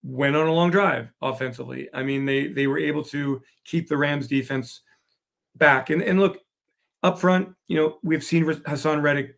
went 0.03 0.37
on 0.37 0.47
a 0.47 0.53
long 0.53 0.71
drive 0.71 1.09
offensively. 1.21 1.89
I 1.93 2.03
mean, 2.03 2.25
they 2.25 2.49
they 2.49 2.67
were 2.67 2.79
able 2.79 3.05
to 3.05 3.43
keep 3.65 3.89
the 3.89 3.97
Rams 3.97 4.27
defense 4.27 4.81
back. 5.57 5.91
And 5.91 6.03
and 6.03 6.21
look, 6.21 6.39
up 7.03 7.19
front, 7.19 7.55
you 7.69 7.77
know, 7.77 7.99
we've 8.03 8.25
seen 8.25 8.45
Haason 8.45 9.03
Reddick 9.03 9.37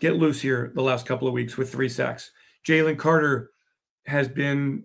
get 0.00 0.16
loose 0.16 0.40
here 0.40 0.72
the 0.74 0.82
last 0.82 1.06
couple 1.06 1.28
of 1.28 1.34
weeks 1.34 1.56
with 1.56 1.70
three 1.70 1.88
sacks. 1.88 2.30
Jalen 2.66 2.98
Carter 2.98 3.50
has 4.06 4.28
been 4.28 4.84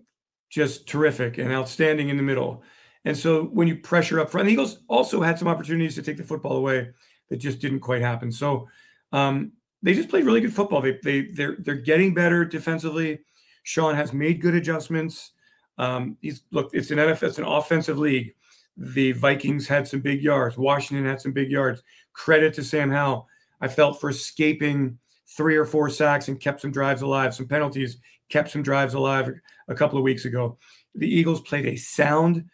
just 0.50 0.86
terrific 0.86 1.38
and 1.38 1.52
outstanding 1.52 2.08
in 2.08 2.16
the 2.16 2.22
middle. 2.22 2.62
And 3.04 3.16
so 3.16 3.44
when 3.44 3.66
you 3.66 3.76
pressure 3.76 4.20
up 4.20 4.30
front, 4.30 4.46
the 4.46 4.52
Eagles 4.52 4.78
also 4.88 5.20
had 5.22 5.38
some 5.38 5.48
opportunities 5.48 5.94
to 5.96 6.02
take 6.02 6.16
the 6.16 6.22
football 6.22 6.56
away 6.56 6.90
that 7.28 7.38
just 7.38 7.58
didn't 7.58 7.80
quite 7.80 8.02
happen. 8.02 8.30
So 8.30 8.68
um, 9.10 9.52
they 9.82 9.94
just 9.94 10.08
played 10.08 10.24
really 10.24 10.40
good 10.40 10.54
football. 10.54 10.80
They 10.80 10.98
they 11.02 11.22
they're 11.32 11.56
they're 11.58 11.74
getting 11.74 12.14
better 12.14 12.44
defensively. 12.44 13.20
Sean 13.62 13.94
has 13.94 14.12
made 14.12 14.40
good 14.40 14.54
adjustments. 14.54 15.32
Um, 15.78 16.16
he's 16.20 16.42
look, 16.50 16.70
it's 16.72 16.90
an 16.90 16.98
NFL, 16.98 17.22
it's 17.22 17.38
an 17.38 17.44
offensive 17.44 17.98
league. 17.98 18.34
The 18.76 19.12
Vikings 19.12 19.68
had 19.68 19.86
some 19.86 20.00
big 20.00 20.22
yards. 20.22 20.56
Washington 20.56 21.06
had 21.06 21.20
some 21.20 21.32
big 21.32 21.50
yards. 21.50 21.82
Credit 22.12 22.54
to 22.54 22.64
Sam 22.64 22.90
Howell. 22.90 23.28
I 23.60 23.68
felt 23.68 24.00
for 24.00 24.10
escaping 24.10 24.98
three 25.36 25.56
or 25.56 25.64
four 25.64 25.88
sacks 25.88 26.28
and 26.28 26.40
kept 26.40 26.60
some 26.60 26.72
drives 26.72 27.02
alive. 27.02 27.34
Some 27.34 27.46
penalties 27.46 27.98
kept 28.28 28.50
some 28.50 28.62
drives 28.62 28.94
alive 28.94 29.30
a 29.68 29.74
couple 29.74 29.98
of 29.98 30.04
weeks 30.04 30.24
ago. 30.24 30.58
The 30.94 31.08
Eagles 31.08 31.40
played 31.40 31.66
a 31.66 31.76
sound. 31.76 32.44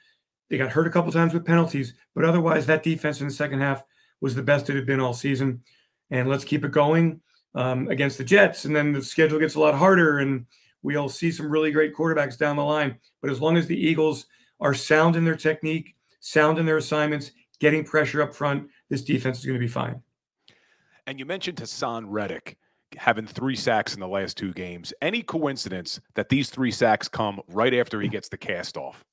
They 0.48 0.58
got 0.58 0.70
hurt 0.70 0.86
a 0.86 0.90
couple 0.90 1.12
times 1.12 1.34
with 1.34 1.44
penalties, 1.44 1.94
but 2.14 2.24
otherwise, 2.24 2.66
that 2.66 2.82
defense 2.82 3.20
in 3.20 3.28
the 3.28 3.34
second 3.34 3.60
half 3.60 3.84
was 4.20 4.34
the 4.34 4.42
best 4.42 4.70
it 4.70 4.76
had 4.76 4.86
been 4.86 5.00
all 5.00 5.12
season. 5.12 5.62
And 6.10 6.28
let's 6.28 6.44
keep 6.44 6.64
it 6.64 6.72
going 6.72 7.20
um, 7.54 7.88
against 7.88 8.18
the 8.18 8.24
Jets. 8.24 8.64
And 8.64 8.74
then 8.74 8.92
the 8.92 9.02
schedule 9.02 9.38
gets 9.38 9.54
a 9.54 9.60
lot 9.60 9.74
harder. 9.74 10.18
And 10.18 10.46
We'll 10.82 11.08
see 11.08 11.30
some 11.30 11.50
really 11.50 11.70
great 11.70 11.94
quarterbacks 11.94 12.38
down 12.38 12.56
the 12.56 12.64
line. 12.64 12.98
But 13.20 13.30
as 13.30 13.40
long 13.40 13.56
as 13.56 13.66
the 13.66 13.78
Eagles 13.78 14.26
are 14.60 14.74
sound 14.74 15.16
in 15.16 15.24
their 15.24 15.36
technique, 15.36 15.96
sound 16.20 16.58
in 16.58 16.66
their 16.66 16.76
assignments, 16.76 17.32
getting 17.58 17.84
pressure 17.84 18.22
up 18.22 18.34
front, 18.34 18.68
this 18.88 19.02
defense 19.02 19.38
is 19.38 19.46
going 19.46 19.58
to 19.58 19.64
be 19.64 19.70
fine. 19.70 20.02
And 21.06 21.18
you 21.18 21.26
mentioned 21.26 21.58
Haason 21.58 22.04
Reddick 22.06 22.56
having 22.96 23.26
three 23.26 23.56
sacks 23.56 23.94
in 23.94 24.00
the 24.00 24.08
last 24.08 24.36
two 24.36 24.52
games. 24.52 24.92
Any 25.02 25.22
coincidence 25.22 26.00
that 26.14 26.28
these 26.28 26.50
three 26.50 26.70
sacks 26.70 27.08
come 27.08 27.40
right 27.48 27.74
after 27.74 28.00
he 28.00 28.08
gets 28.08 28.28
the 28.28 28.36
cast 28.36 28.76
off? 28.76 29.04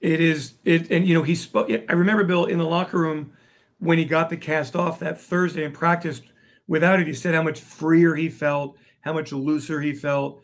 It 0.00 0.20
is 0.20 0.54
it, 0.64 0.90
and 0.90 1.06
you 1.06 1.14
know 1.14 1.22
he 1.22 1.34
spoke. 1.34 1.70
I 1.70 1.92
remember 1.92 2.24
Bill 2.24 2.44
in 2.44 2.58
the 2.58 2.66
locker 2.66 2.98
room 2.98 3.32
when 3.78 3.98
he 3.98 4.04
got 4.04 4.28
the 4.28 4.36
cast 4.36 4.76
off 4.76 4.98
that 5.00 5.20
Thursday 5.20 5.64
and 5.64 5.72
practiced 5.72 6.24
without 6.66 7.00
it. 7.00 7.06
He 7.06 7.14
said 7.14 7.34
how 7.34 7.42
much 7.42 7.60
freer 7.60 8.14
he 8.14 8.28
felt, 8.28 8.76
how 9.00 9.14
much 9.14 9.32
looser 9.32 9.80
he 9.80 9.94
felt. 9.94 10.42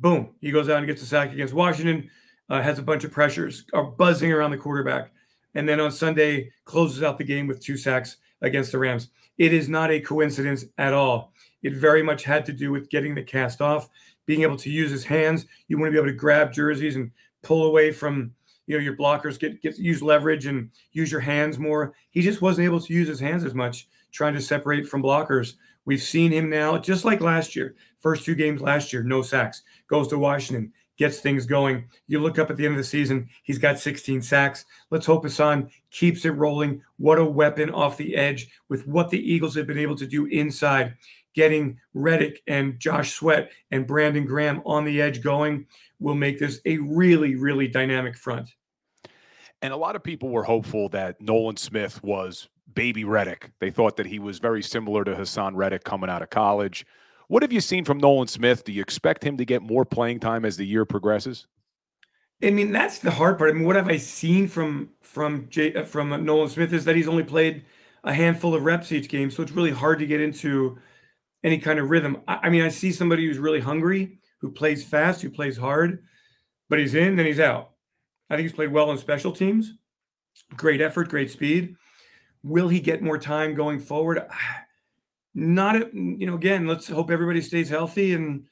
Boom, 0.00 0.30
he 0.40 0.50
goes 0.50 0.68
out 0.68 0.78
and 0.78 0.86
gets 0.86 1.02
a 1.02 1.06
sack 1.06 1.32
against 1.32 1.54
Washington. 1.54 2.10
Uh, 2.48 2.62
has 2.62 2.78
a 2.78 2.82
bunch 2.82 3.02
of 3.02 3.10
pressures, 3.10 3.64
are 3.72 3.82
buzzing 3.82 4.32
around 4.32 4.52
the 4.52 4.56
quarterback, 4.56 5.10
and 5.56 5.68
then 5.68 5.80
on 5.80 5.90
Sunday 5.90 6.52
closes 6.64 7.02
out 7.02 7.18
the 7.18 7.24
game 7.24 7.48
with 7.48 7.60
two 7.60 7.76
sacks 7.76 8.18
against 8.40 8.70
the 8.70 8.78
Rams. 8.78 9.08
It 9.36 9.52
is 9.52 9.68
not 9.68 9.90
a 9.90 9.98
coincidence 9.98 10.64
at 10.78 10.92
all. 10.92 11.32
It 11.64 11.74
very 11.74 12.04
much 12.04 12.22
had 12.22 12.46
to 12.46 12.52
do 12.52 12.70
with 12.70 12.88
getting 12.88 13.16
the 13.16 13.22
cast 13.22 13.60
off, 13.60 13.88
being 14.26 14.42
able 14.42 14.56
to 14.58 14.70
use 14.70 14.92
his 14.92 15.04
hands. 15.04 15.46
You 15.66 15.76
want 15.76 15.88
to 15.88 15.92
be 15.92 15.98
able 15.98 16.12
to 16.12 16.16
grab 16.16 16.52
jerseys 16.52 16.94
and 16.94 17.10
pull 17.42 17.66
away 17.66 17.90
from 17.90 18.32
you 18.66 18.76
know 18.76 18.82
your 18.82 18.96
blockers, 18.96 19.38
get 19.38 19.60
get 19.62 19.78
use 19.78 20.02
leverage 20.02 20.46
and 20.46 20.70
use 20.92 21.10
your 21.10 21.20
hands 21.20 21.58
more. 21.58 21.94
He 22.10 22.22
just 22.22 22.42
wasn't 22.42 22.66
able 22.66 22.80
to 22.80 22.92
use 22.92 23.08
his 23.08 23.20
hands 23.20 23.44
as 23.44 23.54
much, 23.54 23.88
trying 24.12 24.34
to 24.34 24.40
separate 24.40 24.88
from 24.88 25.02
blockers. 25.02 25.54
We've 25.86 26.02
seen 26.02 26.32
him 26.32 26.50
now, 26.50 26.76
just 26.76 27.04
like 27.04 27.20
last 27.20 27.56
year. 27.56 27.76
First 28.00 28.24
two 28.24 28.34
games 28.34 28.60
last 28.60 28.92
year, 28.92 29.02
no 29.02 29.22
sacks. 29.22 29.62
Goes 29.88 30.08
to 30.08 30.18
Washington, 30.18 30.72
gets 30.98 31.20
things 31.20 31.46
going. 31.46 31.88
You 32.08 32.20
look 32.20 32.38
up 32.38 32.50
at 32.50 32.56
the 32.56 32.66
end 32.66 32.74
of 32.74 32.78
the 32.78 32.84
season, 32.84 33.28
he's 33.44 33.58
got 33.58 33.78
16 33.78 34.20
sacks. 34.20 34.64
Let's 34.90 35.06
hope 35.06 35.24
Haason 35.24 35.70
keeps 35.90 36.24
it 36.24 36.30
rolling. 36.30 36.82
What 36.98 37.18
a 37.18 37.24
weapon 37.24 37.70
off 37.70 37.96
the 37.96 38.16
edge 38.16 38.48
with 38.68 38.86
what 38.86 39.10
the 39.10 39.32
Eagles 39.32 39.54
have 39.54 39.66
been 39.66 39.78
able 39.78 39.96
to 39.96 40.06
do 40.06 40.26
inside, 40.26 40.96
getting 41.34 41.78
Reddick 41.94 42.42
and 42.48 42.78
Josh 42.80 43.14
Sweat 43.14 43.50
and 43.70 43.86
Brandon 43.86 44.26
Graham 44.26 44.62
on 44.66 44.84
the 44.84 45.00
edge 45.00 45.22
going 45.22 45.66
will 46.00 46.16
make 46.16 46.40
this 46.40 46.60
a 46.66 46.78
really, 46.78 47.36
really 47.36 47.68
dynamic 47.68 48.16
front. 48.16 48.50
And 49.62 49.72
a 49.72 49.76
lot 49.76 49.96
of 49.96 50.02
people 50.02 50.30
were 50.30 50.44
hopeful 50.44 50.88
that 50.90 51.20
Nolan 51.20 51.56
Smith 51.56 52.02
was 52.02 52.48
baby 52.76 53.02
Reddick. 53.02 53.50
They 53.58 53.72
thought 53.72 53.96
that 53.96 54.06
he 54.06 54.20
was 54.20 54.38
very 54.38 54.62
similar 54.62 55.02
to 55.02 55.16
Haason 55.16 55.56
Reddick 55.56 55.82
coming 55.82 56.08
out 56.08 56.22
of 56.22 56.30
college. 56.30 56.86
What 57.26 57.42
have 57.42 57.52
you 57.52 57.60
seen 57.60 57.84
from 57.84 57.98
Nolan 57.98 58.28
Smith? 58.28 58.62
Do 58.62 58.70
you 58.70 58.80
expect 58.80 59.24
him 59.24 59.36
to 59.38 59.44
get 59.44 59.62
more 59.62 59.84
playing 59.84 60.20
time 60.20 60.44
as 60.44 60.56
the 60.56 60.64
year 60.64 60.84
progresses? 60.84 61.48
I 62.40 62.50
mean, 62.50 62.70
that's 62.70 63.00
the 63.00 63.10
hard 63.10 63.38
part. 63.38 63.50
I 63.50 63.54
mean, 63.54 63.64
what 63.64 63.76
have 63.76 63.88
I 63.88 63.96
seen 63.96 64.46
from 64.46 64.90
from 65.02 65.48
Jay, 65.48 65.74
uh, 65.74 65.84
from 65.84 66.24
Nolan 66.24 66.50
Smith 66.50 66.72
is 66.72 66.84
that 66.84 66.94
he's 66.94 67.08
only 67.08 67.24
played 67.24 67.64
a 68.04 68.12
handful 68.12 68.54
of 68.54 68.62
reps 68.62 68.92
each 68.92 69.08
game, 69.08 69.30
so 69.30 69.42
it's 69.42 69.52
really 69.52 69.72
hard 69.72 69.98
to 69.98 70.06
get 70.06 70.20
into 70.20 70.78
any 71.42 71.58
kind 71.58 71.78
of 71.78 71.90
rhythm. 71.90 72.22
I, 72.28 72.40
I 72.44 72.50
mean, 72.50 72.62
I 72.62 72.68
see 72.68 72.92
somebody 72.92 73.26
who's 73.26 73.38
really 73.38 73.60
hungry, 73.60 74.18
who 74.40 74.52
plays 74.52 74.84
fast, 74.84 75.22
who 75.22 75.30
plays 75.30 75.56
hard, 75.56 76.04
but 76.68 76.78
he's 76.78 76.94
in, 76.94 77.16
then 77.16 77.26
he's 77.26 77.40
out. 77.40 77.70
I 78.28 78.36
think 78.36 78.46
he's 78.46 78.54
played 78.54 78.70
well 78.70 78.90
on 78.90 78.98
special 78.98 79.32
teams. 79.32 79.72
Great 80.56 80.82
effort, 80.82 81.08
great 81.08 81.30
speed. 81.30 81.76
Will 82.46 82.68
he 82.68 82.78
get 82.78 83.02
more 83.02 83.18
time 83.18 83.54
going 83.54 83.80
forward? 83.80 84.22
Not, 85.34 85.92
you 85.92 86.26
know, 86.26 86.36
again, 86.36 86.66
let's 86.66 86.88
hope 86.88 87.10
everybody 87.10 87.42
stays 87.42 87.68
healthy. 87.68 88.14
And 88.14 88.46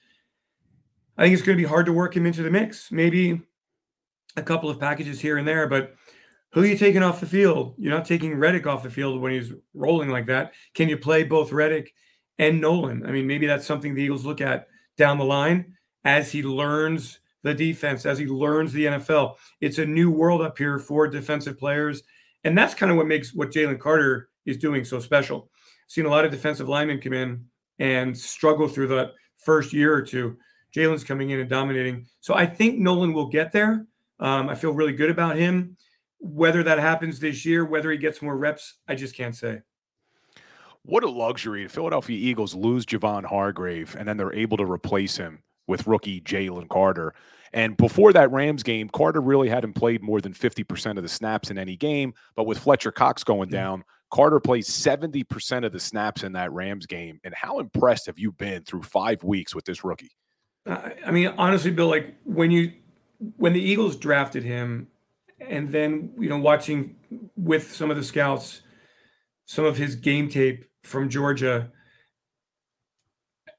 I 1.17 1.23
think 1.23 1.35
it's 1.35 1.43
going 1.43 1.57
to 1.57 1.63
be 1.63 1.69
hard 1.69 1.87
to 1.87 1.93
work 1.93 2.15
him 2.15 2.27
into 2.27 2.43
the 2.43 2.51
mix. 2.51 2.91
Maybe 2.91 3.41
a 4.37 4.43
couple 4.43 4.69
of 4.69 4.81
packages 4.81 5.21
here 5.21 5.39
and 5.39 5.47
there, 5.47 5.69
but 5.69 5.95
who 6.51 6.63
are 6.63 6.67
you 6.67 6.77
taking 6.77 7.03
off 7.03 7.21
the 7.21 7.27
field? 7.27 7.75
You're 7.79 7.95
not 7.95 8.05
taking 8.05 8.35
Reddick 8.35 8.67
off 8.67 8.83
the 8.83 8.91
field 8.91 9.21
when 9.21 9.33
he's 9.33 9.53
rolling 9.75 10.11
like 10.11 10.27
that. 10.27 10.53
Can 10.75 10.89
you 10.89 10.99
play 10.99 11.23
both 11.23 11.53
Reddick 11.53 11.95
and 12.39 12.61
Nolan? 12.61 13.07
I 13.07 13.13
mean, 13.13 13.27
maybe 13.27 13.47
that's 13.47 13.67
something 13.67 13.95
the 13.95 14.03
Eagles 14.03 14.27
look 14.27 14.41
at 14.41 14.67
down 14.97 15.19
the 15.19 15.25
line 15.25 15.77
as 16.05 16.33
he 16.33 16.43
learns 16.43 17.21
the 17.43 17.55
defense, 17.55 18.07
as 18.07 18.19
he 18.19 18.27
learns 18.27 18.73
the 18.73 18.87
NFL. 18.87 19.37
It's 19.61 19.79
a 19.79 19.87
new 19.87 20.11
world 20.11 20.43
up 20.43 20.59
here 20.59 20.79
for 20.79 21.07
defensive 21.07 21.59
players. 21.59 22.03
And 22.45 22.57
that's 22.57 22.75
kind 22.75 22.93
of 22.93 22.99
what 22.99 23.07
makes 23.07 23.35
what 23.35 23.51
Jalen 23.51 23.81
Carter 23.81 24.29
is 24.47 24.59
doing 24.59 24.85
so 24.85 25.01
special 25.01 25.51
seen 25.87 26.07
a 26.07 26.11
lot 26.11 26.25
of 26.25 26.31
defensive 26.31 26.69
linemen 26.69 27.01
come 27.01 27.13
in 27.13 27.45
and 27.79 28.17
struggle 28.17 28.69
through 28.69 28.89
the 28.89 29.13
first 29.39 29.73
year 29.73 29.95
or 29.95 30.03
two. 30.03 30.37
Jalen's 30.75 31.05
coming 31.05 31.31
in 31.31 31.41
and 31.41 31.49
dominating. 31.49 32.07
So 32.21 32.35
I 32.35 32.47
think 32.47 32.79
Nolan 32.79 33.13
will 33.13 33.29
get 33.29 33.53
there. 33.53 33.87
Um, 34.19 34.49
I 34.49 34.55
feel 34.55 34.73
really 34.73 34.93
good 34.93 35.11
about 35.11 35.37
him. 35.37 35.77
Whether 36.19 36.63
that 36.63 36.79
happens 36.79 37.21
this 37.21 37.45
year, 37.45 37.65
whether 37.65 37.91
he 37.91 37.99
gets 37.99 38.23
more 38.23 38.37
reps, 38.37 38.75
I 38.89 38.95
just 38.95 39.15
can't 39.15 39.37
say. 39.37 39.61
What 40.83 41.05
a 41.05 41.11
luxury. 41.11 41.65
The 41.65 41.69
Philadelphia 41.69 42.17
Eagles 42.17 42.55
lose 42.55 42.87
Javon 42.87 43.25
Hargrave, 43.25 43.95
and 43.99 44.09
then 44.09 44.17
they're 44.17 44.35
able 44.35 44.57
to 44.57 44.65
replace 44.65 45.17
him 45.17 45.43
with 45.67 45.87
rookie 45.87 46.21
Jalen 46.21 46.69
Carter. 46.69 47.15
And 47.55 47.77
before 47.77 48.13
that 48.13 48.33
Rams 48.33 48.65
game, 48.65 48.89
Carter 48.89 49.21
really 49.21 49.49
hadn't 49.49 49.75
played 49.75 50.03
more 50.03 50.21
than 50.21 50.35
50% 50.35 50.97
of 50.97 51.05
the 51.05 51.09
snaps 51.09 51.53
in 51.53 51.57
any 51.57 51.77
game. 51.77 52.13
But 52.35 52.47
with 52.47 52.59
Fletcher 52.59 52.91
Cox 52.91 53.23
going 53.23 53.49
down, 53.49 53.85
Carter 54.13 54.41
plays 54.41 54.69
70% 54.69 55.65
of 55.65 55.71
the 55.71 55.79
snaps 55.79 56.25
in 56.25 56.33
that 56.33 56.53
Rams 56.53 56.85
game. 56.85 57.21
And 57.23 57.33
how 57.33 57.61
impressed 57.61 58.07
have 58.07 58.19
you 58.19 58.33
been 58.33 58.65
through 58.65 58.83
five 58.83 59.23
weeks 59.23 59.55
with 59.55 59.65
this 59.65 59.85
rookie? 59.85 60.11
Uh, 60.67 60.91
I 61.07 61.13
mean, 61.13 61.29
honestly, 61.39 61.71
Bill, 61.71 61.87
like 61.87 62.17
when 62.25 62.51
you 62.51 62.73
when 63.37 63.53
the 63.53 63.61
Eagles 63.61 63.97
drafted 63.97 64.43
him, 64.43 64.89
and 65.41 65.69
then 65.71 66.13
you 66.19 66.29
know 66.29 66.39
watching 66.39 66.97
with 67.37 67.73
some 67.73 67.91
of 67.91 67.97
the 67.97 68.03
scouts, 68.03 68.63
some 69.47 69.65
of 69.65 69.77
his 69.77 69.95
game 69.95 70.29
tape 70.29 70.65
from 70.83 71.09
Georgia, 71.09 71.71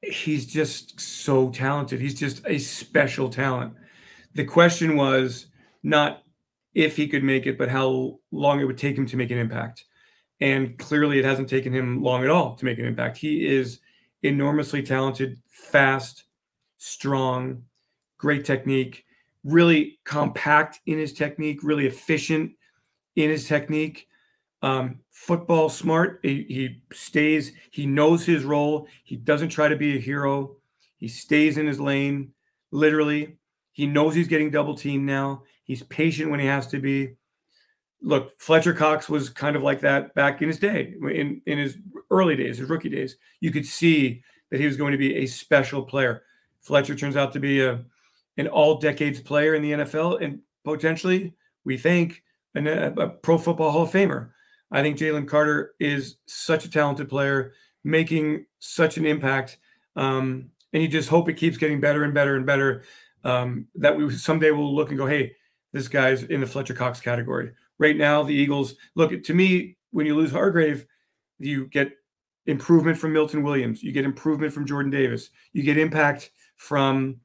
he's 0.02 0.46
just 0.46 1.00
so 1.00 1.48
talented. 1.50 2.00
He's 2.00 2.18
just 2.18 2.42
a 2.46 2.58
special 2.58 3.30
talent. 3.30 3.74
The 4.36 4.44
question 4.44 4.96
was 4.96 5.46
not 5.82 6.22
if 6.74 6.94
he 6.94 7.08
could 7.08 7.24
make 7.24 7.46
it, 7.46 7.56
but 7.56 7.70
how 7.70 8.20
long 8.30 8.60
it 8.60 8.64
would 8.64 8.76
take 8.76 8.98
him 8.98 9.06
to 9.06 9.16
make 9.16 9.30
an 9.30 9.38
impact. 9.38 9.86
And 10.40 10.78
clearly, 10.78 11.18
it 11.18 11.24
hasn't 11.24 11.48
taken 11.48 11.72
him 11.72 12.02
long 12.02 12.22
at 12.22 12.28
all 12.28 12.54
to 12.56 12.64
make 12.66 12.78
an 12.78 12.84
impact. 12.84 13.16
He 13.16 13.46
is 13.46 13.80
enormously 14.22 14.82
talented, 14.82 15.38
fast, 15.48 16.24
strong, 16.76 17.62
great 18.18 18.44
technique, 18.44 19.06
really 19.42 19.98
compact 20.04 20.80
in 20.84 20.98
his 20.98 21.14
technique, 21.14 21.60
really 21.62 21.86
efficient 21.86 22.52
in 23.14 23.30
his 23.30 23.48
technique. 23.48 24.06
Um, 24.60 25.00
football 25.10 25.70
smart. 25.70 26.20
He, 26.22 26.44
he 26.48 26.82
stays, 26.92 27.52
he 27.70 27.86
knows 27.86 28.26
his 28.26 28.44
role. 28.44 28.86
He 29.02 29.16
doesn't 29.16 29.48
try 29.48 29.68
to 29.68 29.76
be 29.76 29.96
a 29.96 30.00
hero. 30.00 30.56
He 30.98 31.08
stays 31.08 31.56
in 31.56 31.66
his 31.66 31.80
lane, 31.80 32.32
literally. 32.70 33.38
He 33.76 33.86
knows 33.86 34.14
he's 34.14 34.26
getting 34.26 34.50
double 34.50 34.74
teamed 34.74 35.04
now. 35.04 35.42
He's 35.64 35.82
patient 35.82 36.30
when 36.30 36.40
he 36.40 36.46
has 36.46 36.66
to 36.68 36.80
be 36.80 37.16
look, 38.00 38.40
Fletcher 38.40 38.72
Cox 38.72 39.06
was 39.06 39.28
kind 39.28 39.54
of 39.54 39.62
like 39.62 39.80
that 39.80 40.14
back 40.14 40.40
in 40.40 40.48
his 40.48 40.58
day, 40.58 40.94
in, 40.98 41.42
in 41.44 41.58
his 41.58 41.76
early 42.10 42.36
days, 42.36 42.56
his 42.56 42.70
rookie 42.70 42.88
days. 42.88 43.16
You 43.40 43.50
could 43.50 43.66
see 43.66 44.22
that 44.50 44.60
he 44.60 44.64
was 44.64 44.78
going 44.78 44.92
to 44.92 44.98
be 44.98 45.16
a 45.16 45.26
special 45.26 45.82
player. 45.82 46.22
Fletcher 46.62 46.94
turns 46.94 47.18
out 47.18 47.34
to 47.34 47.40
be 47.40 47.62
a 47.62 47.84
an 48.38 48.48
all 48.48 48.78
decades 48.78 49.20
player 49.20 49.54
in 49.54 49.60
the 49.60 49.72
NFL 49.72 50.22
and 50.24 50.40
potentially, 50.64 51.34
we 51.64 51.76
think, 51.76 52.22
an, 52.54 52.66
a, 52.66 52.92
a 52.92 53.08
pro 53.10 53.36
football 53.36 53.72
Hall 53.72 53.82
of 53.82 53.90
Famer. 53.90 54.30
I 54.70 54.80
think 54.80 54.96
Jalen 54.96 55.28
Carter 55.28 55.74
is 55.78 56.16
such 56.24 56.64
a 56.64 56.70
talented 56.70 57.10
player, 57.10 57.52
making 57.84 58.46
such 58.58 58.96
an 58.96 59.04
impact. 59.04 59.58
Um, 59.96 60.50
and 60.72 60.82
you 60.82 60.88
just 60.88 61.10
hope 61.10 61.28
it 61.28 61.34
keeps 61.34 61.58
getting 61.58 61.80
better 61.80 62.04
and 62.04 62.14
better 62.14 62.36
and 62.36 62.46
better. 62.46 62.82
Um, 63.26 63.66
that 63.74 63.96
we 63.96 64.08
someday 64.12 64.52
will 64.52 64.74
look 64.74 64.90
and 64.90 64.98
go, 64.98 65.06
hey, 65.06 65.34
this 65.72 65.88
guy's 65.88 66.22
in 66.22 66.40
the 66.40 66.46
Fletcher 66.46 66.74
Cox 66.74 67.00
category 67.00 67.52
right 67.78 67.96
now 67.96 68.22
the 68.22 68.34
Eagles 68.34 68.74
look 68.94 69.22
to 69.22 69.34
me 69.34 69.76
when 69.90 70.06
you 70.06 70.14
lose 70.14 70.30
Hargrave, 70.30 70.86
you 71.38 71.66
get 71.66 71.92
improvement 72.46 72.98
from 72.98 73.12
Milton 73.12 73.42
Williams, 73.42 73.82
you 73.82 73.92
get 73.92 74.04
improvement 74.04 74.52
from 74.52 74.66
Jordan 74.66 74.90
Davis, 74.90 75.30
you 75.52 75.62
get 75.62 75.78
impact 75.78 76.30
from 76.56 77.16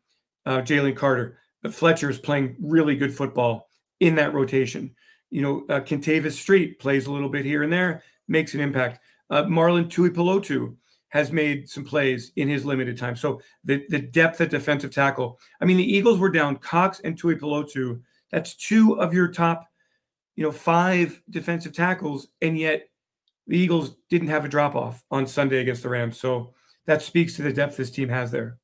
uh, 0.46 0.62
Jalen 0.62 0.96
Carter. 0.96 1.38
But 1.62 1.74
Fletcher 1.74 2.10
is 2.10 2.18
playing 2.18 2.56
really 2.60 2.96
good 2.96 3.14
football 3.14 3.68
in 4.00 4.16
that 4.16 4.34
rotation. 4.34 4.96
You 5.30 5.42
know, 5.42 5.66
uh, 5.70 6.30
Street 6.30 6.80
plays 6.80 7.06
a 7.06 7.12
little 7.12 7.30
bit 7.30 7.46
here 7.46 7.64
and 7.64 7.72
there, 7.72 8.04
makes 8.28 8.54
an 8.54 8.62
impact. 8.62 9.00
Uh, 9.30 9.44
Marlon 9.44 9.88
Tuipulotu 9.88 10.76
has 11.12 11.32
made 11.32 11.70
some 11.70 11.86
plays 11.86 12.32
in 12.36 12.50
his 12.50 12.66
limited 12.66 12.98
time. 12.98 13.16
So 13.16 13.42
the 13.64 13.86
the 13.90 14.00
depth 14.00 14.42
at 14.42 14.50
defensive 14.50 14.92
tackle. 14.92 15.40
I 15.62 15.66
mean, 15.66 15.78
the 15.78 15.96
Eagles 15.96 16.20
were 16.20 16.32
down 16.32 16.58
Cox 16.58 17.00
and 17.02 17.20
Tuipulotu. 17.20 18.02
That's 18.32 18.56
two 18.56 19.00
of 19.00 19.14
your 19.14 19.28
top 19.28 19.68
you 20.36 20.44
know, 20.44 20.52
five 20.52 21.22
defensive 21.30 21.74
tackles, 21.74 22.28
and 22.42 22.58
yet 22.58 22.90
the 23.48 23.58
Eagles 23.58 23.96
didn't 24.10 24.30
have 24.30 24.46
a 24.46 24.50
drop 24.50 24.76
off 24.76 25.04
on 25.12 25.28
Sunday 25.28 25.60
against 25.60 25.84
the 25.84 25.90
Rams. 25.90 26.20
So 26.20 26.54
that 26.86 27.02
speaks 27.02 27.36
to 27.36 27.42
the 27.42 27.54
depth 27.54 27.78
this 27.78 27.92
team 27.92 28.10
has 28.10 28.32
there. 28.32 28.58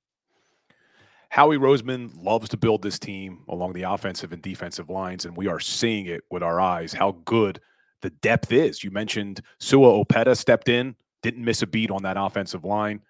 Howie 1.29 1.57
Roseman 1.57 2.11
loves 2.15 2.49
to 2.49 2.57
build 2.57 2.81
this 2.81 2.97
team 2.97 3.43
along 3.49 3.73
the 3.73 3.83
offensive 3.83 4.31
and 4.31 4.41
defensive 4.41 4.89
lines, 4.89 5.25
and 5.25 5.35
we 5.35 5.47
are 5.47 5.59
seeing 5.59 6.05
it 6.05 6.23
with 6.31 6.41
our 6.41 6.59
eyes 6.59 6.93
how 6.93 7.17
good 7.25 7.59
the 8.01 8.09
depth 8.09 8.51
is. 8.51 8.83
You 8.83 8.91
mentioned 8.91 9.41
Sua 9.59 10.03
Opeta 10.03 10.37
stepped 10.37 10.69
in, 10.69 10.95
didn't 11.23 11.43
miss 11.43 11.61
a 11.61 11.67
beat 11.67 11.91
on 11.91 12.03
that 12.03 12.17
offensive 12.17 12.63
line. 12.63 13.01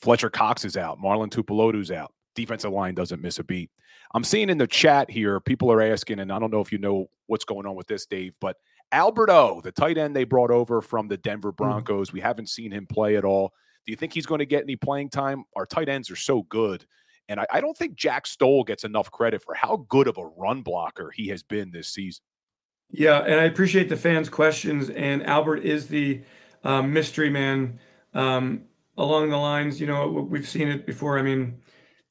Fletcher 0.00 0.30
Cox 0.30 0.64
is 0.64 0.76
out. 0.76 0.98
Marlon 0.98 1.30
Tuipulotu's 1.30 1.90
out. 1.90 2.12
Defensive 2.34 2.72
line 2.72 2.94
doesn't 2.94 3.20
miss 3.20 3.38
a 3.38 3.44
beat. 3.44 3.70
I'm 4.14 4.24
seeing 4.24 4.48
in 4.48 4.58
the 4.58 4.66
chat 4.66 5.10
here, 5.10 5.40
people 5.40 5.70
are 5.70 5.82
asking, 5.82 6.20
and 6.20 6.32
I 6.32 6.38
don't 6.38 6.52
know 6.52 6.60
if 6.60 6.72
you 6.72 6.78
know 6.78 7.10
what's 7.26 7.44
going 7.44 7.66
on 7.66 7.74
with 7.74 7.88
this, 7.88 8.06
Dave, 8.06 8.32
but 8.40 8.56
Albert 8.90 9.28
O, 9.28 9.60
the 9.62 9.72
tight 9.72 9.98
end 9.98 10.16
they 10.16 10.24
brought 10.24 10.50
over 10.50 10.80
from 10.80 11.08
the 11.08 11.16
Denver 11.18 11.50
Hmm. 11.50 11.56
Broncos, 11.56 12.12
we 12.12 12.20
haven't 12.20 12.48
seen 12.48 12.70
him 12.72 12.86
play 12.86 13.16
at 13.16 13.24
all. 13.24 13.52
Do 13.84 13.92
you 13.92 13.96
think 13.96 14.12
he's 14.12 14.26
going 14.26 14.38
to 14.38 14.46
get 14.46 14.62
any 14.62 14.76
playing 14.76 15.10
time? 15.10 15.44
Our 15.56 15.66
tight 15.66 15.88
ends 15.88 16.10
are 16.10 16.16
so 16.16 16.42
good. 16.42 16.84
And 17.28 17.40
I, 17.40 17.46
I 17.52 17.60
don't 17.60 17.76
think 17.76 17.96
Jack 17.96 18.26
Stoll 18.26 18.64
gets 18.64 18.84
enough 18.84 19.10
credit 19.10 19.42
for 19.42 19.54
how 19.54 19.84
good 19.88 20.08
of 20.08 20.16
a 20.16 20.26
run 20.26 20.62
blocker 20.62 21.12
he 21.14 21.28
has 21.28 21.42
been 21.42 21.70
this 21.70 21.88
season. 21.88 22.22
Yeah, 22.90 23.18
and 23.18 23.38
I 23.38 23.44
appreciate 23.44 23.90
the 23.90 23.96
fans' 23.96 24.30
questions. 24.30 24.88
And 24.88 25.22
Albert 25.26 25.58
is 25.58 25.88
the 25.88 26.22
um, 26.64 26.92
mystery 26.92 27.30
man 27.30 27.78
um, 28.14 28.64
along 28.96 29.30
the 29.30 29.36
lines. 29.36 29.80
You 29.80 29.86
know, 29.86 30.08
we've 30.08 30.48
seen 30.48 30.68
it 30.68 30.86
before. 30.86 31.18
I 31.18 31.22
mean, 31.22 31.58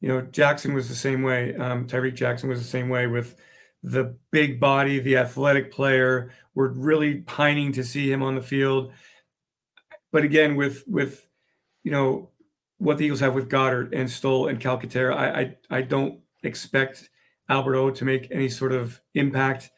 you 0.02 0.10
know, 0.10 0.22
Jackson 0.22 0.74
was 0.74 0.89
the 0.89 0.95
same 0.95 1.24
way. 1.24 1.56
Um, 1.56 1.88
Tyree 1.88 2.12
Jackson 2.12 2.50
was 2.50 2.60
the 2.60 2.68
same 2.68 2.89
way 2.89 3.08
with 3.08 3.36
the 3.84 4.16
big 4.32 4.60
body, 4.60 5.00
the 5.00 5.18
athletic 5.18 5.72
player. 5.72 6.32
We're 6.56 6.70
really 6.70 7.22
pining 7.22 7.72
to 7.74 7.84
see 7.84 8.12
him 8.12 8.24
on 8.24 8.36
the 8.36 8.41
field. 8.41 8.91
But 10.12 10.24
again, 10.24 10.56
with 10.56 10.84
with 10.88 11.28
you 11.84 11.91
know 11.91 12.30
what 12.78 12.98
the 12.98 13.06
Eagles 13.06 13.20
have 13.20 13.34
with 13.34 13.50
Goedert 13.50 13.93
and 13.93 14.10
Stoll 14.10 14.48
and 14.48 14.60
Calcaterra, 14.60 15.16
I 15.16 15.39
I, 15.39 15.78
I 15.78 15.82
don't 15.82 16.20
expect 16.43 17.10
Albert 17.50 17.76
O 17.76 17.91
to 17.91 18.06
make 18.06 18.28
any 18.32 18.50
sort 18.50 18.72
of 18.72 19.02
impact 19.14 19.72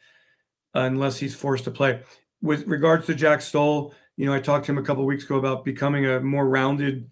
unless 0.74 1.18
he's 1.18 1.34
forced 1.34 1.64
to 1.64 1.70
play. 1.70 2.02
With 2.42 2.66
regards 2.66 3.06
to 3.06 3.14
Jack 3.14 3.42
Stoll, 3.42 3.94
you 4.20 4.26
know, 4.26 4.34
I 4.34 4.40
talked 4.40 4.66
to 4.66 4.72
him 4.72 4.76
a 4.76 4.82
couple 4.82 5.06
weeks 5.06 5.24
ago 5.24 5.36
about 5.36 5.64
becoming 5.64 6.04
a 6.04 6.20
more 6.20 6.46
rounded, 6.46 7.10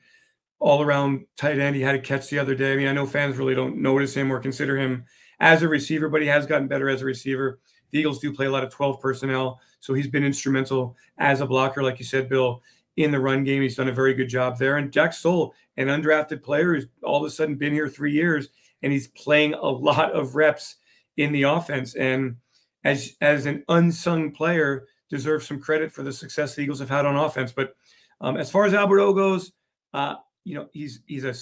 all-around 0.59 1.25
tight 1.39 1.59
end. 1.59 1.75
He 1.75 1.81
had 1.81 1.95
a 1.95 1.99
catch 1.99 2.29
the 2.29 2.39
other 2.39 2.55
day. 2.55 2.75
I 2.75 2.77
mean, 2.77 2.87
I 2.87 2.93
know 2.93 3.07
fans 3.07 3.39
really 3.39 3.55
don't 3.55 3.79
notice 3.79 4.13
him 4.13 4.31
or 4.31 4.39
consider 4.39 4.77
him 4.77 5.07
as 5.41 5.63
a 5.63 5.69
receiver, 5.69 6.11
but 6.11 6.21
he 6.21 6.29
has 6.29 6.45
gotten 6.45 6.69
better 6.69 6.91
as 6.91 7.01
a 7.01 7.07
receiver. 7.07 7.61
The 7.93 8.01
Eagles 8.01 8.19
do 8.19 8.31
play 8.31 8.45
a 8.45 8.51
lot 8.51 8.63
of 8.63 8.71
12 8.71 9.01
personnel, 9.01 9.59
so 9.81 9.95
he's 9.95 10.07
been 10.07 10.23
instrumental 10.23 10.99
as 11.17 11.41
a 11.41 11.47
blocker, 11.47 11.83
like 11.83 11.99
you 11.99 12.05
said, 12.05 12.29
Bill, 12.29 12.63
in 12.99 13.11
the 13.11 13.21
run 13.21 13.43
game. 13.43 13.63
He's 13.63 13.77
done 13.77 13.89
a 13.89 13.93
very 13.93 14.13
good 14.13 14.29
job 14.29 14.59
there. 14.59 14.77
And 14.77 14.93
Jack 14.93 15.15
Stoll, 15.15 15.55
an 15.79 15.87
undrafted 15.87 16.43
player, 16.43 16.75
who's 16.75 16.89
all 17.03 17.25
of 17.25 17.27
a 17.27 17.31
sudden 17.31 17.55
been 17.55 17.73
here 17.73 17.89
three 17.89 18.13
years, 18.13 18.51
and 18.83 18.93
he's 18.93 19.09
playing 19.09 19.55
a 19.55 19.67
lot 19.67 20.13
of 20.13 20.35
reps 20.35 20.77
in 21.17 21.33
the 21.33 21.45
offense. 21.45 21.95
And 21.95 22.37
as 22.85 23.17
as 23.23 23.47
an 23.47 23.65
unsung 23.71 24.31
player, 24.33 24.87
deserves 25.11 25.47
some 25.47 25.61
credit 25.61 25.93
for 25.93 26.03
the 26.03 26.13
success 26.13 26.55
the 26.55 26.63
Eagles 26.63 26.81
have 26.81 26.91
had 26.91 27.07
on 27.07 27.17
offense. 27.17 27.53
But 27.53 27.75
um, 28.21 28.37
as 28.37 28.51
far 28.51 28.65
as 28.65 28.75
Albert 28.75 29.01
O 29.01 29.13
goes, 29.13 29.53
uh, 29.95 30.17
you 30.45 30.55
know, 30.55 30.69
he's 30.73 31.01
he's 31.07 31.25
a 31.25 31.35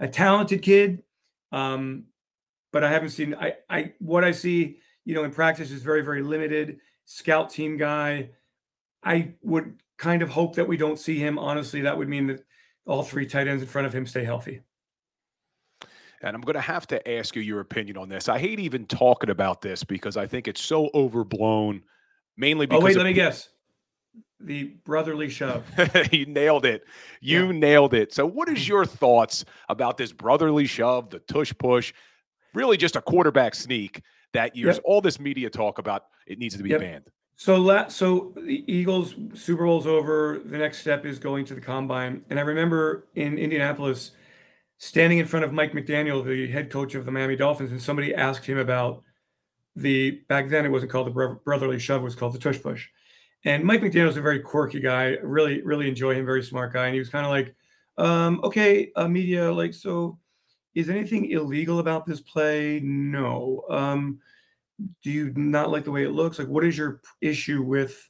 a 0.00 0.08
talented 0.08 0.62
kid. 0.62 1.02
Um, 1.52 2.04
but 2.72 2.84
I 2.84 2.90
haven't 2.90 3.10
seen 3.10 3.34
I 3.34 3.54
I 3.68 3.92
what 3.98 4.24
I 4.24 4.32
see, 4.32 4.78
you 5.04 5.14
know, 5.14 5.24
in 5.24 5.30
practice 5.30 5.70
is 5.70 5.82
very 5.82 6.02
very 6.02 6.22
limited. 6.22 6.78
Scout 7.04 7.50
team 7.50 7.76
guy. 7.76 8.30
I 9.02 9.34
would 9.42 9.82
kind 9.98 10.22
of 10.22 10.30
hope 10.30 10.56
that 10.56 10.66
we 10.66 10.76
don't 10.76 10.98
see 10.98 11.18
him. 11.18 11.38
Honestly, 11.38 11.82
that 11.82 11.96
would 11.96 12.08
mean 12.08 12.26
that 12.28 12.44
all 12.86 13.02
three 13.02 13.26
tight 13.26 13.48
ends 13.48 13.62
in 13.62 13.68
front 13.68 13.86
of 13.86 13.94
him 13.94 14.06
stay 14.06 14.24
healthy. 14.24 14.62
And 16.22 16.34
I'm 16.34 16.40
going 16.40 16.54
to 16.54 16.60
have 16.60 16.86
to 16.86 17.10
ask 17.18 17.36
you 17.36 17.42
your 17.42 17.60
opinion 17.60 17.98
on 17.98 18.08
this. 18.08 18.30
I 18.30 18.38
hate 18.38 18.58
even 18.58 18.86
talking 18.86 19.28
about 19.28 19.60
this 19.60 19.84
because 19.84 20.16
I 20.16 20.26
think 20.26 20.48
it's 20.48 20.62
so 20.62 20.88
overblown, 20.94 21.82
mainly 22.36 22.66
because. 22.66 22.82
Oh, 22.82 22.84
wait, 22.84 22.96
let 22.96 23.04
me 23.06 23.12
guess. 23.12 23.48
The 24.40 24.64
brotherly 24.84 25.28
shove. 25.30 25.64
you 26.12 26.26
nailed 26.26 26.66
it. 26.66 26.84
You 27.20 27.52
nailed 27.52 27.94
it. 27.94 28.12
So, 28.12 28.26
what 28.26 28.48
is 28.48 28.68
your 28.68 28.84
thoughts 28.84 29.44
about 29.68 29.96
this 29.96 30.12
brotherly 30.12 30.66
shove, 30.66 31.10
the 31.10 31.20
tush 31.20 31.52
push, 31.58 31.92
really 32.52 32.76
just 32.76 32.96
a 32.96 33.00
quarterback 33.00 33.54
sneak 33.54 34.02
that 34.32 34.52
there's 34.54 34.76
Yep. 34.76 34.82
all 34.84 35.00
this 35.00 35.18
media 35.18 35.48
talk 35.48 35.78
about? 35.78 36.04
It 36.26 36.38
needs 36.38 36.56
to 36.56 36.62
be 36.62 36.70
Yep. 36.70 36.80
banned. 36.80 37.10
So 37.36 37.56
la- 37.56 37.88
so 37.88 38.32
the 38.36 38.64
Eagles 38.72 39.14
Super 39.34 39.64
Bowl's 39.64 39.86
over. 39.86 40.40
The 40.44 40.58
next 40.58 40.78
step 40.78 41.04
is 41.06 41.18
going 41.18 41.44
to 41.46 41.54
the 41.54 41.60
combine. 41.60 42.24
And 42.30 42.38
I 42.38 42.42
remember 42.42 43.08
in 43.14 43.38
Indianapolis 43.38 44.12
standing 44.78 45.18
in 45.18 45.26
front 45.26 45.44
of 45.44 45.52
Mike 45.52 45.72
McDaniel, 45.72 46.24
the 46.24 46.48
head 46.48 46.70
coach 46.70 46.94
of 46.94 47.04
the 47.06 47.10
Miami 47.10 47.36
Dolphins, 47.36 47.70
and 47.70 47.80
somebody 47.80 48.14
asked 48.14 48.44
him 48.44 48.58
about 48.58 49.02
the 49.76 50.22
back 50.28 50.48
then 50.48 50.64
it 50.64 50.70
wasn't 50.70 50.92
called 50.92 51.06
the 51.06 51.38
brotherly 51.44 51.78
shove, 51.78 52.02
it 52.02 52.04
was 52.04 52.14
called 52.14 52.34
the 52.34 52.38
tush 52.38 52.60
push. 52.60 52.88
And 53.44 53.64
Mike 53.64 53.82
McDaniel's 53.82 54.16
a 54.16 54.22
very 54.22 54.40
quirky 54.40 54.80
guy. 54.80 55.16
Really, 55.22 55.60
really 55.62 55.88
enjoy 55.88 56.14
him. 56.14 56.24
Very 56.24 56.42
smart 56.42 56.72
guy. 56.72 56.86
And 56.86 56.94
he 56.94 56.98
was 56.98 57.10
kind 57.10 57.26
of 57.26 57.30
like, 57.30 57.54
um, 57.98 58.40
okay, 58.42 58.90
uh, 58.96 59.06
media, 59.06 59.52
like, 59.52 59.74
so 59.74 60.18
is 60.74 60.88
anything 60.88 61.30
illegal 61.30 61.78
about 61.78 62.06
this 62.06 62.20
play? 62.20 62.80
No. 62.82 63.64
Um, 63.68 64.20
do 65.02 65.10
you 65.10 65.32
not 65.36 65.70
like 65.70 65.84
the 65.84 65.90
way 65.90 66.04
it 66.04 66.10
looks? 66.10 66.38
Like, 66.38 66.48
what 66.48 66.64
is 66.64 66.76
your 66.76 67.02
issue 67.20 67.62
with 67.62 68.08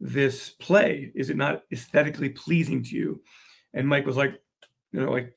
this 0.00 0.50
play? 0.50 1.12
Is 1.14 1.30
it 1.30 1.36
not 1.36 1.62
aesthetically 1.72 2.30
pleasing 2.30 2.82
to 2.84 2.96
you? 2.96 3.22
And 3.74 3.88
Mike 3.88 4.04
was 4.04 4.16
like, 4.16 4.40
you 4.92 5.00
know, 5.00 5.10
like 5.10 5.34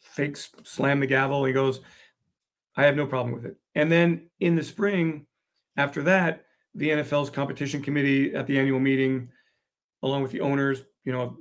fake 0.00 0.36
slam 0.36 1.00
the 1.00 1.06
gavel. 1.06 1.44
He 1.44 1.52
goes, 1.52 1.80
I 2.76 2.84
have 2.84 2.96
no 2.96 3.06
problem 3.06 3.34
with 3.34 3.44
it. 3.44 3.56
And 3.74 3.90
then 3.90 4.30
in 4.40 4.56
the 4.56 4.62
spring, 4.62 5.26
after 5.76 6.02
that, 6.04 6.44
the 6.74 6.88
NFL's 6.90 7.30
competition 7.30 7.82
committee 7.82 8.34
at 8.34 8.46
the 8.46 8.58
annual 8.58 8.80
meeting, 8.80 9.28
along 10.02 10.22
with 10.22 10.32
the 10.32 10.40
owners, 10.40 10.82
you 11.04 11.12
know, 11.12 11.36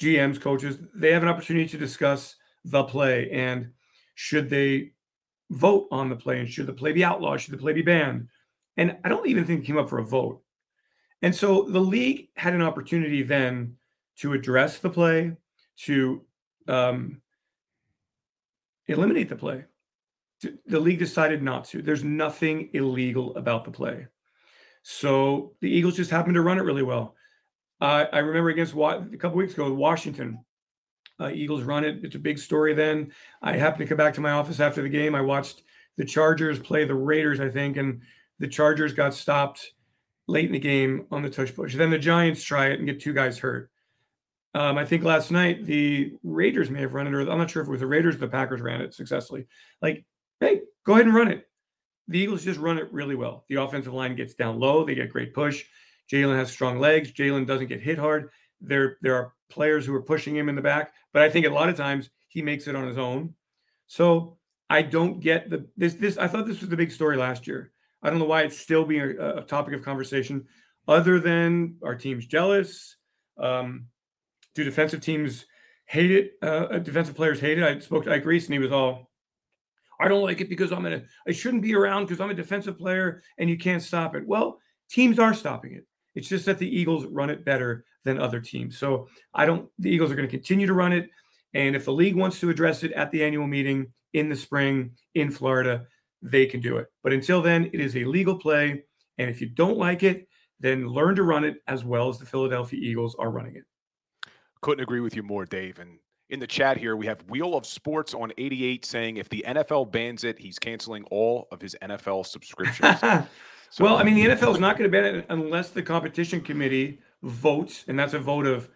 GMs, 0.00 0.40
coaches, 0.40 0.78
they 0.94 1.12
have 1.12 1.22
an 1.22 1.28
opportunity 1.28 1.68
to 1.68 1.76
discuss 1.76 2.36
the 2.64 2.84
play 2.84 3.30
and 3.30 3.70
should 4.14 4.48
they 4.48 4.92
vote 5.50 5.86
on 5.90 6.08
the 6.08 6.16
play 6.16 6.40
and 6.40 6.48
should 6.48 6.66
the 6.66 6.72
play 6.72 6.92
be 6.92 7.04
outlawed? 7.04 7.40
Should 7.40 7.54
the 7.54 7.58
play 7.58 7.72
be 7.72 7.82
banned? 7.82 8.28
And 8.76 8.96
I 9.04 9.08
don't 9.08 9.28
even 9.28 9.44
think 9.44 9.62
it 9.62 9.66
came 9.66 9.78
up 9.78 9.88
for 9.88 9.98
a 9.98 10.06
vote. 10.06 10.42
And 11.22 11.34
so 11.34 11.62
the 11.62 11.80
league 11.80 12.28
had 12.36 12.54
an 12.54 12.62
opportunity 12.62 13.22
then 13.22 13.76
to 14.18 14.32
address 14.32 14.78
the 14.78 14.90
play, 14.90 15.36
to 15.84 16.24
um, 16.68 17.20
eliminate 18.86 19.28
the 19.28 19.36
play. 19.36 19.64
The 20.42 20.80
league 20.80 20.98
decided 20.98 21.42
not 21.42 21.64
to. 21.66 21.82
There's 21.82 22.04
nothing 22.04 22.70
illegal 22.72 23.34
about 23.36 23.64
the 23.64 23.70
play. 23.70 24.06
So 24.82 25.54
the 25.60 25.70
Eagles 25.70 25.96
just 25.96 26.10
happened 26.10 26.34
to 26.34 26.42
run 26.42 26.58
it 26.58 26.62
really 26.62 26.82
well. 26.82 27.14
Uh, 27.80 28.04
I 28.12 28.18
remember 28.18 28.50
against 28.50 28.74
a 28.74 29.16
couple 29.18 29.38
weeks 29.38 29.54
ago, 29.54 29.72
Washington. 29.72 30.44
Uh, 31.18 31.30
Eagles 31.32 31.62
run 31.62 31.84
it. 31.84 32.04
It's 32.04 32.14
a 32.14 32.20
big 32.20 32.38
story. 32.38 32.74
Then 32.74 33.12
I 33.40 33.56
happened 33.56 33.80
to 33.80 33.86
come 33.86 33.96
back 33.96 34.14
to 34.14 34.20
my 34.20 34.32
office 34.32 34.60
after 34.60 34.82
the 34.82 34.88
game. 34.88 35.14
I 35.14 35.22
watched 35.22 35.62
the 35.96 36.04
Chargers 36.04 36.58
play 36.58 36.84
the 36.84 36.94
Raiders, 36.94 37.40
I 37.40 37.48
think, 37.48 37.78
and 37.78 38.02
the 38.38 38.48
Chargers 38.48 38.92
got 38.92 39.14
stopped 39.14 39.72
late 40.28 40.46
in 40.46 40.52
the 40.52 40.58
game 40.58 41.06
on 41.10 41.22
the 41.22 41.30
tush 41.30 41.54
push. 41.54 41.74
Then 41.74 41.90
the 41.90 41.98
Giants 41.98 42.42
try 42.44 42.66
it 42.66 42.78
and 42.78 42.86
get 42.86 43.00
two 43.00 43.14
guys 43.14 43.38
hurt. 43.38 43.70
Um, 44.54 44.78
I 44.78 44.84
think 44.84 45.04
last 45.04 45.30
night 45.30 45.64
the 45.66 46.12
Raiders 46.22 46.70
may 46.70 46.80
have 46.80 46.94
run 46.94 47.06
it, 47.06 47.14
or 47.14 47.20
I'm 47.20 47.38
not 47.38 47.50
sure 47.50 47.62
if 47.62 47.68
it 47.68 47.70
was 47.70 47.80
the 47.80 47.86
Raiders 47.86 48.18
the 48.18 48.28
Packers 48.28 48.60
ran 48.60 48.80
it 48.80 48.94
successfully. 48.94 49.46
Like, 49.82 50.04
hey, 50.40 50.62
go 50.84 50.94
ahead 50.94 51.06
and 51.06 51.14
run 51.14 51.28
it. 51.28 51.46
The 52.08 52.18
Eagles 52.18 52.44
just 52.44 52.60
run 52.60 52.78
it 52.78 52.92
really 52.92 53.16
well. 53.16 53.44
The 53.48 53.56
offensive 53.56 53.92
line 53.92 54.14
gets 54.14 54.34
down 54.34 54.60
low. 54.60 54.84
They 54.84 54.94
get 54.94 55.12
great 55.12 55.34
push. 55.34 55.64
Jalen 56.10 56.36
has 56.36 56.50
strong 56.50 56.78
legs. 56.78 57.12
Jalen 57.12 57.46
doesn't 57.46 57.66
get 57.66 57.80
hit 57.80 57.98
hard. 57.98 58.30
There, 58.60 58.98
there 59.02 59.16
are 59.16 59.32
players 59.50 59.84
who 59.84 59.94
are 59.94 60.02
pushing 60.02 60.36
him 60.36 60.48
in 60.48 60.54
the 60.54 60.62
back, 60.62 60.92
but 61.12 61.22
I 61.22 61.30
think 61.30 61.46
a 61.46 61.50
lot 61.50 61.68
of 61.68 61.76
times 61.76 62.10
he 62.28 62.42
makes 62.42 62.68
it 62.68 62.76
on 62.76 62.86
his 62.86 62.98
own. 62.98 63.34
So 63.86 64.38
I 64.68 64.82
don't 64.82 65.20
get 65.20 65.50
the 65.50 65.66
this 65.76 65.94
this. 65.94 66.18
I 66.18 66.26
thought 66.26 66.46
this 66.46 66.60
was 66.60 66.70
the 66.70 66.76
big 66.76 66.90
story 66.90 67.16
last 67.16 67.46
year. 67.46 67.72
I 68.02 68.10
don't 68.10 68.18
know 68.18 68.24
why 68.24 68.42
it's 68.42 68.58
still 68.58 68.84
being 68.84 69.16
a, 69.18 69.36
a 69.36 69.42
topic 69.42 69.74
of 69.74 69.82
conversation, 69.82 70.46
other 70.88 71.20
than 71.20 71.76
our 71.82 71.94
team's 71.94 72.26
jealous. 72.26 72.96
Um, 73.38 73.86
do 74.54 74.64
defensive 74.64 75.00
teams 75.00 75.46
hate 75.86 76.10
it? 76.10 76.32
Uh, 76.42 76.78
defensive 76.78 77.14
players 77.14 77.40
hate 77.40 77.58
it. 77.58 77.64
I 77.64 77.78
spoke 77.78 78.04
to 78.04 78.12
Ike 78.12 78.24
Reese, 78.24 78.46
and 78.46 78.54
he 78.54 78.58
was 78.58 78.72
all, 78.72 79.10
"I 80.00 80.08
don't 80.08 80.22
like 80.22 80.40
it 80.40 80.48
because 80.48 80.72
I'm 80.72 80.82
gonna. 80.82 81.02
I 81.26 81.32
shouldn't 81.32 81.62
be 81.62 81.74
around 81.74 82.06
because 82.06 82.20
I'm 82.20 82.30
a 82.30 82.34
defensive 82.34 82.78
player, 82.78 83.22
and 83.38 83.48
you 83.48 83.58
can't 83.58 83.82
stop 83.82 84.14
it." 84.16 84.26
Well, 84.26 84.60
teams 84.90 85.18
are 85.18 85.34
stopping 85.34 85.72
it. 85.72 85.86
It's 86.14 86.28
just 86.28 86.46
that 86.46 86.58
the 86.58 86.68
Eagles 86.68 87.06
run 87.06 87.30
it 87.30 87.44
better 87.44 87.84
than 88.04 88.18
other 88.18 88.40
teams. 88.40 88.78
So 88.78 89.08
I 89.34 89.44
don't. 89.44 89.68
The 89.78 89.90
Eagles 89.90 90.10
are 90.10 90.16
going 90.16 90.28
to 90.28 90.36
continue 90.36 90.66
to 90.66 90.74
run 90.74 90.92
it, 90.92 91.10
and 91.54 91.76
if 91.76 91.84
the 91.84 91.92
league 91.92 92.16
wants 92.16 92.40
to 92.40 92.50
address 92.50 92.82
it 92.82 92.92
at 92.92 93.10
the 93.10 93.22
annual 93.22 93.46
meeting 93.46 93.92
in 94.12 94.28
the 94.28 94.36
spring 94.36 94.92
in 95.14 95.30
Florida, 95.30 95.86
they 96.22 96.46
can 96.46 96.60
do 96.60 96.78
it. 96.78 96.86
But 97.02 97.12
until 97.12 97.42
then, 97.42 97.66
it 97.72 97.80
is 97.80 97.96
a 97.96 98.04
legal 98.04 98.38
play, 98.38 98.84
and 99.18 99.30
if 99.30 99.40
you 99.40 99.48
don't 99.48 99.76
like 99.76 100.02
it, 100.02 100.28
then 100.60 100.86
learn 100.88 101.14
to 101.16 101.22
run 101.22 101.44
it 101.44 101.56
as 101.66 101.84
well 101.84 102.08
as 102.08 102.18
the 102.18 102.26
Philadelphia 102.26 102.80
Eagles 102.80 103.14
are 103.18 103.30
running 103.30 103.56
it. 103.56 103.64
Couldn't 104.62 104.82
agree 104.82 105.00
with 105.00 105.14
you 105.14 105.22
more, 105.22 105.44
Dave. 105.44 105.78
And 105.78 105.98
in 106.28 106.40
the 106.40 106.46
chat 106.46 106.76
here, 106.76 106.96
we 106.96 107.06
have 107.06 107.22
Wheel 107.28 107.54
of 107.54 107.66
Sports 107.66 108.14
on 108.14 108.32
88 108.36 108.84
saying 108.84 109.16
if 109.16 109.28
the 109.28 109.44
NFL 109.46 109.90
bans 109.92 110.24
it, 110.24 110.38
he's 110.38 110.58
canceling 110.58 111.04
all 111.04 111.46
of 111.52 111.60
his 111.60 111.76
NFL 111.82 112.26
subscriptions. 112.26 112.98
so, 113.70 113.84
well, 113.84 113.96
I 113.96 114.02
mean, 114.02 114.14
the 114.14 114.34
NFL 114.34 114.54
is 114.54 114.60
not 114.60 114.76
going 114.76 114.90
to 114.90 114.92
ban 114.92 115.04
it 115.04 115.26
unless 115.28 115.70
the 115.70 115.82
competition 115.82 116.40
committee 116.40 117.00
votes, 117.22 117.84
and 117.86 117.98
that's 117.98 118.14
a 118.14 118.18
vote 118.18 118.46
of 118.46 118.68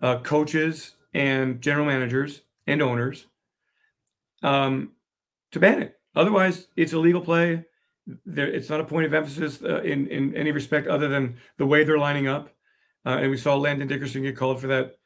uh, 0.00 0.20
coaches 0.20 0.94
and 1.12 1.60
general 1.60 1.86
managers 1.86 2.42
and 2.66 2.80
owners 2.80 3.26
um, 4.42 4.92
to 5.52 5.60
ban 5.60 5.82
it. 5.82 5.98
Otherwise, 6.14 6.68
it's 6.76 6.92
a 6.92 6.98
legal 6.98 7.20
play. 7.20 7.64
There, 8.24 8.46
it's 8.46 8.70
not 8.70 8.80
a 8.80 8.84
point 8.84 9.04
of 9.04 9.12
emphasis 9.12 9.62
uh, 9.62 9.82
in 9.82 10.06
in 10.08 10.34
any 10.34 10.52
respect 10.52 10.88
other 10.88 11.08
than 11.08 11.36
the 11.58 11.66
way 11.66 11.84
they're 11.84 11.98
lining 11.98 12.26
up. 12.26 12.48
Uh, 13.04 13.18
and 13.20 13.30
we 13.30 13.36
saw 13.36 13.56
Landon 13.56 13.86
Dickerson 13.88 14.22
get 14.22 14.36
called 14.36 14.60
for 14.60 14.66
that 14.68 14.97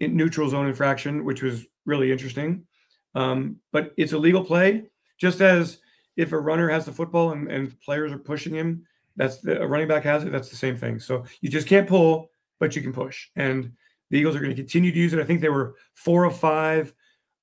neutral 0.00 0.48
zone 0.48 0.66
infraction, 0.66 1.24
which 1.24 1.42
was 1.42 1.64
really 1.86 2.12
interesting. 2.12 2.66
Um, 3.14 3.56
but 3.72 3.92
it's 3.96 4.12
a 4.12 4.18
legal 4.18 4.44
play, 4.44 4.84
just 5.18 5.40
as 5.40 5.78
if 6.16 6.32
a 6.32 6.38
runner 6.38 6.68
has 6.68 6.84
the 6.84 6.92
football 6.92 7.32
and, 7.32 7.50
and 7.50 7.80
players 7.80 8.12
are 8.12 8.18
pushing 8.18 8.54
him, 8.54 8.86
that's 9.16 9.38
the 9.38 9.62
a 9.62 9.66
running 9.66 9.88
back 9.88 10.04
has 10.04 10.24
it. 10.24 10.32
That's 10.32 10.50
the 10.50 10.56
same 10.56 10.76
thing. 10.76 10.98
So 10.98 11.24
you 11.40 11.48
just 11.48 11.68
can't 11.68 11.88
pull, 11.88 12.30
but 12.58 12.74
you 12.74 12.82
can 12.82 12.92
push. 12.92 13.28
And 13.36 13.72
the 14.10 14.18
Eagles 14.18 14.36
are 14.36 14.40
going 14.40 14.54
to 14.54 14.60
continue 14.60 14.92
to 14.92 14.98
use 14.98 15.12
it. 15.12 15.20
I 15.20 15.24
think 15.24 15.40
they 15.40 15.48
were 15.48 15.76
four 15.94 16.24
of 16.24 16.36
five 16.36 16.94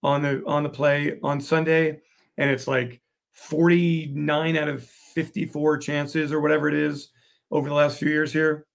on 0.04 0.22
the 0.22 0.44
on 0.46 0.64
the 0.64 0.70
play 0.70 1.20
on 1.24 1.40
Sunday, 1.40 2.02
and 2.38 2.50
it's 2.50 2.68
like 2.68 3.02
49 3.34 4.58
out 4.58 4.68
of 4.68 4.84
54 4.84 5.78
chances 5.78 6.32
or 6.32 6.42
whatever 6.42 6.68
it 6.68 6.76
is 6.76 7.10
over 7.50 7.70
the 7.70 7.76
last 7.76 8.00
few 8.00 8.10
years 8.10 8.34
here. 8.34 8.66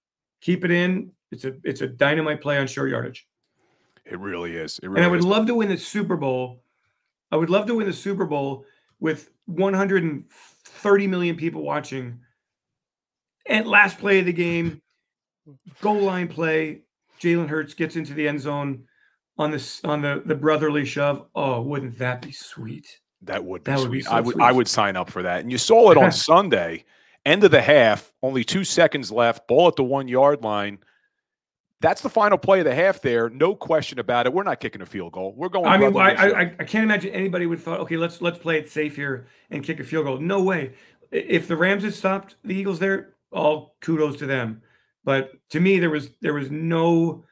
Keep 0.40 0.64
it 0.64 0.70
in. 0.70 1.12
It's 1.30 1.44
a 1.44 1.54
it's 1.64 1.80
a 1.80 1.88
dynamite 1.88 2.40
play 2.40 2.58
on 2.58 2.66
short 2.66 2.90
yardage. 2.90 3.26
It 4.10 4.18
really 4.18 4.56
is. 4.56 4.78
It 4.82 4.86
really 4.88 4.98
and 4.98 5.06
I 5.06 5.08
would 5.10 5.20
is. 5.20 5.26
love 5.26 5.46
to 5.46 5.54
win 5.54 5.68
the 5.68 5.76
Super 5.76 6.16
Bowl. 6.16 6.62
I 7.32 7.36
would 7.36 7.50
love 7.50 7.66
to 7.66 7.74
win 7.74 7.86
the 7.86 7.92
Super 7.92 8.24
Bowl 8.24 8.64
with 9.00 9.30
130 9.46 11.06
million 11.06 11.36
people 11.36 11.62
watching. 11.62 12.20
And 13.46 13.66
last 13.66 13.98
play 13.98 14.20
of 14.20 14.26
the 14.26 14.32
game, 14.32 14.80
goal 15.80 16.00
line 16.00 16.28
play, 16.28 16.82
Jalen 17.20 17.48
Hurts 17.48 17.74
gets 17.74 17.96
into 17.96 18.14
the 18.14 18.26
end 18.28 18.40
zone 18.40 18.84
on 19.38 19.50
this 19.50 19.80
on 19.84 20.02
the 20.02 20.22
the 20.24 20.34
brotherly 20.34 20.84
shove. 20.84 21.26
Oh, 21.34 21.60
wouldn't 21.62 21.98
that 21.98 22.22
be 22.22 22.32
sweet? 22.32 22.86
That 23.22 23.44
would 23.44 23.64
be 23.64 23.70
That 23.72 23.78
sweet. 23.78 23.88
would 23.88 23.92
be 23.92 24.02
so 24.02 24.10
I 24.10 24.20
would 24.20 24.34
sweet. 24.34 24.44
I 24.44 24.52
would 24.52 24.68
sign 24.68 24.96
up 24.96 25.10
for 25.10 25.22
that. 25.22 25.40
And 25.40 25.50
you 25.50 25.58
saw 25.58 25.90
it 25.90 25.96
on 25.96 26.12
Sunday, 26.12 26.84
end 27.24 27.44
of 27.44 27.50
the 27.50 27.62
half, 27.62 28.12
only 28.22 28.44
two 28.44 28.64
seconds 28.64 29.10
left, 29.10 29.46
ball 29.48 29.68
at 29.68 29.76
the 29.76 29.84
one 29.84 30.08
yard 30.08 30.42
line. 30.42 30.78
That's 31.80 32.00
the 32.00 32.08
final 32.08 32.38
play 32.38 32.60
of 32.60 32.64
the 32.64 32.74
half. 32.74 33.02
There, 33.02 33.28
no 33.28 33.54
question 33.54 33.98
about 33.98 34.26
it. 34.26 34.32
We're 34.32 34.44
not 34.44 34.60
kicking 34.60 34.80
a 34.80 34.86
field 34.86 35.12
goal. 35.12 35.34
We're 35.36 35.50
going. 35.50 35.66
I 35.66 35.76
mean, 35.76 35.96
I. 35.96 36.10
I 36.10 36.40
I 36.58 36.64
can't 36.64 36.84
imagine 36.84 37.12
anybody 37.12 37.46
would 37.46 37.60
thought, 37.60 37.80
okay, 37.80 37.96
let's 37.96 38.22
let's 38.22 38.38
play 38.38 38.58
it 38.58 38.70
safe 38.70 38.96
here 38.96 39.26
and 39.50 39.62
kick 39.62 39.78
a 39.80 39.84
field 39.84 40.06
goal. 40.06 40.18
No 40.18 40.42
way. 40.42 40.72
If 41.10 41.48
the 41.48 41.56
Rams 41.56 41.84
had 41.84 41.94
stopped 41.94 42.36
the 42.42 42.54
Eagles 42.54 42.78
there, 42.78 43.14
all 43.30 43.76
kudos 43.80 44.16
to 44.18 44.26
them. 44.26 44.62
But 45.04 45.32
to 45.50 45.60
me, 45.60 45.78
there 45.78 45.90
was 45.90 46.10
there 46.20 46.34
was 46.34 46.50
no 46.50 47.24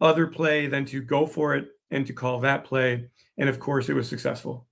other 0.00 0.26
play 0.26 0.66
than 0.66 0.84
to 0.86 1.00
go 1.00 1.26
for 1.26 1.54
it 1.54 1.68
and 1.90 2.06
to 2.06 2.12
call 2.12 2.40
that 2.40 2.64
play. 2.64 3.08
And 3.38 3.48
of 3.48 3.58
course, 3.60 3.88
it 3.88 3.94
was 3.94 4.08
successful. 4.08 4.66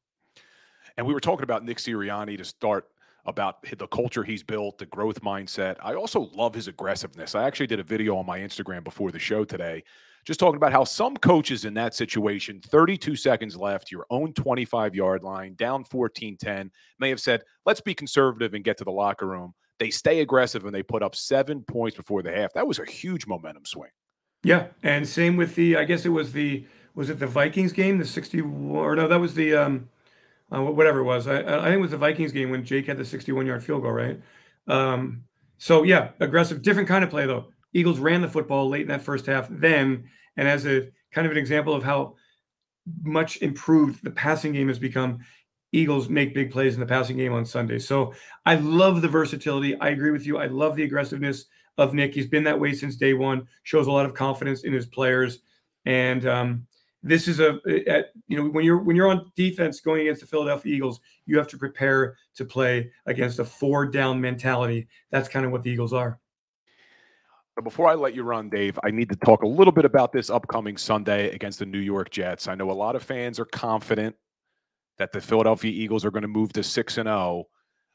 And 0.96 1.06
we 1.06 1.14
were 1.14 1.20
talking 1.20 1.44
about 1.44 1.64
Nick 1.64 1.78
Sirianni 1.78 2.36
to 2.36 2.44
start 2.44 2.88
about 3.24 3.62
the 3.62 3.86
culture 3.88 4.24
he's 4.24 4.42
built, 4.42 4.78
the 4.78 4.86
growth 4.86 5.20
mindset. 5.22 5.76
I 5.82 5.94
also 5.94 6.30
love 6.34 6.54
his 6.54 6.68
aggressiveness. 6.68 7.34
I 7.34 7.44
actually 7.44 7.68
did 7.68 7.80
a 7.80 7.84
video 7.84 8.16
on 8.16 8.26
my 8.26 8.40
Instagram 8.40 8.82
before 8.82 9.12
the 9.12 9.18
show 9.18 9.44
today, 9.44 9.84
just 10.24 10.40
talking 10.40 10.56
about 10.56 10.72
how 10.72 10.84
some 10.84 11.16
coaches 11.16 11.64
in 11.64 11.74
that 11.74 11.94
situation, 11.94 12.60
32 12.60 13.16
seconds 13.16 13.56
left, 13.56 13.92
your 13.92 14.06
own 14.10 14.32
25 14.32 14.94
yard 14.94 15.22
line, 15.22 15.54
down 15.54 15.84
14 15.84 16.36
10, 16.36 16.70
may 16.98 17.08
have 17.08 17.20
said, 17.20 17.42
let's 17.64 17.80
be 17.80 17.94
conservative 17.94 18.54
and 18.54 18.64
get 18.64 18.76
to 18.78 18.84
the 18.84 18.90
locker 18.90 19.26
room. 19.26 19.54
They 19.78 19.90
stay 19.90 20.20
aggressive 20.20 20.64
and 20.64 20.74
they 20.74 20.82
put 20.82 21.02
up 21.02 21.14
seven 21.14 21.62
points 21.62 21.96
before 21.96 22.22
the 22.22 22.32
half. 22.32 22.52
That 22.52 22.66
was 22.66 22.78
a 22.78 22.84
huge 22.84 23.26
momentum 23.26 23.64
swing. 23.64 23.90
Yeah, 24.44 24.68
and 24.82 25.08
same 25.08 25.36
with 25.36 25.54
the. 25.54 25.76
I 25.76 25.84
guess 25.84 26.04
it 26.04 26.10
was 26.10 26.32
the 26.32 26.66
was 26.94 27.10
it 27.10 27.20
the 27.20 27.26
Vikings 27.26 27.72
game, 27.72 27.98
the 27.98 28.04
sixty-one 28.04 28.76
or 28.76 28.96
no, 28.96 29.06
that 29.06 29.20
was 29.20 29.34
the 29.34 29.54
um, 29.54 29.88
uh, 30.52 30.62
whatever 30.62 31.00
it 31.00 31.04
was. 31.04 31.26
I, 31.26 31.38
I 31.38 31.64
think 31.64 31.74
it 31.74 31.80
was 31.80 31.92
the 31.92 31.96
Vikings 31.96 32.32
game 32.32 32.50
when 32.50 32.64
Jake 32.64 32.86
had 32.86 32.98
the 32.98 33.04
sixty-one 33.04 33.46
yard 33.46 33.64
field 33.64 33.82
goal, 33.82 33.92
right? 33.92 34.20
Um, 34.68 35.24
so 35.58 35.82
yeah, 35.82 36.10
aggressive, 36.20 36.62
different 36.62 36.88
kind 36.88 37.04
of 37.04 37.10
play 37.10 37.26
though. 37.26 37.46
Eagles 37.72 37.98
ran 37.98 38.20
the 38.20 38.28
football 38.28 38.68
late 38.68 38.82
in 38.82 38.88
that 38.88 39.02
first 39.02 39.26
half, 39.26 39.48
then, 39.50 40.04
and 40.36 40.46
as 40.46 40.66
a 40.66 40.88
kind 41.12 41.26
of 41.26 41.30
an 41.30 41.38
example 41.38 41.74
of 41.74 41.82
how 41.82 42.16
much 43.02 43.40
improved 43.42 44.02
the 44.04 44.10
passing 44.10 44.52
game 44.52 44.68
has 44.68 44.78
become. 44.78 45.20
Eagles 45.74 46.10
make 46.10 46.34
big 46.34 46.50
plays 46.50 46.74
in 46.74 46.80
the 46.80 46.86
passing 46.86 47.16
game 47.16 47.32
on 47.32 47.46
Sunday. 47.46 47.78
So 47.78 48.12
I 48.44 48.56
love 48.56 49.00
the 49.00 49.08
versatility. 49.08 49.74
I 49.80 49.88
agree 49.88 50.10
with 50.10 50.26
you. 50.26 50.36
I 50.36 50.46
love 50.46 50.76
the 50.76 50.82
aggressiveness 50.82 51.46
of 51.78 51.94
Nick. 51.94 52.12
He's 52.12 52.26
been 52.26 52.44
that 52.44 52.60
way 52.60 52.74
since 52.74 52.96
day 52.96 53.14
one. 53.14 53.48
Shows 53.62 53.86
a 53.86 53.90
lot 53.90 54.04
of 54.04 54.12
confidence 54.12 54.64
in 54.64 54.74
his 54.74 54.84
players, 54.84 55.38
and 55.86 56.26
um, 56.26 56.66
this 57.02 57.26
is 57.26 57.40
a, 57.40 57.58
a 57.66 58.04
you 58.28 58.36
know 58.36 58.48
when 58.48 58.64
you're 58.64 58.78
when 58.78 58.94
you're 58.94 59.08
on 59.08 59.30
defense 59.34 59.80
going 59.80 60.02
against 60.02 60.20
the 60.20 60.26
Philadelphia 60.26 60.74
Eagles, 60.74 61.00
you 61.26 61.36
have 61.36 61.48
to 61.48 61.58
prepare 61.58 62.16
to 62.36 62.44
play 62.44 62.90
against 63.06 63.38
a 63.38 63.44
four 63.44 63.86
down 63.86 64.20
mentality. 64.20 64.88
That's 65.10 65.28
kind 65.28 65.44
of 65.44 65.52
what 65.52 65.62
the 65.62 65.70
Eagles 65.70 65.92
are. 65.92 66.20
But 67.54 67.64
before 67.64 67.88
I 67.88 67.94
let 67.94 68.14
you 68.14 68.22
run, 68.22 68.48
Dave, 68.48 68.78
I 68.82 68.90
need 68.90 69.10
to 69.10 69.16
talk 69.16 69.42
a 69.42 69.46
little 69.46 69.72
bit 69.72 69.84
about 69.84 70.12
this 70.12 70.30
upcoming 70.30 70.76
Sunday 70.76 71.30
against 71.34 71.58
the 71.58 71.66
New 71.66 71.80
York 71.80 72.10
Jets. 72.10 72.48
I 72.48 72.54
know 72.54 72.70
a 72.70 72.72
lot 72.72 72.96
of 72.96 73.02
fans 73.02 73.38
are 73.38 73.44
confident 73.44 74.16
that 74.98 75.12
the 75.12 75.20
Philadelphia 75.20 75.70
Eagles 75.70 76.04
are 76.04 76.10
going 76.10 76.22
to 76.22 76.28
move 76.28 76.52
to 76.54 76.62
6 76.62 76.98
and 76.98 77.06
0. 77.06 77.44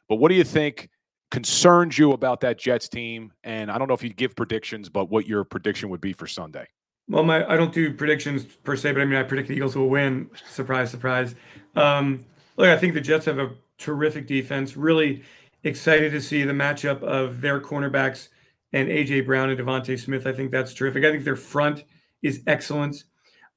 But 0.09 0.17
what 0.17 0.29
do 0.29 0.35
you 0.35 0.43
think 0.43 0.89
concerns 1.31 1.97
you 1.97 2.11
about 2.11 2.39
that 2.41 2.59
Jets 2.59 2.87
team? 2.87 3.33
And 3.43 3.71
I 3.71 3.79
don't 3.79 3.87
know 3.87 3.95
if 3.95 4.03
you'd 4.03 4.15
give 4.15 4.35
predictions, 4.35 4.89
but 4.89 5.09
what 5.09 5.25
your 5.25 5.43
prediction 5.43 5.89
would 5.89 6.01
be 6.01 6.13
for 6.13 6.27
Sunday. 6.27 6.67
Well, 7.09 7.23
my 7.23 7.45
I 7.49 7.55
don't 7.55 7.73
do 7.73 7.93
predictions 7.93 8.43
per 8.43 8.75
se, 8.75 8.91
but 8.91 9.01
I 9.01 9.05
mean 9.05 9.17
I 9.17 9.23
predict 9.23 9.47
the 9.47 9.55
Eagles 9.55 9.75
will 9.75 9.89
win. 9.89 10.29
Surprise, 10.49 10.91
surprise. 10.91 11.35
Um, 11.75 12.25
look, 12.57 12.67
I 12.67 12.77
think 12.77 12.93
the 12.93 13.01
Jets 13.01 13.25
have 13.25 13.39
a 13.39 13.51
terrific 13.77 14.27
defense. 14.27 14.75
Really 14.75 15.23
excited 15.63 16.11
to 16.11 16.21
see 16.21 16.43
the 16.43 16.53
matchup 16.53 17.01
of 17.03 17.41
their 17.41 17.61
cornerbacks 17.61 18.27
and 18.73 18.89
AJ 18.89 19.25
Brown 19.25 19.49
and 19.49 19.59
DeVonta 19.59 19.97
Smith. 19.99 20.27
I 20.27 20.33
think 20.33 20.51
that's 20.51 20.73
terrific. 20.73 21.05
I 21.05 21.11
think 21.11 21.23
their 21.23 21.37
front 21.37 21.85
is 22.21 22.41
excellent. 22.45 23.03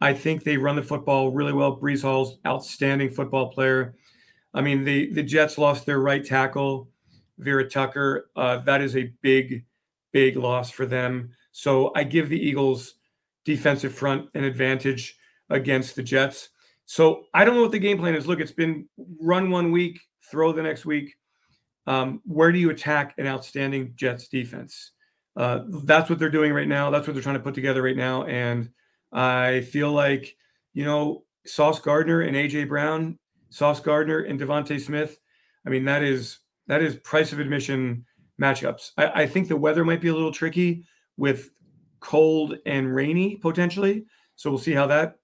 I 0.01 0.14
think 0.14 0.44
they 0.44 0.57
run 0.57 0.76
the 0.76 0.82
football 0.82 1.30
really 1.30 1.53
well. 1.53 1.78
Breece 1.78 2.03
Hall's 2.03 2.38
outstanding 2.46 3.11
football 3.11 3.51
player. 3.51 3.94
I 4.55 4.61
mean, 4.61 4.84
the 4.84 5.12
the 5.12 5.22
Jets 5.24 5.59
lost 5.59 5.86
their 5.86 5.98
right 6.01 6.24
tackle, 6.24 6.88
Vera 7.38 7.68
Tucker. 7.68 8.30
Uh, 8.36 8.59
that 8.59 8.80
is 8.80 8.96
a 8.96 9.12
big, 9.22 9.64
big 10.12 10.36
loss 10.36 10.70
for 10.70 10.86
them. 10.86 11.30
So 11.53 11.92
I 11.96 12.05
give 12.05 12.28
the 12.28 12.38
Eagles 12.40 12.94
defensive 13.45 13.95
front 13.95 14.28
an 14.34 14.45
advantage 14.45 15.16
against 15.49 15.97
the 15.97 16.03
Jets. 16.03 16.51
So 16.86 17.24
I 17.34 17.45
don't 17.45 17.55
know 17.55 17.62
what 17.62 17.72
the 17.72 17.78
game 17.78 17.99
plan 17.99 18.14
is. 18.14 18.26
Look, 18.26 18.41
it's 18.41 18.53
been 18.53 18.88
run 19.20 19.51
one 19.51 19.72
week, 19.72 20.01
throw 20.30 20.53
the 20.53 20.62
next 20.62 20.84
week. 20.84 21.14
Um, 21.86 22.20
where 22.24 22.53
do 22.53 22.59
you 22.59 22.70
attack 22.70 23.14
an 23.18 23.26
outstanding 23.26 23.93
Jets 23.97 24.28
defense? 24.28 24.93
Uh, 25.36 25.61
that's 25.84 26.11
what 26.11 26.18
they're 26.18 26.28
doing 26.28 26.53
right 26.53 26.68
now. 26.68 26.91
That's 26.91 27.07
what 27.07 27.14
they're 27.14 27.22
trying 27.22 27.36
to 27.36 27.43
put 27.43 27.55
together 27.55 27.82
right 27.82 27.97
now. 27.97 28.24
And 28.24 28.70
I 29.12 29.62
feel 29.62 29.93
like, 29.93 30.36
you 30.74 30.84
know, 30.84 31.24
Sauce 31.47 31.80
Gardner 31.80 32.20
and 32.20 32.36
AJ 32.36 32.68
Brown, 32.68 33.18
Sauce 33.51 33.80
Gardner 33.80 34.20
and 34.20 34.38
DeVonta 34.38 34.80
Smith. 34.80 35.18
I 35.66 35.70
mean, 35.70 35.84
that 35.86 36.03
is 36.03 36.38
that 36.66 36.82
is 36.82 36.97
price 36.97 37.32
of 37.32 37.41
admission 37.41 38.05
matchups. 38.41 38.91
I, 38.97 39.22
I 39.22 39.26
think 39.26 39.49
the 39.49 39.57
weather 39.57 39.84
might 39.84 40.01
be 40.01 40.09
a 40.09 40.14
little 40.14 40.32
tricky 40.32 40.84
with 41.16 41.51
cold 42.01 42.59
and 42.66 42.94
rainy 42.94 43.36
potentially. 43.36 44.07
So 44.36 44.51
we'll 44.51 44.59
see 44.59 44.72
how 44.72 44.86
that 44.88 45.18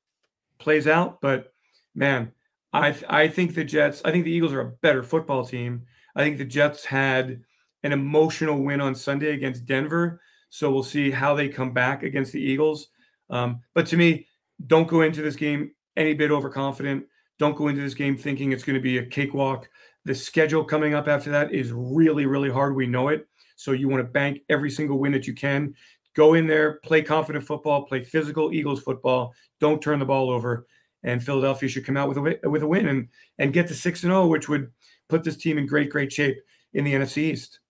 plays 0.59 0.87
out. 0.87 1.21
But 1.21 1.53
man, 1.95 2.33
I 2.73 2.93
th- 2.93 3.05
I 3.09 3.29
think 3.29 3.55
the 3.55 3.65
Jets. 3.65 4.03
I 4.05 4.13
think 4.13 4.25
the 4.25 4.33
Eagles 4.33 4.53
are 4.53 4.61
a 4.61 4.73
better 4.83 5.03
football 5.03 5.45
team. 5.45 5.83
I 6.15 6.23
think 6.23 6.39
the 6.39 6.45
Jets 6.45 6.85
had 6.85 7.43
an 7.83 7.93
emotional 7.93 8.63
win 8.63 8.81
on 8.81 8.95
Sunday 8.95 9.33
against 9.33 9.67
Denver. 9.67 10.21
So 10.49 10.71
we'll 10.71 10.83
see 10.83 11.11
how 11.11 11.35
they 11.35 11.49
come 11.49 11.73
back 11.73 12.03
against 12.03 12.33
the 12.33 12.41
Eagles. 12.41 12.89
Um, 13.31 13.61
but 13.75 13.87
to 13.89 13.97
me, 13.97 14.27
don't 14.67 14.89
go 14.89 15.03
into 15.03 15.23
this 15.23 15.37
game 15.37 15.73
any 15.97 16.15
bit 16.15 16.31
overconfident. 16.31 17.07
Don't 17.39 17.57
go 17.57 17.69
into 17.69 17.83
this 17.83 17.95
game 17.95 18.17
thinking 18.17 18.53
it's 18.53 18.65
going 18.65 18.75
to 18.75 18.83
be 18.83 18.99
a 18.99 19.07
cakewalk. 19.07 19.69
The 20.05 20.15
schedule 20.15 20.65
coming 20.65 20.95
up 20.95 21.09
after 21.09 21.31
that 21.31 21.53
is 21.53 21.73
really, 21.73 22.27
really 22.27 22.51
hard. 22.51 22.75
We 22.75 22.87
know 22.87 23.09
it. 23.09 23.27
So 23.57 23.73
you 23.73 23.89
want 23.89 24.01
to 24.01 24.11
bank 24.11 24.41
every 24.49 24.71
single 24.71 24.99
win 24.99 25.13
that 25.13 25.27
you 25.27 25.35
can. 25.35 25.75
Go 26.17 26.33
in 26.33 26.47
there, 26.47 26.81
play 26.83 27.03
confident 27.03 27.45
football, 27.45 27.83
play 27.83 28.01
physical 28.01 28.51
Eagles 28.53 28.81
football. 28.81 29.35
Don't 29.61 29.83
turn 29.83 29.99
the 29.99 30.07
ball 30.07 30.31
over. 30.31 30.67
And 31.03 31.23
Philadelphia 31.23 31.69
should 31.69 31.85
come 31.85 31.99
out 31.99 32.09
with 32.09 32.17
a 32.17 32.49
with 32.49 32.63
a 32.63 32.67
win 32.67 32.89
and 32.89 33.09
and 33.39 33.53
get 33.53 33.69
to 33.69 33.75
six 33.75 34.03
and 34.03 34.11
zero, 34.11 34.27
which 34.27 34.49
would 34.49 34.73
put 35.09 35.23
this 35.23 35.37
team 35.37 35.59
in 35.59 35.67
great, 35.67 35.91
great 35.91 36.11
shape 36.11 36.39
in 36.73 36.85
the 36.85 36.95
NFC 36.95 37.19
East. 37.19 37.61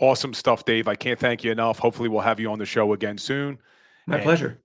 Awesome 0.00 0.34
stuff, 0.34 0.64
Dave. 0.64 0.88
I 0.88 0.96
can't 0.96 1.18
thank 1.18 1.44
you 1.44 1.52
enough. 1.52 1.78
Hopefully, 1.78 2.08
we'll 2.08 2.20
have 2.20 2.40
you 2.40 2.50
on 2.50 2.58
the 2.58 2.66
show 2.66 2.92
again 2.92 3.16
soon. 3.16 3.58
My 4.06 4.16
And 4.16 4.24
pleasure. 4.24 4.60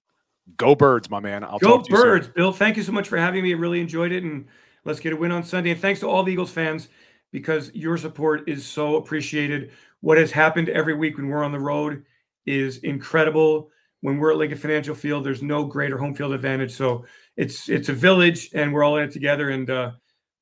Go 0.57 0.76
Birds, 0.76 1.09
my 1.09 1.19
man. 1.19 1.43
I'll 1.43 1.59
Go 1.59 1.84
Birds, 1.84 2.26
soon. 2.26 2.34
Bill. 2.36 2.51
Thank 2.51 2.76
you 2.76 2.84
so 2.84 2.91
much 2.91 3.07
for 3.07 3.17
having 3.17 3.43
me. 3.43 3.53
I 3.53 3.57
really 3.57 3.80
enjoyed 3.80 4.11
it, 4.11 4.24
and 4.24 4.47
let's 4.84 4.99
get 4.99 5.13
a 5.13 5.15
win 5.15 5.32
on 5.32 5.43
Sunday. 5.43 5.69
And 5.69 5.80
thanks 5.80 5.99
to 6.01 6.09
all 6.09 6.24
the 6.24 6.34
Eagles 6.34 6.51
fans 6.51 6.89
because 7.32 7.71
your 7.74 7.97
support 7.97 8.49
is 8.49 8.65
so 8.65 8.97
appreciated. 8.97 9.71
What 10.01 10.17
has 10.17 10.32
happened 10.32 10.69
every 10.69 10.95
week 10.95 11.17
when 11.17 11.30
we're 11.30 11.43
on 11.43 11.51
the 11.51 11.59
road 11.59 12.03
is 12.45 12.77
incredible. 12.79 13.69
When 14.01 14.17
we're 14.17 14.31
at 14.31 14.37
Lincoln 14.37 14.57
Financial 14.57 14.95
Field, 14.95 15.25
there's 15.25 15.41
no 15.41 15.65
greater 15.65 15.97
home 15.97 16.13
field 16.13 16.33
advantage. 16.33 16.73
So 16.73 17.05
it's 17.37 17.69
it's 17.69 17.89
a 17.89 17.93
village, 17.93 18.49
and 18.53 18.73
we're 18.73 18.83
all 18.83 18.97
in 18.97 19.03
it 19.05 19.11
together. 19.11 19.49
And 19.49 19.69
uh, 19.69 19.91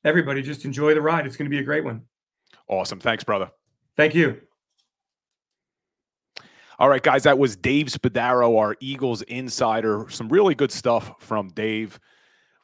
everybody 0.04 0.42
just 0.42 0.66
enjoy 0.66 0.94
the 0.94 1.02
ride. 1.02 1.26
It's 1.28 1.38
going 1.38 1.46
to 1.46 1.56
be 1.56 1.60
a 1.60 1.64
great 1.64 1.84
one. 1.84 2.02
Awesome. 2.68 3.00
Thanks, 3.00 3.24
brother. 3.24 3.52
Thank 3.98 4.16
you. 4.16 4.42
All 6.80 6.90
right, 6.90 7.04
guys, 7.04 7.24
that 7.24 7.38
was 7.38 7.56
Dave 7.56 7.88
Spadaro, 7.88 8.58
our 8.58 8.76
Eagles 8.80 9.22
insider. 9.24 10.08
Some 10.10 10.30
really 10.30 10.56
good 10.56 10.72
stuff 10.72 11.14
from 11.20 11.50
Dave. 11.50 12.00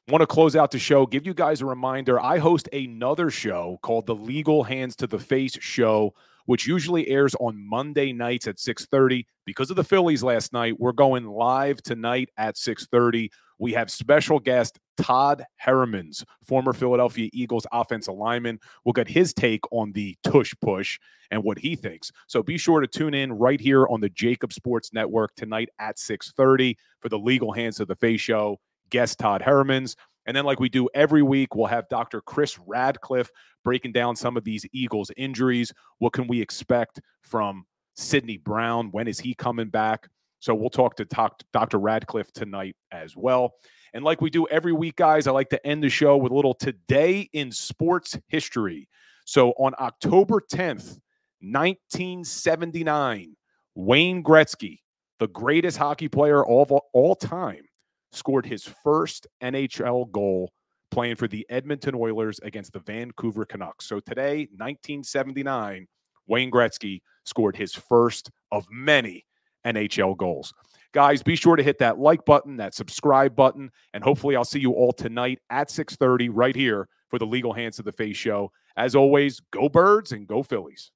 Want 0.07 0.23
to 0.23 0.25
close 0.25 0.55
out 0.55 0.71
the 0.71 0.79
show, 0.79 1.05
give 1.05 1.27
you 1.27 1.35
guys 1.35 1.61
a 1.61 1.67
reminder. 1.67 2.19
I 2.19 2.39
host 2.39 2.67
another 2.73 3.29
show 3.29 3.77
called 3.83 4.07
the 4.07 4.15
Legal 4.15 4.63
Hands 4.63 4.95
to 4.95 5.05
the 5.05 5.19
Face 5.19 5.55
show, 5.59 6.15
which 6.47 6.65
usually 6.65 7.07
airs 7.07 7.35
on 7.39 7.63
Monday 7.63 8.11
nights 8.11 8.47
at 8.47 8.59
6:30. 8.59 9.25
Because 9.45 9.69
of 9.69 9.75
the 9.75 9.83
Phillies 9.83 10.23
last 10.23 10.51
night, 10.51 10.79
we're 10.79 10.91
going 10.91 11.25
live 11.25 11.81
tonight 11.83 12.29
at 12.37 12.57
6:30. 12.57 13.29
We 13.59 13.73
have 13.73 13.89
special 13.89 14.39
guest 14.39 14.79
Todd 14.97 15.45
Herremans, 15.57 16.23
former 16.43 16.73
Philadelphia 16.73 17.29
Eagles 17.33 17.65
offensive 17.71 18.15
lineman. 18.15 18.59
We'll 18.83 18.93
get 18.93 19.07
his 19.07 19.33
take 19.33 19.61
on 19.71 19.91
the 19.91 20.15
tush 20.23 20.53
push 20.61 20.99
and 21.31 21.43
what 21.43 21.59
he 21.59 21.75
thinks. 21.75 22.11
So 22.27 22.41
be 22.41 22.57
sure 22.57 22.81
to 22.81 22.87
tune 22.87 23.13
in 23.13 23.33
right 23.33 23.59
here 23.59 23.87
on 23.87 24.01
the 24.01 24.09
JAKIB 24.09 24.53
Sports 24.53 24.93
Network 24.93 25.35
tonight 25.35 25.69
at 25.79 25.99
6:30 25.99 26.77
for 26.99 27.09
the 27.09 27.19
Legal 27.19 27.51
Hands 27.51 27.79
of 27.79 27.87
the 27.87 27.95
Face 27.95 28.21
show. 28.21 28.59
Guest 28.89 29.19
Todd 29.19 29.41
Herremans. 29.41 29.95
And 30.27 30.35
then, 30.35 30.45
like 30.45 30.59
we 30.59 30.69
do 30.69 30.89
every 30.93 31.23
week, 31.23 31.55
we'll 31.55 31.67
have 31.67 31.87
Dr. 31.89 32.21
Chris 32.21 32.59
Radcliffe 32.67 33.31
breaking 33.63 33.93
down 33.93 34.15
some 34.15 34.37
of 34.37 34.43
these 34.43 34.65
Eagles 34.73 35.09
injuries. 35.17 35.73
What 35.99 36.13
can 36.13 36.27
we 36.27 36.41
expect 36.41 36.99
from 37.21 37.65
Sydney 37.95 38.37
Brown? 38.37 38.91
When 38.91 39.07
is 39.07 39.19
he 39.19 39.33
coming 39.33 39.69
back? 39.69 40.07
So 40.39 40.53
we'll 40.53 40.69
talk 40.69 40.95
to 40.97 41.05
talk, 41.05 41.41
Dr. 41.53 41.79
Radcliffe 41.79 42.31
tonight 42.33 42.75
as 42.91 43.15
well. 43.15 43.53
And 43.93 44.03
like 44.03 44.21
we 44.21 44.29
do 44.29 44.45
every 44.47 44.73
week, 44.73 44.97
guys, 44.97 45.27
I 45.27 45.31
like 45.31 45.49
to 45.49 45.65
end 45.65 45.83
the 45.83 45.89
show 45.89 46.17
with 46.17 46.31
a 46.31 46.35
little 46.35 46.53
today 46.53 47.29
in 47.33 47.51
sports 47.51 48.19
history. 48.27 48.87
So 49.25 49.51
on 49.51 49.73
October 49.79 50.41
10th, 50.41 50.99
1979, 51.39 53.35
Wayne 53.75 54.23
Gretzky, 54.23 54.79
the 55.19 55.27
greatest 55.27 55.77
hockey 55.77 56.07
player 56.07 56.45
of 56.45 56.71
all, 56.71 56.85
all 56.93 57.15
time, 57.15 57.66
scored 58.11 58.45
his 58.45 58.63
first 58.83 59.27
NHL 59.41 60.11
goal 60.11 60.51
playing 60.91 61.15
for 61.15 61.27
the 61.27 61.45
Edmonton 61.49 61.95
Oilers 61.95 62.39
against 62.43 62.73
the 62.73 62.79
Vancouver 62.79 63.45
Canucks. 63.45 63.85
So 63.85 63.99
today, 63.99 64.47
1979, 64.55 65.87
Wayne 66.27 66.51
Gretzky 66.51 67.01
scored 67.25 67.55
his 67.55 67.73
first 67.73 68.31
of 68.51 68.65
many 68.71 69.25
NHL 69.65 70.15
goals. 70.17 70.53
Guys, 70.93 71.21
be 71.21 71.35
sure 71.35 71.55
to 71.55 71.63
hit 71.63 71.79
that 71.79 71.99
like 71.99 72.23
button, 72.25 72.57
that 72.57 72.73
subscribe 72.73 73.35
button, 73.35 73.69
and 73.93 74.03
hopefully 74.03 74.35
I'll 74.35 74.45
see 74.45 74.59
you 74.59 74.71
all 74.71 74.93
tonight 74.93 75.39
at 75.49 75.69
6:30 75.69 76.29
right 76.31 76.55
here 76.55 76.87
for 77.09 77.19
the 77.19 77.25
Legal 77.25 77.53
Hands 77.53 77.77
of 77.77 77.85
the 77.85 77.91
Face 77.91 78.17
show. 78.17 78.51
As 78.77 78.95
always, 78.95 79.41
go 79.51 79.69
Birds 79.69 80.11
and 80.11 80.27
go 80.27 80.43
Phillies. 80.43 80.91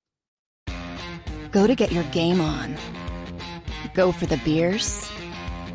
Go 1.52 1.68
to 1.68 1.76
get 1.76 1.92
your 1.92 2.06
game 2.06 2.40
on. 2.40 2.78
Go 3.94 4.12
for 4.12 4.26
the 4.26 4.38
beers. 4.38 5.12